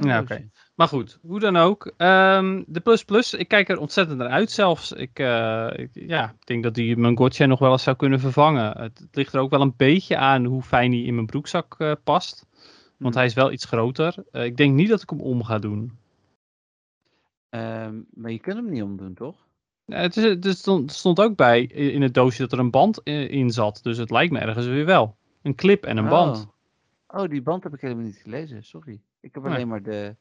[0.01, 0.49] Ja, oké.
[0.75, 1.93] maar goed, hoe dan ook.
[1.97, 4.93] Ehm, de Plus Plus, ik kijk er ontzettend naar uit zelfs.
[4.93, 8.21] Ik, eh, ik- ja, ik denk dat die mijn Gotcha nog wel eens zou kunnen
[8.21, 8.79] vervangen.
[8.83, 11.75] Het, het ligt er ook wel een beetje aan hoe fijn hij in mijn broekzak
[11.79, 12.47] eh, past.
[12.99, 13.23] Want Hmm.
[13.23, 14.15] hij is wel iets groter.
[14.31, 15.99] Eh, ik denk niet dat ik hem om ga doen.
[17.49, 19.47] Ehm, maar je kunt hem niet omdoen, toch?
[19.87, 23.01] Eh, het is, het stond, stond ook bij in het doosje dat er een band
[23.05, 23.81] in zat.
[23.83, 25.17] Dus het lijkt me ergens weer wel.
[25.43, 26.49] Een clip en een band.
[27.07, 27.21] Oh.
[27.23, 28.65] oh, die band heb ik helemaal niet gelezen.
[28.65, 29.01] Sorry.
[29.23, 29.53] Ik heb Nee.
[29.53, 30.17] alleen maar de,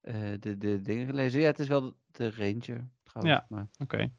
[0.00, 1.40] eh, de, de dingen gelezen.
[1.40, 3.44] Ja, het is wel de Ranger, trouwens.
[3.48, 3.66] Ja.
[3.78, 4.10] Oké.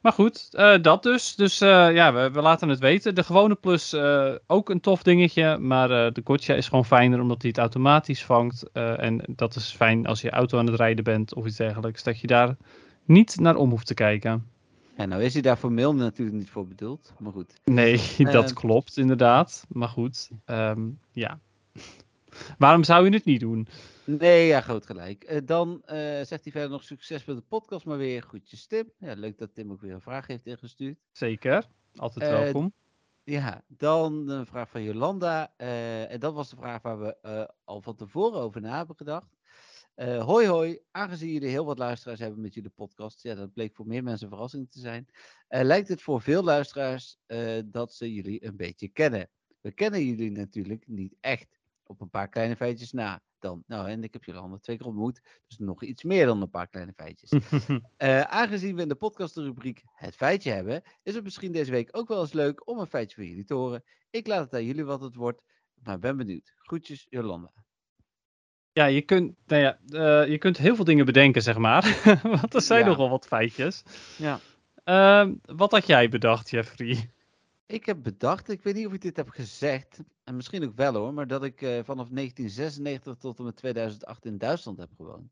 [0.00, 1.34] Maar goed, eh, dat dus.
[1.34, 3.14] Dus eh, ja, we, we laten het weten.
[3.14, 5.58] De gewone plus eh, ook een tof dingetje.
[5.58, 8.70] Maar de Gotcha is gewoon fijner omdat hij het automatisch vangt.
[8.72, 12.02] En dat is fijn als je auto aan het rijden bent of iets dergelijks.
[12.02, 12.56] Dat je daar
[13.04, 14.46] niet naar om hoeft te kijken.
[14.96, 17.12] Ja, nou is hij daar formeel natuurlijk niet voor bedoeld.
[17.18, 17.60] Maar goed.
[17.64, 18.00] Nee,
[18.32, 19.66] dat Eh, klopt inderdaad.
[19.68, 21.38] Maar goed, ehm, ja.
[22.58, 23.68] Waarom zou je het niet doen?
[24.04, 25.24] Nee, ja, groot gelijk.
[25.24, 28.92] Eh, dan eh, zegt hij verder nog succes met de podcast, maar weer groetjes Tim.
[28.98, 30.98] Ja, leuk dat Tim ook weer een vraag heeft ingestuurd.
[31.12, 32.72] Zeker, altijd Eh, welkom.
[33.24, 35.52] Ja, dan een vraag van Jolanda.
[35.56, 39.36] en dat was de vraag waar we al van tevoren over na hebben gedacht.
[40.20, 43.86] Hoi hoi, aangezien jullie heel wat luisteraars hebben met jullie podcast, ja, dat bleek voor
[43.86, 45.08] meer mensen een verrassing te zijn,
[45.48, 47.18] lijkt het voor veel luisteraars
[47.64, 49.28] dat ze jullie een beetje kennen.
[49.60, 51.58] We kennen jullie natuurlijk niet echt,
[51.88, 53.20] op een paar kleine feitjes na.
[53.38, 53.62] dan?
[53.66, 56.50] Nou, en ik heb jullie al twee keer ontmoet, dus nog iets meer dan een
[56.50, 57.30] paar kleine feitjes.
[57.96, 61.70] Eh, aangezien we in de podcast de rubriek Het Feitje hebben, is het misschien deze
[61.70, 63.84] week ook wel eens leuk om een feitje van jullie te horen.
[64.10, 65.42] Ik laat het aan jullie wat het wordt,
[65.82, 66.52] maar ben benieuwd.
[66.56, 67.52] Groetjes, Jolanda.
[68.72, 72.00] Ja, je kunt, nou ja, eh, je kunt heel veel dingen bedenken, zeg maar.
[72.22, 72.86] Want er zijn Ja.
[72.86, 73.82] nogal wat feitjes.
[74.18, 74.40] Ja.
[74.84, 77.10] Ehm, wat had jij bedacht, Jeffrey?
[77.66, 80.94] Ik heb bedacht, ik weet niet of ik dit heb gezegd, en misschien ook wel
[80.94, 85.30] hoor, maar dat ik eh, vanaf 1996 tot en met 2008 in Duitsland heb gewoond.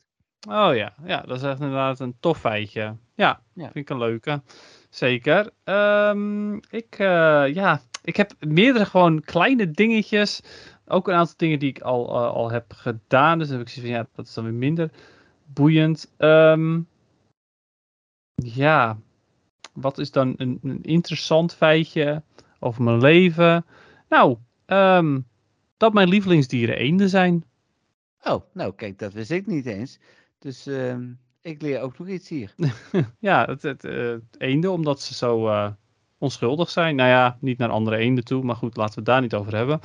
[0.49, 2.97] Oh ja, ja, dat is echt inderdaad een tof feitje.
[3.15, 3.63] Ja, Ja.
[3.63, 4.43] vind ik een leuke.
[4.91, 5.51] Zeker.
[5.65, 10.41] Ehm, ik, eh, ja, ik heb meerdere gewoon kleine dingetjes.
[10.87, 13.39] Ook een aantal dingen die ik al, eh, al heb gedaan.
[13.39, 14.91] Dus dan heb ik zoiets van, ja, dat is dan weer minder
[15.45, 16.13] boeiend.
[16.17, 16.81] Ehm,
[18.35, 18.99] ja,
[19.73, 22.23] wat is dan een, een interessant feitje
[22.61, 23.65] over mijn leven?
[24.09, 24.37] Nou,
[24.67, 25.21] ehm,
[25.77, 27.45] dat mijn lievelingsdieren eenden zijn.
[28.23, 29.99] Oh, nou kijk, dat wist ik niet eens.
[30.39, 32.55] Dus ehm, ik leer ook nog iets hier.
[33.19, 35.71] Ja, het, het, eh, eenden, omdat ze zo eh,
[36.19, 36.97] onschuldig zijn.
[36.97, 39.57] Nou ja, niet naar andere eenden toe, maar goed, laten we het daar niet over
[39.57, 39.81] hebben.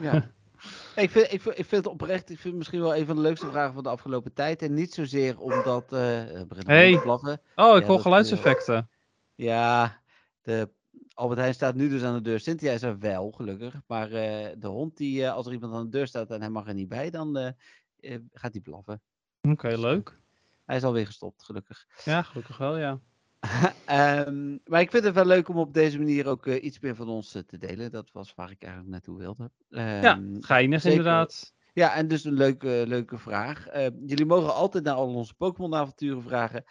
[0.00, 0.30] Ja.
[1.02, 3.16] ik, vind, ik, vind, ik vind het oprecht, ik vind het misschien wel een van
[3.16, 4.62] de leukste vragen van de afgelopen tijd.
[4.62, 5.92] En niet zozeer omdat...
[5.92, 6.22] eh
[6.66, 7.02] Hey.
[7.04, 8.88] Oh, ik Ja, hoor geluidseffecten.
[9.34, 10.00] Ja,
[10.42, 10.68] de,
[11.14, 12.40] Albert Heijn staat nu dus aan de deur.
[12.40, 13.80] Cynthia is er wel, gelukkig.
[13.86, 16.50] Maar eh, de hond, die, eh, als er iemand aan de deur staat en hij
[16.50, 19.00] mag er niet bij, dan eh, gaat hij blaffen.
[19.40, 20.18] Oké, leuk.
[20.64, 21.86] Hij is alweer gestopt, gelukkig.
[22.04, 23.00] Ja, gelukkig wel, ja.
[23.86, 27.08] Ehm, maar ik vind het wel leuk om op deze manier ook iets meer van
[27.08, 27.90] ons te delen.
[27.90, 29.50] Dat was waar ik eigenlijk naartoe wilde.
[29.68, 30.98] Ja, Ehm, geinig zeker.
[30.98, 31.54] inderdaad.
[31.74, 33.66] Ja, en dus een leuke, leuke vraag.
[33.66, 36.64] Eh, jullie mogen altijd naar al onze Pokémon-avonturen vragen.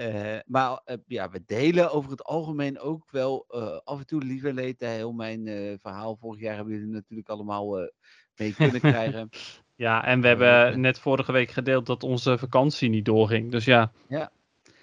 [0.00, 4.22] Eh, maar eh, ja, we delen over het algemeen ook wel eh, af en toe
[4.22, 4.80] liever leed.
[4.80, 5.44] Heel mijn
[5.80, 7.90] verhaal vorig jaar hebben jullie natuurlijk allemaal
[8.36, 9.28] mee kunnen krijgen.
[9.74, 13.50] Ja, en we Ja, hebben net vorige week gedeeld dat onze vakantie niet doorging.
[13.50, 13.92] Dus ja,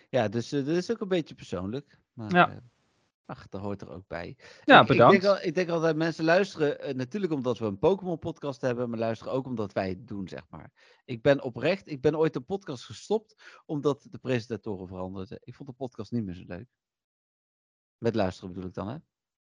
[0.09, 1.97] ja, dus eh, dat is ook een beetje persoonlijk.
[2.13, 2.61] Maar, Ja.
[3.27, 4.37] Ach, dat hoort er ook bij.
[4.65, 5.15] ja ik, bedankt.
[5.15, 8.89] Ik denk, al, ik denk altijd, mensen luisteren eh, natuurlijk omdat we een Pokémon-podcast hebben,
[8.89, 10.71] maar luisteren ook omdat wij het doen, zeg maar.
[11.05, 15.39] Ik ben oprecht, ik ben ooit een podcast gestopt omdat de presentatoren veranderden.
[15.43, 16.67] Ik vond de podcast niet meer zo leuk.
[17.97, 18.97] Met luisteren bedoel ik dan, hè?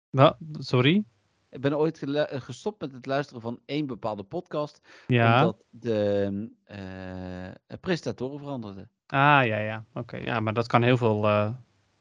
[0.09, 1.03] Wa- sorry?
[1.49, 5.39] Ik ben ooit eh, gestopt met het luisteren van één bepaalde podcast, Ja.
[5.39, 8.89] omdat de eh, presentatoren veranderden.
[9.05, 9.85] Ah, ja, ja.
[9.93, 11.25] Oké, ja, maar dat kan heel veel,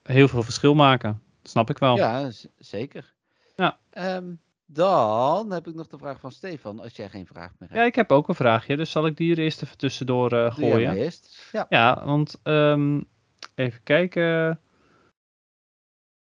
[0.03, 1.23] heel veel verschil maken.
[1.49, 1.97] Snap ik wel.
[1.97, 3.15] Ja, zeker.
[3.57, 3.79] Ja.
[3.91, 4.33] Ehm,
[4.67, 7.81] dan heb ik nog de vraag van Stefan, als jij geen vraag meer hebt.
[7.81, 10.55] Ja, ik heb ook een vraagje, dus zal ik die er eerst even tussendoor eh,
[10.55, 10.97] gooien?
[10.97, 11.49] eerst.
[11.53, 11.67] Ja.
[11.69, 13.01] Ja, want ehm,
[13.55, 14.59] even kijken.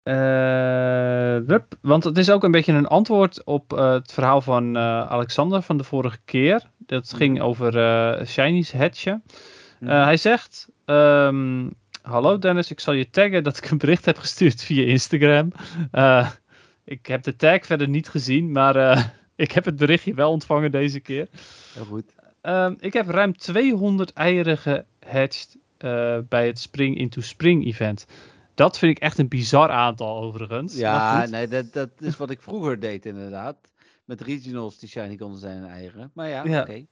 [0.02, 1.74] Eh, rup.
[1.80, 5.76] want het is ook een beetje een antwoord op eh, het verhaal van Alexander van
[5.76, 6.70] de vorige keer.
[6.78, 9.20] Dat ging over Shiny's Hatchje.
[9.80, 9.90] Mhm.
[9.90, 11.68] Hij zegt: ehm,
[12.02, 15.52] Hallo Dennis, ik zal je taggen dat ik een bericht heb gestuurd via Instagram.
[15.90, 16.30] Eh,
[16.84, 19.04] ik heb de tag verder niet gezien, maar eh,
[19.46, 21.28] ik heb het berichtje wel ontvangen deze keer.
[21.74, 22.14] Heel goed.
[22.40, 28.06] Ehm, ik heb ruim 200 eieren gehatcht eh, bij het Spring into Spring event.
[28.54, 30.76] Dat vind ik echt een bizar aantal overigens.
[30.76, 33.56] Ja, nee, dat, dat is wat ik vroeger deed inderdaad.
[34.04, 36.10] Met regionals die shiny konden zijn en eieren.
[36.14, 36.60] Maar ja, Ja.
[36.60, 36.84] oké.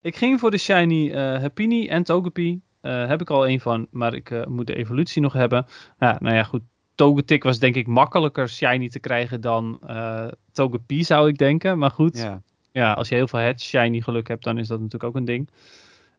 [0.00, 2.60] Ik ging voor de shiny Happiny en Togepi.
[2.84, 5.66] Eh, heb ik al één van, maar ik eh, moet de evolutie nog hebben.
[5.98, 6.62] Ja, nou ja, goed.
[6.94, 11.78] Togetic was denk ik makkelijker shiny te krijgen dan eh Togepi, zou ik denken.
[11.78, 12.42] Maar goed, Ja.
[12.72, 15.24] ja, als je heel veel hatch shiny geluk hebt, dan is dat natuurlijk ook een
[15.24, 15.48] ding.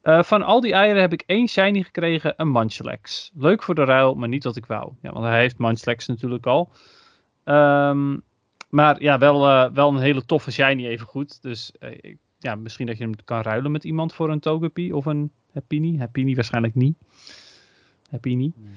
[0.04, 3.32] Van al die eieren heb ik één shiny gekregen, een Munchlax.
[3.36, 4.92] Leuk voor de ruil, maar niet wat ik wou.
[5.02, 6.72] Ja, want hij heeft Munchlax natuurlijk al.
[7.44, 8.18] Ehm,
[8.70, 11.42] maar ja, wel, wel een hele toffe shiny even goed.
[11.42, 11.72] Dus
[12.40, 15.98] ja, misschien dat je hem kan ruilen met iemand voor een Togepi of een Happiny.
[15.98, 16.98] Happiny waarschijnlijk niet.
[18.10, 18.52] Happiny.
[18.56, 18.70] Hmm.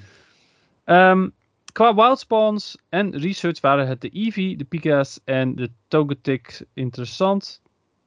[0.85, 1.29] Ehm,
[1.73, 7.63] qua wildspawns en research waren het de Eevee, de Pika's en de Togetic interessant.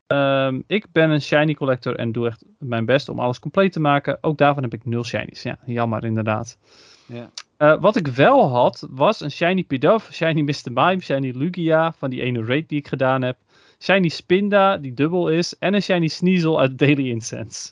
[0.07, 3.79] Ehm, ik ben een shiny collector en doe echt mijn best om alles compleet te
[3.79, 4.17] maken.
[4.21, 5.43] Ook daarvan heb ik nul shinies.
[5.43, 6.57] Ja, jammer inderdaad.
[7.05, 7.29] Ja.
[7.57, 10.71] Eh, wat ik wel had, was een shiny Pidove, shiny Mr.
[10.73, 13.37] Mime, shiny Lugia van die ene raid die ik gedaan heb.
[13.79, 15.57] Shiny Spinda, die dubbel is.
[15.57, 17.71] En een shiny Sneasel uit Daily Incense.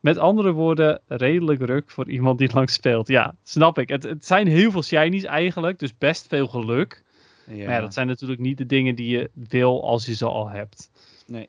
[0.00, 3.08] Met andere woorden, redelijk ruk voor iemand die lang speelt.
[3.08, 3.88] Ja, snap ik.
[3.88, 7.04] Het, het zijn heel veel shinies eigenlijk, dus best veel geluk.
[7.46, 7.64] Ja.
[7.64, 10.48] Maar ja, dat zijn natuurlijk niet de dingen die je wil als je ze al
[10.48, 10.90] hebt.
[11.26, 11.48] Nee.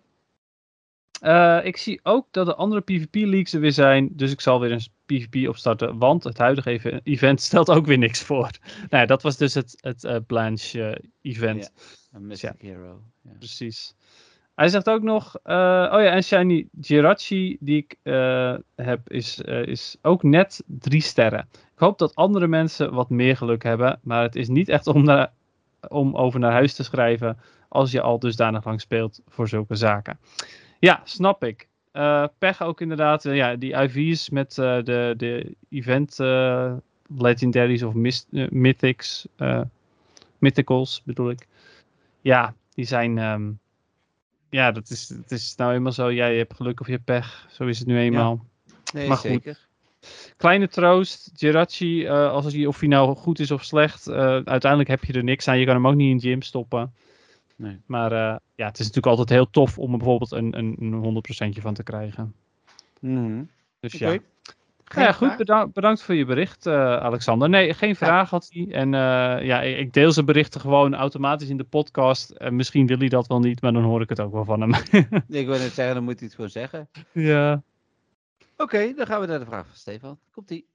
[1.22, 4.10] Eh, ik zie ook dat de andere PvP-leaks er weer zijn.
[4.12, 5.98] Dus ik zal weer een PvP opstarten.
[5.98, 8.50] Want het huidige even- event stelt ook weer niks voor.
[8.76, 11.72] Nou ja, dat was dus het, het eh, Blanche-event.
[12.12, 13.02] Een Mystic Hero.
[13.22, 13.32] Ja.
[13.38, 13.96] Precies.
[14.60, 15.56] Hij zegt ook nog, eh,
[15.92, 21.02] oh ja, en Shiny Girachi, die ik eh, heb, is, eh, is ook net drie
[21.02, 21.48] sterren.
[21.52, 25.04] Ik hoop dat andere mensen wat meer geluk hebben, maar het is niet echt om,
[25.04, 25.32] naar,
[25.88, 27.38] om over naar huis te schrijven
[27.68, 30.20] als je al dusdanig lang speelt voor zulke zaken.
[30.80, 31.68] Ja, snap ik.
[32.38, 36.18] Pech ook inderdaad, ja, die IV's met de, de event
[37.18, 37.94] legendaries of
[38.50, 39.28] mythics,
[40.38, 41.48] mythicals bedoel ik.
[42.22, 43.52] Ja, die zijn, ehm,
[44.50, 47.48] ja, dat is, het is nou eenmaal zo, jij hebt geluk of je hebt pech,
[47.52, 48.46] zo is het nu eenmaal.
[48.94, 49.30] Nee, Maar goed.
[49.30, 49.68] zeker.
[50.38, 54.90] Kleine troost, Geraci, eh, als hij, of hij nou goed is of slecht, eh, uiteindelijk
[54.90, 55.60] heb je er niks aan.
[55.60, 56.94] Je kan hem ook niet in gym stoppen.
[57.56, 57.78] Nee.
[57.86, 61.24] Maar eh, ja, het is natuurlijk altijd heel tof om er bijvoorbeeld een, een, een
[61.58, 62.34] 100% van te krijgen.
[63.00, 63.44] Mhm.
[63.80, 64.18] Dus ja.
[64.90, 65.38] Geen ja, goed, vraag?
[65.38, 67.50] beda- bedankt voor je bericht, eh, Alexander.
[67.50, 68.68] Nee, geen vraag had hij.
[68.72, 72.30] En eh, ja, ik deel zijn berichten gewoon automatisch in de podcast.
[72.30, 74.62] En misschien wil hij dat wel niet, maar dan hoor ik het ook wel van
[74.62, 74.74] hem.
[75.28, 76.90] Ik wil net zeggen, dan moet hij het gewoon zeggen.
[77.12, 77.62] ja.
[78.58, 80.20] Oké, dan gaan we naar de vraag van Stefan.
[80.32, 80.66] Komt-ie.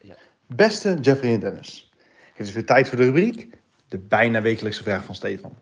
[0.00, 0.14] Ja.
[0.46, 1.90] Beste Jeffrey en Dennis,
[2.34, 3.48] het is weer tijd voor de rubriek,
[3.88, 5.56] de bijna wekelijkse vraag van Stefan.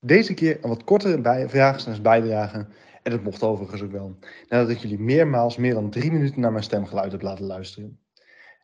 [0.00, 2.66] Deze keer een wat kortere bij vraag slash bijdrage,
[3.02, 4.18] en dat mocht overigens ook wel,
[4.48, 8.00] nadat ik jullie meermaals meer dan drie minuten naar mijn stemgeluid heb laten luisteren.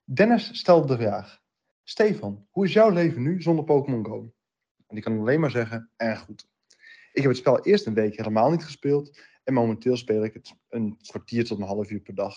[0.04, 1.42] Dennis stelde de vraag,
[1.82, 4.32] Stefan, hoe is jouw leven nu zonder Pokémon Go?
[4.86, 6.48] En ik kan alleen maar zeggen, erg goed.
[7.12, 10.54] Ik heb het spel eerst een week helemaal niet gespeeld, en momenteel speel ik het
[10.68, 12.34] een kwartier tot een half uur per dag.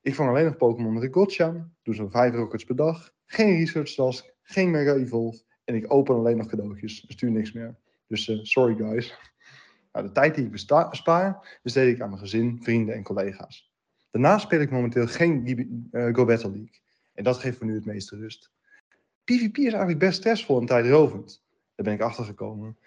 [0.00, 3.58] Ik vang alleen nog Pokémon met de Gotcha, doe zo'n 5 rockets per dag, geen
[3.58, 7.76] research task, geen Mega Evolve en ik open alleen nog cadeautjes, stuur niks meer.
[8.06, 9.31] Dus eh, sorry guys.
[9.92, 13.70] Nou, de tijd die ik bespaar, besteed ik aan mijn gezin, vrienden en collega's.
[14.10, 16.80] Daarnaast speel ik momenteel geen eh, Go Battle League.
[17.14, 18.50] En dat geeft me nu het meeste rust.
[19.24, 21.44] PvP is eigenlijk best stressvol en tijdrovend.
[21.74, 22.78] Daar ben ik achter gekomen.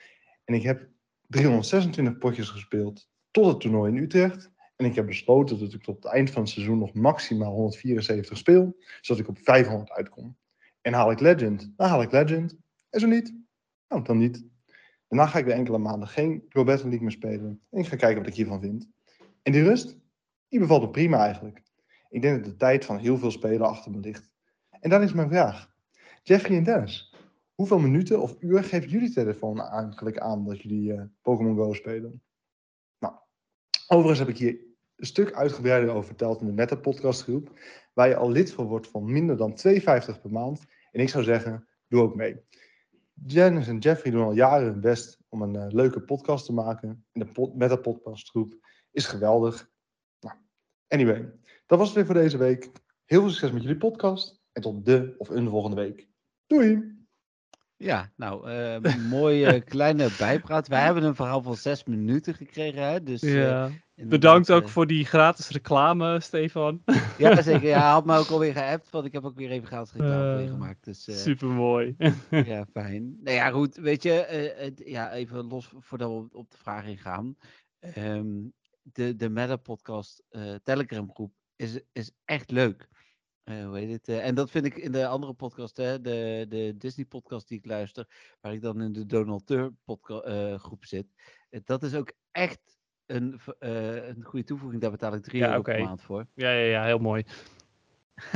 [0.44, 0.88] En ik heb
[1.28, 4.52] 326 potjes gespeeld tot het toernooi in Utrecht.
[4.76, 8.38] En ik heb besloten dat ik tot het eind van het seizoen nog maximaal 174
[8.38, 10.38] speel, zodat ik op 500 uitkom.
[10.82, 12.56] En haal ik Legend, dan haal ik Legend.
[12.90, 13.34] En zo niet,
[13.88, 14.44] nou dan niet.
[15.08, 17.62] Daarna ga ik weer enkele maanden geen Pro Battle League meer spelen.
[17.70, 18.90] En ik ga kijken wat ik hiervan vind.
[19.42, 19.98] En die rust,
[20.48, 21.64] die bevalt me prima eigenlijk.
[22.10, 24.30] Ik denk dat de tijd van heel veel spelen achter me ligt.
[24.80, 25.74] En dan is mijn vraag.
[26.24, 27.16] Jeffrey en Dennis,
[27.54, 32.24] hoeveel minuten of uur geeft jullie telefoon eigenlijk aan dat jullie eh, Pokémon Go spelen?
[33.00, 33.14] Nou,
[33.88, 34.60] overigens heb ik hier
[34.96, 37.60] een stuk uitgebreider over verteld in de Meta podcast groep,
[37.94, 39.82] waar je al lid van wordt van minder dan 2,50
[40.22, 40.66] per maand.
[40.92, 42.42] En ik zou zeggen, doe ook mee.
[43.24, 47.06] Janice en Jeffrey doen al jaren hun best om een eh, leuke podcast te maken.
[47.12, 48.60] En de pod- Meta podcast groep
[48.92, 49.70] is geweldig.
[50.20, 50.36] Nou,
[50.88, 51.34] anyway,
[51.66, 52.72] dat was het weer voor deze week.
[53.06, 54.44] Heel veel succes met jullie podcast.
[54.52, 56.08] En tot de of een volgende week.
[56.48, 57.05] Doei!
[57.78, 60.68] Ja, nou, eh mooie kleine bijpraat.
[60.68, 63.04] Wij hebben een verhaal van zes minuten gekregen, hè?
[63.04, 63.70] Dus, eh, ja.
[63.96, 66.84] Bedankt ook eh, voor die gratis reclame, Stefan.
[67.18, 67.68] Ja, zeker.
[67.68, 70.42] Ja, hij had me ook alweer geappt, want ik heb ook weer even gratis reclame
[70.44, 70.84] Eh, gemaakt.
[70.84, 71.96] Dus eh, Super mooi.
[72.30, 73.18] ja, fijn.
[73.24, 73.76] Nou ja, goed.
[73.76, 77.36] Weet je, eh, het- ja, even los voordat we op- op de vraag ingaan.
[77.80, 78.28] Ehm,
[78.84, 82.88] de de Meta-podcast eh, Telegram groep is, is echt leuk.
[83.46, 84.08] Eh, hoe heet het?
[84.08, 87.66] eh, en dat vind ik in de andere podcast, hè, de, de Disney-podcast die ik
[87.66, 88.08] luister,
[88.42, 91.06] waar ik dan in de Donald Trump podca- eh, groep zit.
[91.66, 92.60] dat is ook echt
[93.06, 94.82] een, een goede toevoeging.
[94.82, 96.26] Daar betaal ik 3 Ja, euro per maand voor.
[96.34, 97.24] ja, ja, ja, heel mooi.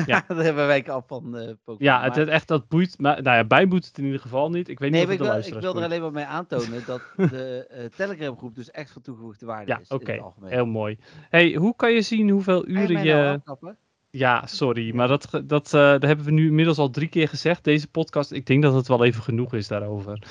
[0.06, 0.24] Ja.
[0.28, 1.78] dat hebben wij af van Pokémon.
[1.80, 3.00] Ja, het, het echt, dat boeit.
[3.00, 4.68] Maar, nou ja, bij boeit het in ieder geval niet.
[4.70, 7.02] Ik weet Nee, niet of ik wil, ik wil er alleen maar mee aantonen dat
[7.32, 9.90] de eh Telegram groep dus echt van toegevoegde waarde Ja, is.
[9.90, 10.12] in oké.
[10.12, 10.52] het algemeen.
[10.52, 10.98] Heel mooi.
[11.30, 13.14] hey, hoe kan je zien hoeveel je uren je...
[13.14, 13.78] nou afkappen?
[14.12, 17.64] Ja, sorry, maar dat, dat, eh, dat hebben we nu inmiddels al drie keer gezegd.
[17.64, 20.24] Deze podcast, ik denk dat het wel even genoeg is daarover.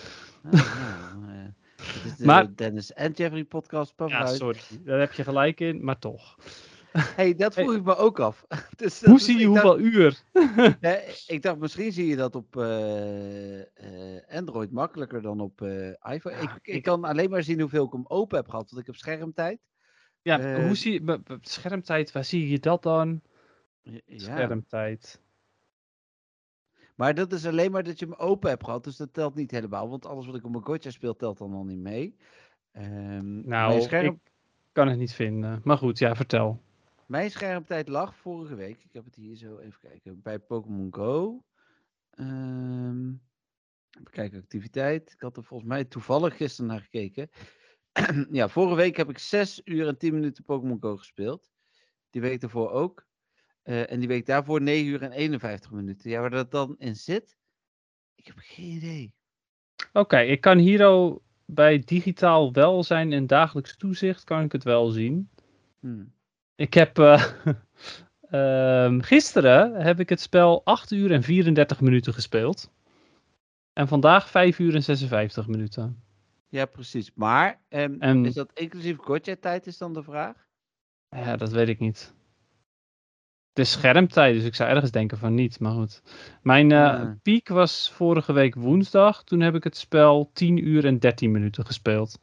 [0.45, 1.45] Ah, nou, eh,
[1.77, 3.93] het is de Maar- Dennis en Jeffrey podcast.
[4.07, 4.37] Ja, uit.
[4.37, 4.59] sorry.
[4.85, 6.37] Daar heb je gelijk in, maar toch.
[6.93, 7.65] Hey, dat Hey.
[7.65, 8.45] vroeg ik me ook af.
[8.77, 10.21] dus Hoe zie je dacht- hoeveel uur?
[10.81, 10.99] Ja,
[11.35, 13.67] ik dacht, misschien zie je dat op eh, eh,
[14.31, 16.35] Android makkelijker dan op eh, iPhone.
[16.37, 18.81] Ja, ik, ik ik- kan alleen maar zien hoeveel ik hem open heb gehad, want
[18.81, 19.59] ik heb schermtijd.
[20.23, 21.21] Ja, Eh, hoe zie je...
[21.41, 23.21] Schermtijd, waar zie je dat dan?
[23.91, 25.21] Ja, Schermtijd.
[26.97, 29.51] maar dat is alleen maar dat je hem open hebt gehad, dus dat telt niet
[29.51, 29.89] helemaal.
[29.89, 32.17] Want alles wat ik op mijn Gotcha speel, telt dan al niet mee.
[32.73, 34.33] Ehm, Nou, scherm, ik
[34.73, 35.61] kan het niet vinden.
[35.65, 36.63] Maar goed, ja, vertel.
[37.07, 41.45] mijn schermtijd lag vorige week, ik heb het hier zo even kijken, bij Pokémon Go.
[42.11, 43.13] Ehm
[43.99, 45.13] even kijken, activiteit.
[45.13, 47.31] Ik had er volgens mij toevallig gisteren naar gekeken.
[48.31, 51.51] ja, vorige week heb ik 6 uur en 10 minuten Pokémon Go gespeeld.
[52.11, 53.07] Die week daarvoor ook.
[53.69, 56.11] Eh, en die week daarvoor 9 uur en 51 minuten.
[56.11, 57.37] Ja, waar dat dan in zit?
[58.15, 59.15] Ik heb geen idee.
[59.93, 65.31] Oké, ik kan Hiro bij digitaal welzijn en dagelijks toezicht kan ik het wel zien.
[65.81, 66.13] Hmm.
[66.55, 67.25] Ik heb eh,
[68.21, 72.73] ehm, gisteren heb ik het spel 8 uur en 34 minuten gespeeld.
[73.73, 76.03] En vandaag 5 uur en 56 minuten.
[76.49, 77.13] Ja, precies.
[77.15, 80.47] Maar ehm, En- is dat inclusief gotcha-tijd is dan de vraag?
[81.09, 82.17] Ja, dat weet ik niet.
[83.59, 85.61] Het is schermtijd, dus ik zou ergens denken van niet.
[85.61, 86.03] Maar goed.
[86.43, 87.17] Mijn Ja.
[87.23, 89.25] piek was vorige week woensdag.
[89.25, 92.19] Toen heb ik het spel 10 uur en 13 minuten gespeeld.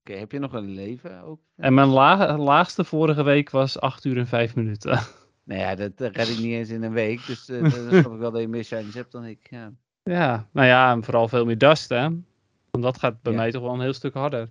[0.00, 1.40] Oké, heb je nog een leven ook?
[1.56, 4.98] En mijn la- laagste vorige week was 8 uur en 5 minuten.
[5.44, 7.26] Nou ja, dat red ik niet eens in een week.
[7.26, 9.46] Dus eh, dan snap ik wel dat je meer shinies hebt dan ik.
[9.50, 9.72] Ja.
[10.02, 12.00] ja, nou ja, en vooral veel meer dust, hè.
[12.70, 13.38] Want dat gaat bij Ja.
[13.38, 14.50] mij toch wel een heel stuk harder.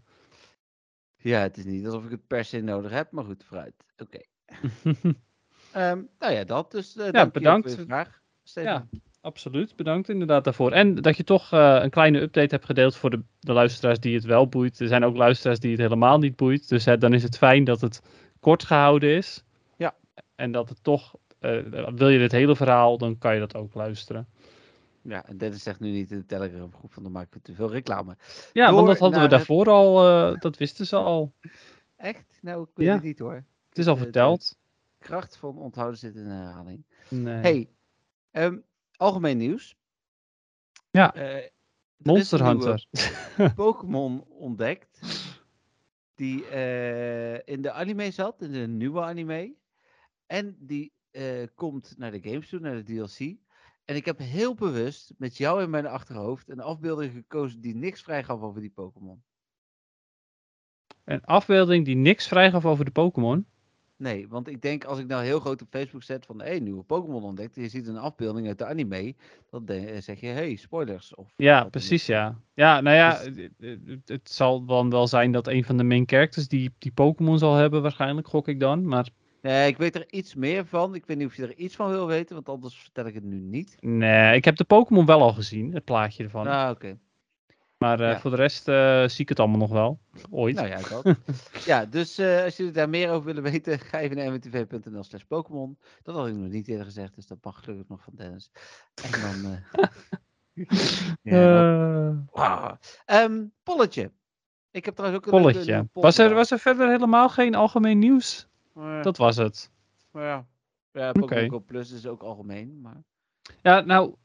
[1.17, 3.73] ja, het is niet alsof ik het per se nodig heb, maar goed, vooruit.
[3.97, 4.19] Oké.
[5.71, 6.71] Ehm, nou ja, dat.
[6.71, 7.69] Dus eh je bedankt.
[7.69, 8.21] voor je vraag.
[8.43, 8.87] Ja,
[9.21, 9.75] absoluut.
[9.75, 10.71] Bedankt inderdaad daarvoor.
[10.71, 14.15] En dat je toch eh, een kleine update hebt gedeeld voor de, de luisteraars die
[14.15, 14.79] het wel boeit.
[14.79, 16.69] Er zijn ook luisteraars die het helemaal niet boeit.
[16.69, 18.01] Dus hè, dan is het fijn dat het
[18.39, 19.43] kort gehouden is.
[19.77, 19.95] Ja.
[20.35, 21.57] En dat het toch, eh,
[21.95, 24.27] wil je het hele verhaal, dan kan je dat ook luisteren.
[25.01, 27.53] Ja, en Dennis zegt nu niet in de Telegram groep van dan maken we te
[27.53, 28.17] veel reclame.
[28.53, 29.93] Ja, Door want dat hadden we het- daarvoor al,
[30.39, 31.33] dat wisten ze al.
[31.97, 32.39] Echt?
[32.41, 32.93] Nou, ik weet Ja.
[32.93, 33.43] het niet hoor.
[33.69, 34.57] Het is al De- de verteld.
[34.97, 36.85] kracht van onthouden zit in de herhaling.
[37.09, 37.33] Nee.
[37.41, 37.69] Hey,
[38.31, 38.57] ehm,
[38.95, 39.75] algemeen nieuws.
[40.91, 41.13] Ja.
[41.13, 41.51] Eh, er
[41.97, 42.85] Monster Hunter.
[43.55, 44.99] Pokémon ontdekt.
[46.15, 49.55] Die eh, in de anime zat, in de nieuwe anime.
[50.25, 53.37] En die eh, komt naar de games toe, naar de DLC.
[53.85, 58.01] En ik heb heel bewust met jou in mijn achterhoofd een afbeelding gekozen die niks
[58.01, 59.23] vrijgaf over die Pokémon.
[61.03, 63.47] Een afbeelding die niks vrijgaf over de Pokémon.
[63.99, 66.83] Nee, want ik denk als ik nou heel groot op Facebook zet van hé, nieuwe
[66.83, 67.55] Pokémon ontdekt.
[67.55, 69.15] Je ziet een afbeelding uit de anime.
[69.49, 71.15] Dan de- zeg je hey, spoilers.
[71.15, 72.39] Of Ja, precies ja.
[72.53, 73.25] Ja, nou ja, Dus-
[73.59, 76.91] het, het- het zal dan wel zijn dat een van de main characters die, die
[76.91, 78.85] Pokémon zal hebben, waarschijnlijk, gok ik dan.
[78.87, 79.09] Maar
[79.41, 80.95] Nee, ik weet er iets meer van.
[80.95, 83.23] Ik weet niet of je er iets van wil weten, want anders vertel ik het
[83.23, 83.77] nu niet.
[83.79, 86.47] nee, ik heb de Pokémon wel al gezien, het plaatje ervan.
[86.47, 86.97] Ah, oké.
[87.79, 88.19] Maar eh, ja.
[88.19, 89.99] voor de rest eh, zie ik het allemaal nog wel.
[90.29, 90.55] Ooit.
[90.55, 91.15] Nou ja, dat.
[91.65, 95.23] ja, dus eh, als jullie daar meer over willen weten, ga even naar mwtv.nl slash
[95.23, 95.77] Pokémon.
[96.03, 98.51] Dat had ik nog niet eerder gezegd, dus dat mag gelukkig nog van Dennis.
[99.03, 99.59] En dan...
[101.33, 102.77] ja, wauw.
[103.05, 104.11] Ehm, polletje.
[104.71, 105.87] Ik heb trouwens ook een polletje.
[105.93, 108.47] Was er, was er verder helemaal geen algemeen nieuws?
[109.01, 109.71] Dat was het.
[110.13, 110.45] Ja,
[110.91, 113.03] ja Pokémon Plus is ook algemeen, maar...
[113.61, 114.15] Ja, nou,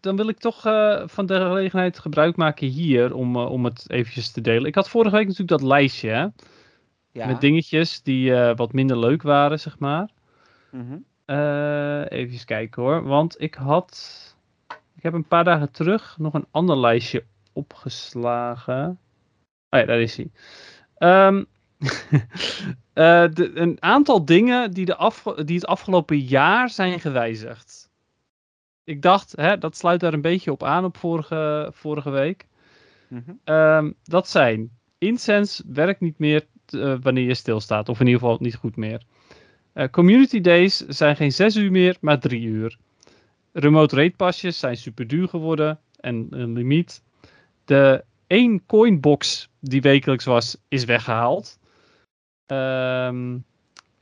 [0.00, 3.84] dan wil ik toch eh, van de gelegenheid gebruik maken hier om, eh, om het
[3.90, 4.64] eventjes te delen.
[4.64, 6.26] Ik had vorige week natuurlijk dat lijstje, hè,
[7.12, 7.26] Ja.
[7.26, 10.08] met dingetjes die eh, wat minder leuk waren, zeg maar.
[10.70, 10.98] Mhm.
[11.24, 14.16] Eh even kijken hoor, want ik had,
[14.96, 18.98] ik heb een paar dagen terug nog een ander lijstje opgeslagen.
[19.70, 20.30] Oh ja, daar is hij.
[20.96, 21.44] Ehm,
[22.92, 27.89] eh, de, een aantal dingen die, de afge- die het afgelopen jaar zijn gewijzigd.
[28.90, 32.46] Ik dacht, hè, dat sluit daar een beetje op aan op vorige, vorige week.
[33.08, 33.30] Mhm.
[33.44, 38.38] Ehm, dat zijn, incense werkt niet meer eh, wanneer je stilstaat, of in ieder geval
[38.40, 39.02] niet goed meer.
[39.72, 42.78] Eh, community days zijn geen 6 uur meer, maar 3 uur.
[43.52, 47.02] Remote rate pasjes zijn super duur geworden en een limiet.
[47.64, 51.58] De 1 coinbox die wekelijks was, is weggehaald.
[52.46, 53.38] Ehm,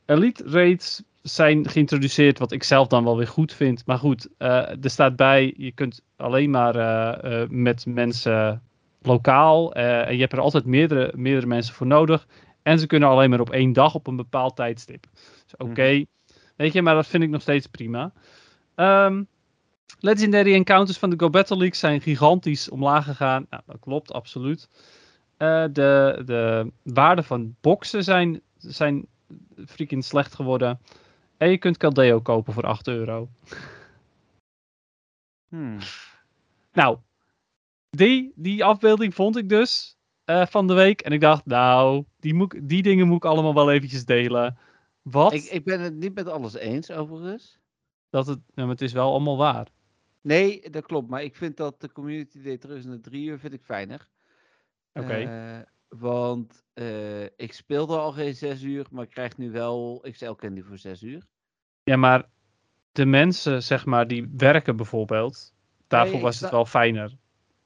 [0.05, 3.85] elite rates zijn geïntroduceerd, wat ik zelf dan wel weer goed vind.
[3.85, 8.61] Maar goed, eh, er staat bij, je kunt alleen maar eh, eh, met mensen
[9.01, 9.73] lokaal.
[9.73, 12.27] en je hebt er altijd meerdere, meerdere mensen voor nodig.
[12.61, 15.05] En ze kunnen alleen maar op één dag op een bepaald tijdstip.
[15.13, 16.05] Dus oké,
[16.55, 18.11] weet je, maar dat vind ik nog steeds prima.
[18.75, 19.23] Ehm,
[19.99, 23.45] legendary encounters van de Go Battle League zijn gigantisch omlaag gegaan.
[23.49, 24.69] Nou, dat klopt, absoluut.
[25.37, 29.05] De, de waarde van boxen zijn, zijn
[29.65, 30.79] freaking slecht geworden.
[31.39, 33.29] En je kunt Caldeo kopen voor 8 euro.
[35.47, 35.77] Hmm.
[36.73, 36.97] Nou,
[37.89, 41.01] die, die afbeelding vond ik dus eh, van de week.
[41.01, 44.57] En ik dacht, nou, die, moet, die dingen moet ik allemaal wel eventjes delen.
[45.01, 45.33] Wat?
[45.33, 47.59] Ik, ik ben het niet met alles eens, overigens.
[48.09, 49.67] Dat het, ja, maar het is wel allemaal waar.
[50.21, 51.09] Nee, dat klopt.
[51.09, 54.07] Maar ik vind dat de community day terug naar drie uur vind ik fijner.
[54.93, 55.13] Oké.
[55.13, 55.59] Eh,
[55.89, 60.61] want eh, ik speelde al geen zes uur, maar ik krijg nu wel XL Candy
[60.61, 61.27] voor zes uur.
[61.83, 62.29] Ja, maar
[62.91, 65.53] de mensen, zeg maar, die werken bijvoorbeeld.
[65.87, 67.17] Daarvoor was het wel fijner.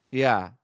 [0.09, 0.57] Ja.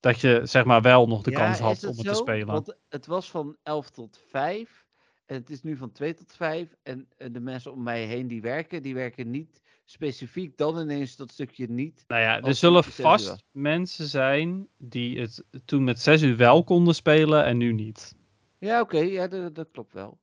[0.00, 2.12] Dat je, zeg maar, wel nog de Ja, kans had het om het zo?
[2.12, 2.46] te spelen.
[2.46, 4.86] Want het was van 11 tot 5.
[5.26, 6.74] En het is nu van 2 tot 5.
[6.82, 11.16] En, eh, de mensen om mij heen die werken, die werken niet specifiek dan ineens
[11.16, 12.04] dat stukje niet.
[12.06, 16.64] Nou ja, er zullen uur vast mensen zijn die het toen met 6 uur wel
[16.64, 18.14] konden spelen en nu niet.
[18.58, 20.18] Ja, oké, ja, dat, dat klopt wel.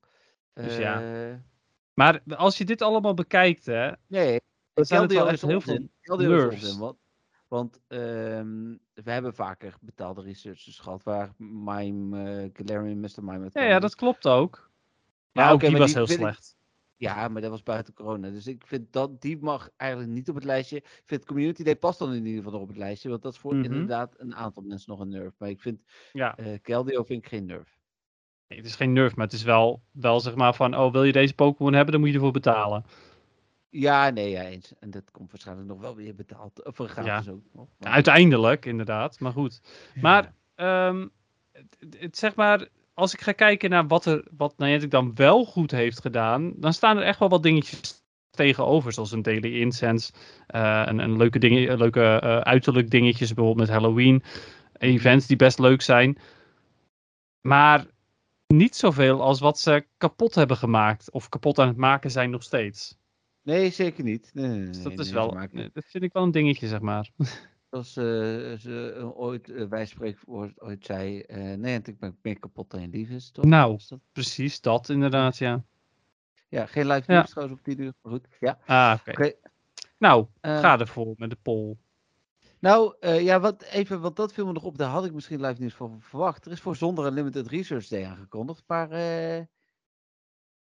[0.53, 1.01] Dus ja.
[1.29, 1.35] Eh,
[1.93, 4.41] Maar als je dit allemaal bekijkt, hè, Nee,
[4.73, 6.97] dan zijn het wel echt heel veel onzin, want,
[7.47, 13.23] want ehm, we hebben vaker betaalde researchers gehad waar Mime, eh Galarian, Mr.
[13.23, 14.69] Mime Ja, ja, dat klopt ook.
[15.31, 16.55] Maar Ja, ook die maar was die heel ik- slecht.
[17.01, 18.29] Ja, maar dat was buiten corona.
[18.29, 20.75] Dus ik vind dat die mag eigenlijk niet op het lijstje.
[20.77, 23.09] Ik vind Community Day past dan in ieder geval nog op het lijstje.
[23.09, 23.63] Want dat is voor Mhm.
[23.63, 25.33] inderdaad een aantal mensen nog een nerf.
[25.37, 25.81] Maar ik vind
[26.13, 27.77] Ja, eh Keldeo vind ik geen nerf.
[28.47, 31.03] nee, het is geen nerf, maar het is wel, wel zeg maar van, oh, wil
[31.03, 32.85] je deze Pokémon hebben, dan moet je ervoor betalen.
[33.69, 34.73] Ja, nee, ja, eens.
[34.79, 36.65] En dat komt waarschijnlijk nog wel weer betaald.
[36.65, 37.67] Of gratis ook nog.
[37.79, 39.61] maar- Uiteindelijk, inderdaad, maar goed.
[40.01, 41.07] Maar, ehm,
[41.51, 45.45] het, het- zeg maar, als ik ga kijken naar wat, er, wat Niantic dan wel
[45.45, 50.11] goed heeft gedaan, dan staan er echt wel wat dingetjes tegenover, zoals een Daily Incense,
[50.47, 54.23] eh een, een leuke, dingen, leuke eh, uiterlijk dingetjes, bijvoorbeeld met Halloween,
[54.77, 56.17] events die best leuk zijn.
[57.41, 57.85] Maar
[58.47, 62.43] niet zoveel als wat ze kapot hebben gemaakt, of kapot aan het maken zijn nog
[62.43, 62.99] steeds.
[63.43, 64.31] Nee, zeker niet.
[64.33, 67.09] Nee, Dus dat nee, is wel, dat vind ik wel een dingetje, zeg maar.
[67.71, 68.03] Zoals eh,
[68.57, 71.23] ze eh, ooit, uh, wijspreekwoord ooit zei,
[71.57, 73.45] nee, ik ben meer kapot dan je lief is, toch?
[73.45, 73.79] Nou.
[73.87, 75.63] Dat- Precies, dat inderdaad, ja.
[76.49, 77.17] Ja, geen live Ja.
[77.17, 77.93] nieuws trouwens op 10 uur.
[78.01, 78.59] maar Goed, ja.
[78.65, 79.33] Ah, oké.
[79.97, 81.77] Nou, ga ervoor met de poll.
[82.59, 84.77] Nou, ja, wat, even, want dat viel me nog op.
[84.77, 86.45] Daar had ik misschien live nieuws van verwacht.
[86.45, 89.47] Er is voor Zonder een Limited Research Day aangekondigd, maar er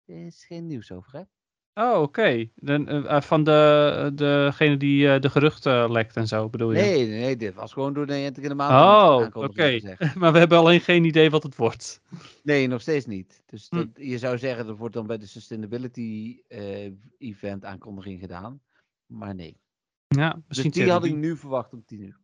[0.06, 1.24] is geen nieuws over, hè?
[1.73, 2.49] Oh, oké.
[2.55, 6.81] Dan, eh, eh, Van de, degene die eh, de geruchten lekt en zo, bedoel je?
[6.81, 9.33] Nee, nee, dit was gewoon door de Niantic in de maand.
[9.35, 9.79] Oh, oké.
[10.19, 12.01] maar we hebben alleen geen idee wat het wordt.
[12.43, 13.43] Nee, nog steeds niet.
[13.45, 13.75] Dus Hm.
[13.75, 18.61] dat, je zou zeggen, dat wordt dan bij de Sustainability eh, Event aankondiging gedaan.
[19.05, 19.61] Maar nee.
[20.07, 22.19] Ja, Dus misschien die had ik nu verwacht om 10 uur.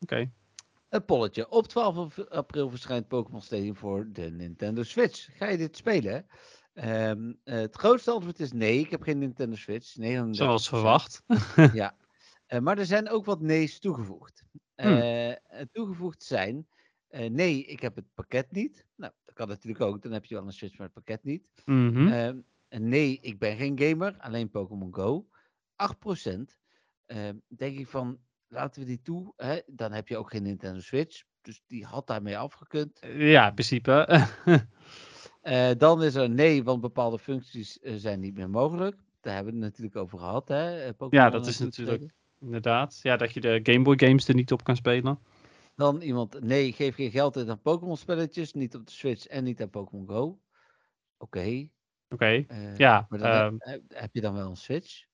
[0.00, 0.30] Oké.
[0.88, 1.50] Een polletje.
[1.50, 5.28] Op 12 april verschijnt Pokémon Stadium voor de Nintendo Switch.
[5.36, 6.26] Ga je dit spelen?
[6.80, 8.78] Ehm, eh, het grootste antwoord is nee.
[8.78, 9.96] Ik heb geen Nintendo Switch.
[9.96, 10.36] 39%.
[10.36, 11.22] Zoals verwacht.
[11.72, 11.96] Ja.
[12.46, 14.42] Eh, maar er zijn ook wat nee's toegevoegd.
[14.74, 14.96] Hmm.
[14.96, 15.32] Eh,
[15.72, 16.66] toegevoegd zijn.
[17.08, 18.86] eh, nee, ik heb het pakket niet.
[18.96, 20.02] Nou, dat kan natuurlijk ook.
[20.02, 21.48] Dan heb je wel een Switch, maar het pakket niet.
[21.64, 22.06] Mhm.
[22.08, 22.38] Ehm,
[22.68, 24.16] nee, ik ben geen gamer.
[24.18, 25.26] Alleen Pokémon Go.
[25.76, 26.58] 8%.
[27.06, 29.32] Ehm, denk ik van, laten we die toe.
[29.36, 29.58] Hè?
[29.66, 31.22] Dan heb je ook geen Nintendo Switch.
[31.42, 32.98] Dus die had daarmee afgekund.
[33.16, 34.06] Ja, in principe.
[35.40, 38.96] Eh, dan is er nee, want bepaalde functies eh, zijn niet meer mogelijk.
[39.20, 40.48] Daar hebben we het natuurlijk over gehad.
[40.48, 40.80] Hè?
[40.80, 42.14] eh, Ja, dat is natuurlijk- spelen.
[42.40, 42.98] Inderdaad.
[43.02, 45.18] Ja, dat je de Game Boy games er niet op kan spelen.
[45.74, 48.52] Dan iemand, nee, geef geen geld uit aan Pokémon spelletjes.
[48.52, 50.38] Niet op de Switch en niet aan Pokémon Go.
[51.18, 51.68] Oké.
[52.08, 52.44] Oké.
[52.76, 55.04] Ja, maar dan heb- ehm, heb, heb je dan wel een Switch?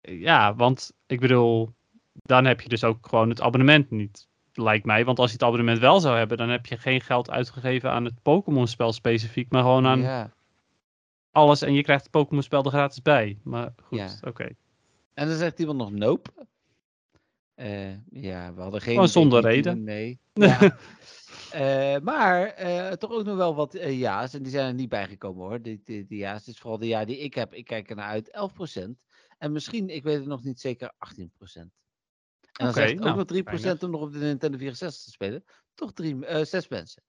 [0.00, 1.74] ja, want ik bedoel,
[2.12, 4.28] dan heb je dus ook gewoon het abonnement niet.
[4.54, 5.04] Lijkt mij.
[5.04, 8.04] Want als je het abonnement wel zou hebben, dan heb je geen geld uitgegeven aan
[8.04, 10.32] het Pokémon-spel specifiek, maar gewoon aan Ja.
[11.30, 13.38] alles en je krijgt het Pokémon-spel er gratis bij.
[13.42, 14.08] Maar goed, Ja.
[14.28, 14.48] oké.
[15.14, 16.30] En dan zegt iemand nog nope.
[17.54, 18.92] Eh, ja, we hadden geen.
[18.92, 19.82] Gewoon zonder reden.
[19.84, 20.18] Nee.
[20.34, 20.76] Ja.
[21.50, 24.34] Eh, maar eh, toch ook nog wel wat ja's.
[24.34, 25.62] En die zijn er niet bijgekomen hoor.
[25.62, 26.38] Die, die, die ja's.
[26.38, 27.54] Het is vooral de ja die ik heb.
[27.54, 28.30] Ik kijk er naar uit.
[28.30, 28.98] 11%.
[29.38, 31.70] En misschien, ik weet het nog niet zeker, 18%.
[32.52, 33.82] En dan Oké, zegt ook nou, nog 3% weinig.
[33.82, 35.44] om nog op de Nintendo 64 te spelen.
[35.74, 37.02] Toch drie, eh, zes mensen.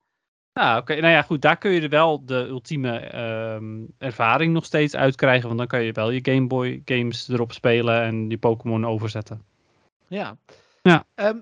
[0.53, 0.93] Nou, oké.
[0.95, 1.41] Nou ja, goed.
[1.41, 5.47] Daar kun je er wel de ultieme ehm, ervaring nog steeds uit krijgen.
[5.47, 9.45] Want dan kan je wel je Game Boy games erop spelen en die Pokémon overzetten.
[10.07, 10.37] Ja.
[10.81, 11.05] Ja.
[11.15, 11.39] Ehm,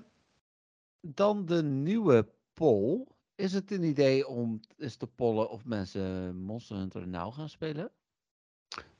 [1.00, 3.06] dan de nieuwe poll.
[3.34, 7.90] Is het een idee om eens te pollen of mensen Monster Hunter nou gaan spelen?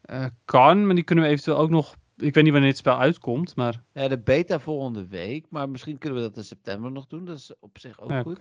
[0.03, 1.97] Eh, kan, maar die kunnen we eventueel ook nog.
[2.16, 3.82] Ik weet niet wanneer het spel uitkomt, maar.
[3.93, 7.24] Ja, de beta volgende week, maar misschien kunnen we dat in september nog doen.
[7.24, 8.22] Dat is op zich ook Oké.
[8.22, 8.39] goed.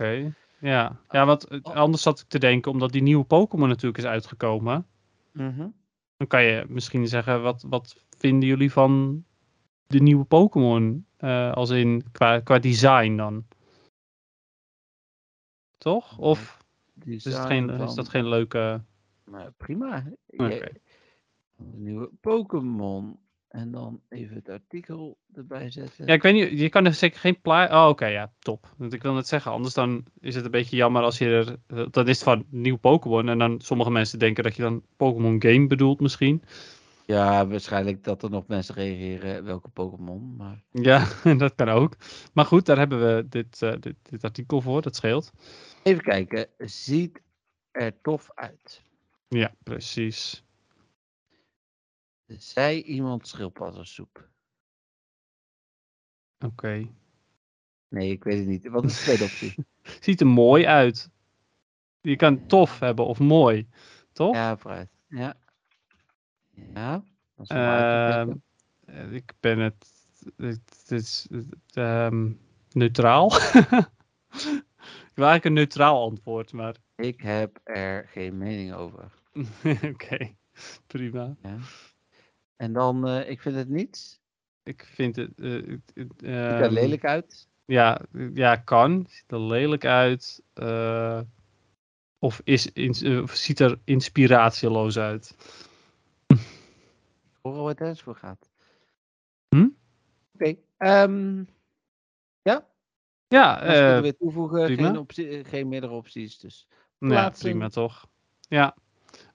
[0.60, 1.00] Ja.
[1.10, 1.74] ja, want eh, Oh.
[1.76, 4.88] anders zat ik te denken, omdat die nieuwe Pokémon natuurlijk is uitgekomen.
[5.32, 5.68] Mhm.
[6.18, 9.24] Dan kan je misschien zeggen, wat, wat vinden jullie van
[9.88, 11.06] de nieuwe Pokémon?
[11.18, 13.46] Eh, als in qua, qua design dan.
[15.78, 16.18] Toch?
[16.18, 16.58] Of
[17.04, 18.84] is, het geen, is dat geen leuke.
[19.26, 20.04] Nou, prima.
[20.28, 20.44] Oké.
[20.48, 20.82] Je-
[21.56, 23.20] De nieuwe Pokémon.
[23.52, 26.06] En dan even het artikel erbij zetten.
[26.06, 27.72] Ja, ik weet niet, je kan er zeker geen plaat.
[27.72, 28.74] Oh, oké, ja, top.
[28.78, 31.58] Want ik wil net zeggen, anders dan is het een beetje jammer als je er.
[31.68, 33.30] eh, Dan is het van nieuw Pokémon.
[33.30, 36.44] En dan sommige mensen denken dat je dan Pokémon Game bedoelt, misschien.
[37.06, 40.36] Ja, waarschijnlijk dat er nog mensen reageren welke Pokémon.
[40.36, 41.08] Maar Ja,
[41.38, 41.96] dat kan ook.
[42.34, 45.32] Maar goed, daar hebben we dit, eh, dit, dit artikel voor, dat scheelt.
[45.84, 46.48] even kijken.
[46.58, 47.22] Ziet
[47.72, 48.82] er tof uit.
[49.28, 50.44] Ja, precies.
[52.38, 54.30] Zij iemand schildpaddensoep?
[56.46, 56.88] Oké.
[57.88, 58.68] Nee, ik weet het niet.
[58.68, 59.56] Wat is de tweede optie?
[60.06, 61.10] Ziet er mooi uit.
[62.02, 63.68] Je kan tof hebben of mooi.
[64.12, 64.36] Toch?
[64.36, 64.90] Ja, vooruit.
[65.08, 65.36] Ja.
[66.74, 67.04] Ja.
[67.48, 69.90] eh, ik ben het.
[70.38, 71.28] Het is
[71.74, 72.32] ehm,
[72.72, 73.32] neutraal.
[73.36, 76.76] ik wil eigenlijk een neutraal antwoord, maar.
[76.96, 79.12] Ik heb er geen mening over.
[79.92, 80.36] Oké,
[80.88, 81.36] prima.
[81.42, 81.58] Ja.
[82.62, 84.20] En dan, eh, ik vind het niets.
[84.64, 85.40] Ik vind het.
[85.40, 85.52] eh,
[85.94, 87.48] Ziet er ehm, lelijk uit.
[87.66, 88.02] Ja,
[88.34, 89.06] ja, kan.
[89.10, 90.44] Ziet er lelijk uit.
[90.54, 91.22] eh,
[92.20, 95.36] of, is, eh, of ziet er inspiratieloos uit.
[96.28, 96.38] Ik
[97.42, 98.50] hoor al het ergens voor gaat.
[99.50, 99.68] Hm?
[100.34, 100.56] Oké.
[100.78, 101.44] ehm,
[102.42, 102.68] ja,
[103.28, 104.66] Ja, als we er eh weer toevoegen.
[104.66, 104.88] prima.
[104.88, 106.40] Geen, optie, geen meerdere opties.
[106.40, 106.68] Dus.
[107.00, 108.08] ja, prima toch.
[108.48, 108.76] Ja.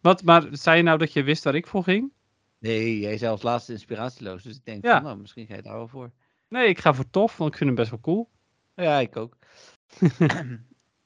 [0.01, 2.13] Wat, maar zei je nou dat je wist waar ik voor ging?
[2.59, 4.43] Nee, jij zei als laatste inspiratieloos.
[4.43, 4.95] Dus ik denk, Ja.
[4.95, 6.11] van, nou, misschien ga je daar wel voor.
[6.49, 8.31] Nee, ik ga voor tof, want ik vind hem best wel cool.
[8.75, 9.37] Ja, ik ook.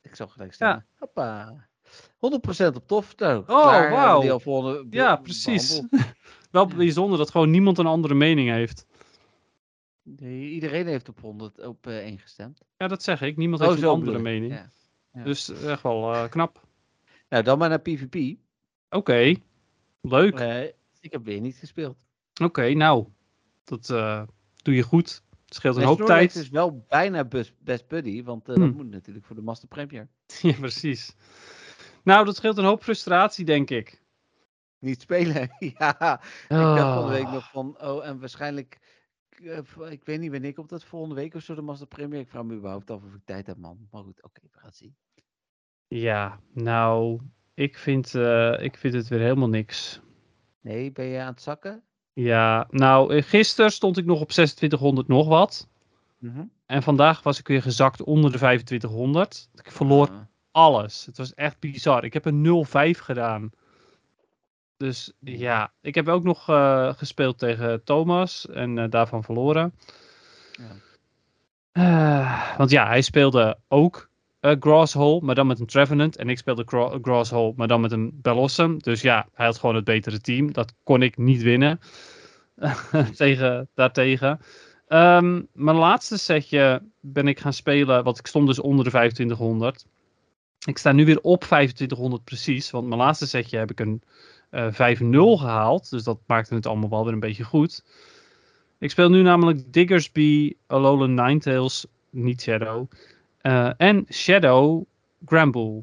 [0.02, 0.86] ik zal gelijk stemmen.
[0.98, 1.68] Hoppa.
[2.16, 3.16] 100% op tof.
[3.16, 3.46] Nou, Oh,
[3.90, 4.38] wauw.
[4.38, 5.80] Volgende, Ja, precies.
[6.50, 6.74] Wel Ja.
[6.76, 8.86] bijzonder dat gewoon niemand een andere mening heeft.
[10.02, 12.60] Nee, iedereen heeft op 100 op eh, één gestemd.
[12.76, 13.36] Ja, dat zeg ik.
[13.36, 14.52] Niemand Oh, heeft een andere bedoel mening.
[14.52, 14.70] Ja.
[15.12, 15.22] Ja.
[15.24, 16.66] Dus echt wel eh, knap.
[17.28, 18.38] Nou, dan maar naar PvP.
[18.90, 19.34] Oké,
[20.00, 20.38] leuk.
[20.40, 20.62] Eh,
[21.00, 21.96] ik heb weer niet gespeeld.
[22.42, 23.06] Oké, nou,
[23.64, 24.22] dat eh,
[24.62, 25.22] doe je goed.
[25.44, 26.34] Het scheelt een En hoop tijd.
[26.34, 28.74] is wel bijna best, best buddy, want eh, dat Hm.
[28.76, 30.08] moet natuurlijk voor de Master Premier.
[30.42, 31.16] Ja, precies.
[32.04, 34.02] Nou, dat scheelt een hoop frustratie, denk ik.
[34.78, 36.20] Niet spelen, ja.
[36.22, 37.32] Ik dacht van de week Ah.
[37.32, 38.78] nog van, oh, en waarschijnlijk,
[39.28, 39.58] eh,
[39.90, 42.20] ik weet niet wanneer komt dat volgende week of zo, de Master Premier.
[42.20, 43.88] Ik vraag me überhaupt af of ik tijd heb, man.
[43.90, 44.94] Maar goed, oké, we gaan het zien.
[45.88, 47.20] Ja, nou,
[47.54, 48.14] ik vind,
[48.60, 50.00] ik vind het weer helemaal niks.
[50.60, 51.82] Nee, ben je aan het zakken?
[52.12, 55.68] Ja, nou, eh, gisteren stond ik nog op 2600 nog wat.
[56.18, 56.44] Mhm.
[56.66, 59.48] En vandaag was ik weer gezakt onder de 2500.
[59.54, 60.20] Ik verloor Ah,
[60.50, 61.06] alles.
[61.06, 62.04] Het was echt bizar.
[62.04, 63.50] Ik heb een 0-5 gedaan.
[64.76, 69.74] Dus ja, ik heb ook nog eh, gespeeld tegen Thomas en eh, daarvan verloren.
[70.52, 70.66] Ja.
[72.56, 74.09] Want ja, hij speelde ook
[74.40, 76.16] eh Grasshole, maar dan met een Trevenant.
[76.16, 78.78] En ik speelde Gra Grasshole, maar dan met een Bellossom.
[78.78, 80.52] Dus ja, hij had gewoon het betere team.
[80.52, 81.80] Dat kon ik niet winnen
[83.16, 84.40] tegen, daartegen.
[84.86, 89.86] Ehm, mijn laatste setje ben ik gaan spelen, want ik stond dus onder de 2500.
[90.66, 94.02] Ik sta nu weer op 2500 precies, want mijn laatste setje heb ik een
[94.50, 95.90] eh 5-0 gehaald.
[95.90, 97.84] Dus dat maakte het allemaal wel weer een beetje goed.
[98.78, 102.90] Ik speel nu namelijk Diggersby, Alolan Ninetales, niet Shadow.
[103.40, 104.84] Eh, en Shadow
[105.26, 105.82] Gramble.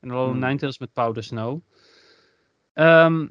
[0.00, 0.40] En Alolan Hmm.
[0.40, 1.60] Ninetales met Powder Snow.
[2.72, 3.26] Ehm,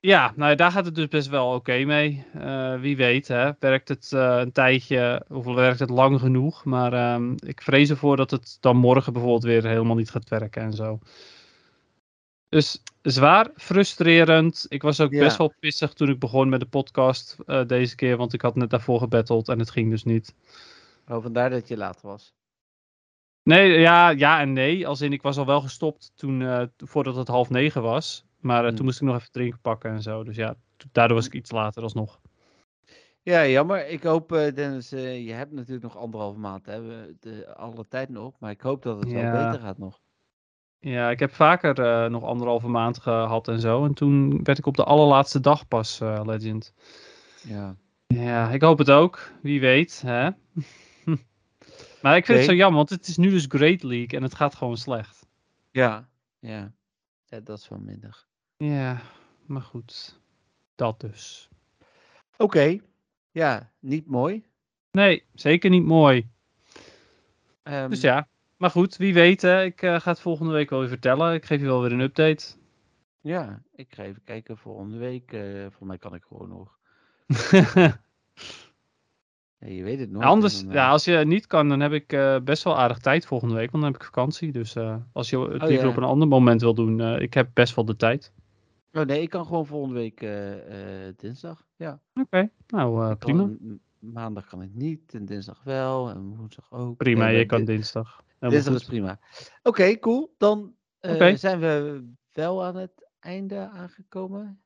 [0.00, 2.26] ja, nou ja, daar gaat het dus best wel oké mee.
[2.34, 3.50] Eh, wie weet, hè.
[3.58, 6.64] Werkt het eh, een tijdje, of werkt het lang genoeg.
[6.64, 10.62] Maar ehm, ik vrees ervoor dat het dan morgen bijvoorbeeld weer helemaal niet gaat werken
[10.62, 10.98] en zo.
[12.48, 14.66] Dus zwaar, frustrerend.
[14.68, 15.20] Ik was ook Ja.
[15.20, 18.16] best wel pissig toen ik begon met de podcast deze keer.
[18.16, 20.34] Want ik had net daarvoor gebatteld en het ging dus niet.
[21.08, 22.34] Oh, vandaar dat je later was.
[23.42, 24.86] Nee, ja, ja en nee.
[24.86, 28.24] Als in, ik was al wel gestopt toen, eh, voordat het half negen was.
[28.40, 28.76] Maar eh, Hmm.
[28.76, 30.24] toen moest ik nog even drinken pakken en zo.
[30.24, 30.54] Dus ja,
[30.92, 32.20] daardoor was ik iets later alsnog.
[33.22, 33.88] Ja, jammer.
[33.88, 36.66] Ik hoop, eh, Dennis, je hebt natuurlijk nog anderhalve maand.
[36.66, 36.82] Hè?
[36.82, 38.34] We- De, alle tijd nog.
[38.38, 39.32] Maar ik hoop dat het Ja.
[39.32, 40.00] wel beter gaat nog.
[40.78, 43.84] Ja, ik heb vaker nog anderhalve maand gehad en zo.
[43.84, 46.74] En toen werd ik op de allerlaatste dag pas Legend.
[47.42, 47.76] Ja.
[48.06, 49.30] Ja, ik hoop het ook.
[49.42, 50.30] Wie weet, hè?
[52.04, 54.34] Maar ik vind het zo jammer, want het is nu dus Great League en het
[54.34, 55.26] gaat gewoon slecht.
[55.70, 56.08] Ja.
[56.38, 56.72] Ja.
[57.26, 58.24] ja dat is wel minder.
[58.56, 59.00] Ja,
[59.46, 60.20] maar goed.
[60.74, 61.48] Dat dus.
[62.36, 62.78] Oké.
[63.30, 64.44] Ja, niet mooi.
[64.90, 66.28] Nee, zeker niet mooi.
[67.62, 70.78] Ehm, Dus ja, maar goed, wie weet, hè, ik eh, ga het volgende week wel
[70.78, 71.34] weer vertellen.
[71.34, 72.54] Ik geef je wel weer een update.
[73.20, 75.32] Ja, ik ga even kijken volgende week.
[75.32, 76.78] eh volgens mij kan ik gewoon nog.
[79.64, 80.22] Ja, je weet het nog.
[80.22, 83.54] Anders, ja, als je niet kan, dan heb ik eh, best wel aardig tijd volgende
[83.54, 84.52] week, want dan heb ik vakantie.
[84.52, 85.90] Dus eh, als je het Oh, liever ja.
[85.90, 88.32] op een ander moment wil doen, eh, ik heb best wel de tijd.
[88.92, 91.66] Oh nee, ik kan gewoon volgende week eh, eh, dinsdag.
[91.76, 92.00] Ja.
[92.14, 93.48] Oké, nou eh, kan- prima.
[93.98, 96.96] maandag kan ik niet en dinsdag wel en woensdag ook.
[96.96, 98.22] Prima, Nee, je kan di- dinsdag.
[98.38, 99.18] Dinsdag is prima.
[99.62, 100.34] Oké, cool.
[100.38, 104.60] Dan eh, zijn we wel aan het einde aangekomen.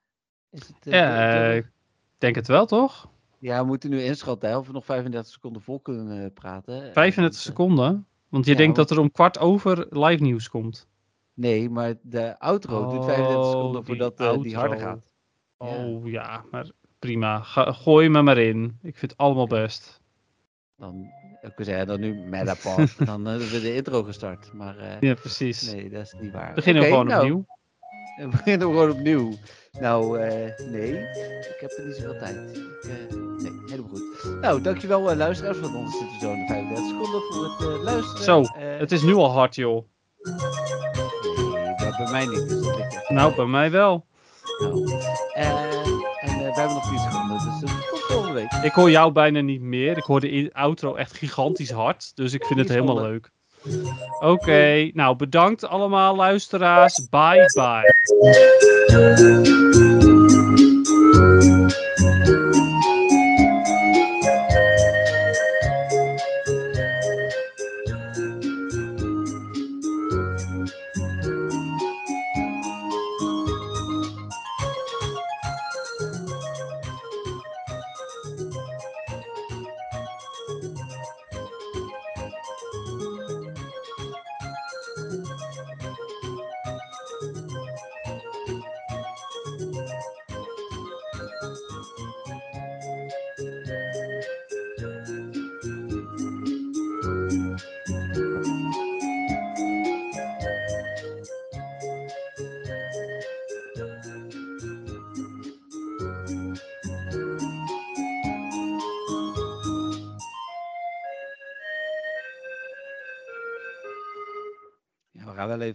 [0.51, 1.70] Is het, eh, Ja, eh, ik
[2.19, 3.11] denk het wel, toch?
[3.39, 6.74] Ja, we moeten nu inschatten hè, of we nog 35 seconden vol kunnen eh, praten.
[6.74, 8.06] Eh, 35 want, eh, seconden.
[8.28, 10.89] Want je ja, denkt dat er om kwart over live nieuws komt.
[11.35, 15.06] Nee, maar de outro duurt 35 Oh, seconden die voordat eh, die harder gaat.
[15.56, 17.40] Oh ja, maar prima.
[17.43, 18.65] Ga, gooi me maar in.
[18.82, 20.01] Ik vind het allemaal best.
[20.77, 21.06] Dan,
[21.40, 23.06] ik zeggen, dan nu Metapod.
[23.06, 24.52] dan uh, hebben we de intro gestart.
[24.52, 25.73] Maar uh, Ja, precies.
[25.73, 26.55] nee, dat is niet waar.
[26.55, 27.47] Beginnen we Oké, gewoon nou, opnieuw.
[28.23, 29.32] We beginnen gewoon opnieuw.
[29.81, 30.93] Nou, eh, nee.
[30.93, 32.36] Ik heb er niet zoveel tijd.
[32.36, 34.40] Ik, eh, nee, helemaal goed.
[34.40, 35.61] Nou, dankjewel uh, luisteraars.
[35.61, 37.23] Want ons zitten zo in de 35 seconden
[37.59, 38.24] voor het luisteren.
[38.24, 39.85] Zo, Het is nu al hard, joh.
[41.77, 42.49] Nee, bij mij niet.
[42.49, 44.07] Dus Nou, bij mij wel.
[44.59, 44.90] Nou,
[45.35, 47.39] en wij hebben nog 4 seconden.
[47.39, 48.53] Dus dat komt volgende week.
[48.62, 49.97] Ik hoor jou bijna niet meer.
[49.97, 52.16] Ik hoor de outro echt gigantisch hard.
[52.16, 53.31] Dus ik vind het helemaal leuk.
[54.21, 57.09] Oké, nou bedankt allemaal luisteraars.
[57.11, 57.83] Bye bye.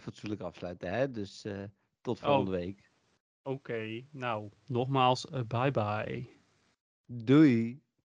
[0.04, 1.12] Fatsoenlijk afsluiten, hè?
[1.12, 1.64] Dus eh,
[2.02, 2.92] tot volgende week.
[3.44, 6.30] Oké, nou nogmaals, eh, bye bye.
[7.06, 7.82] Doei.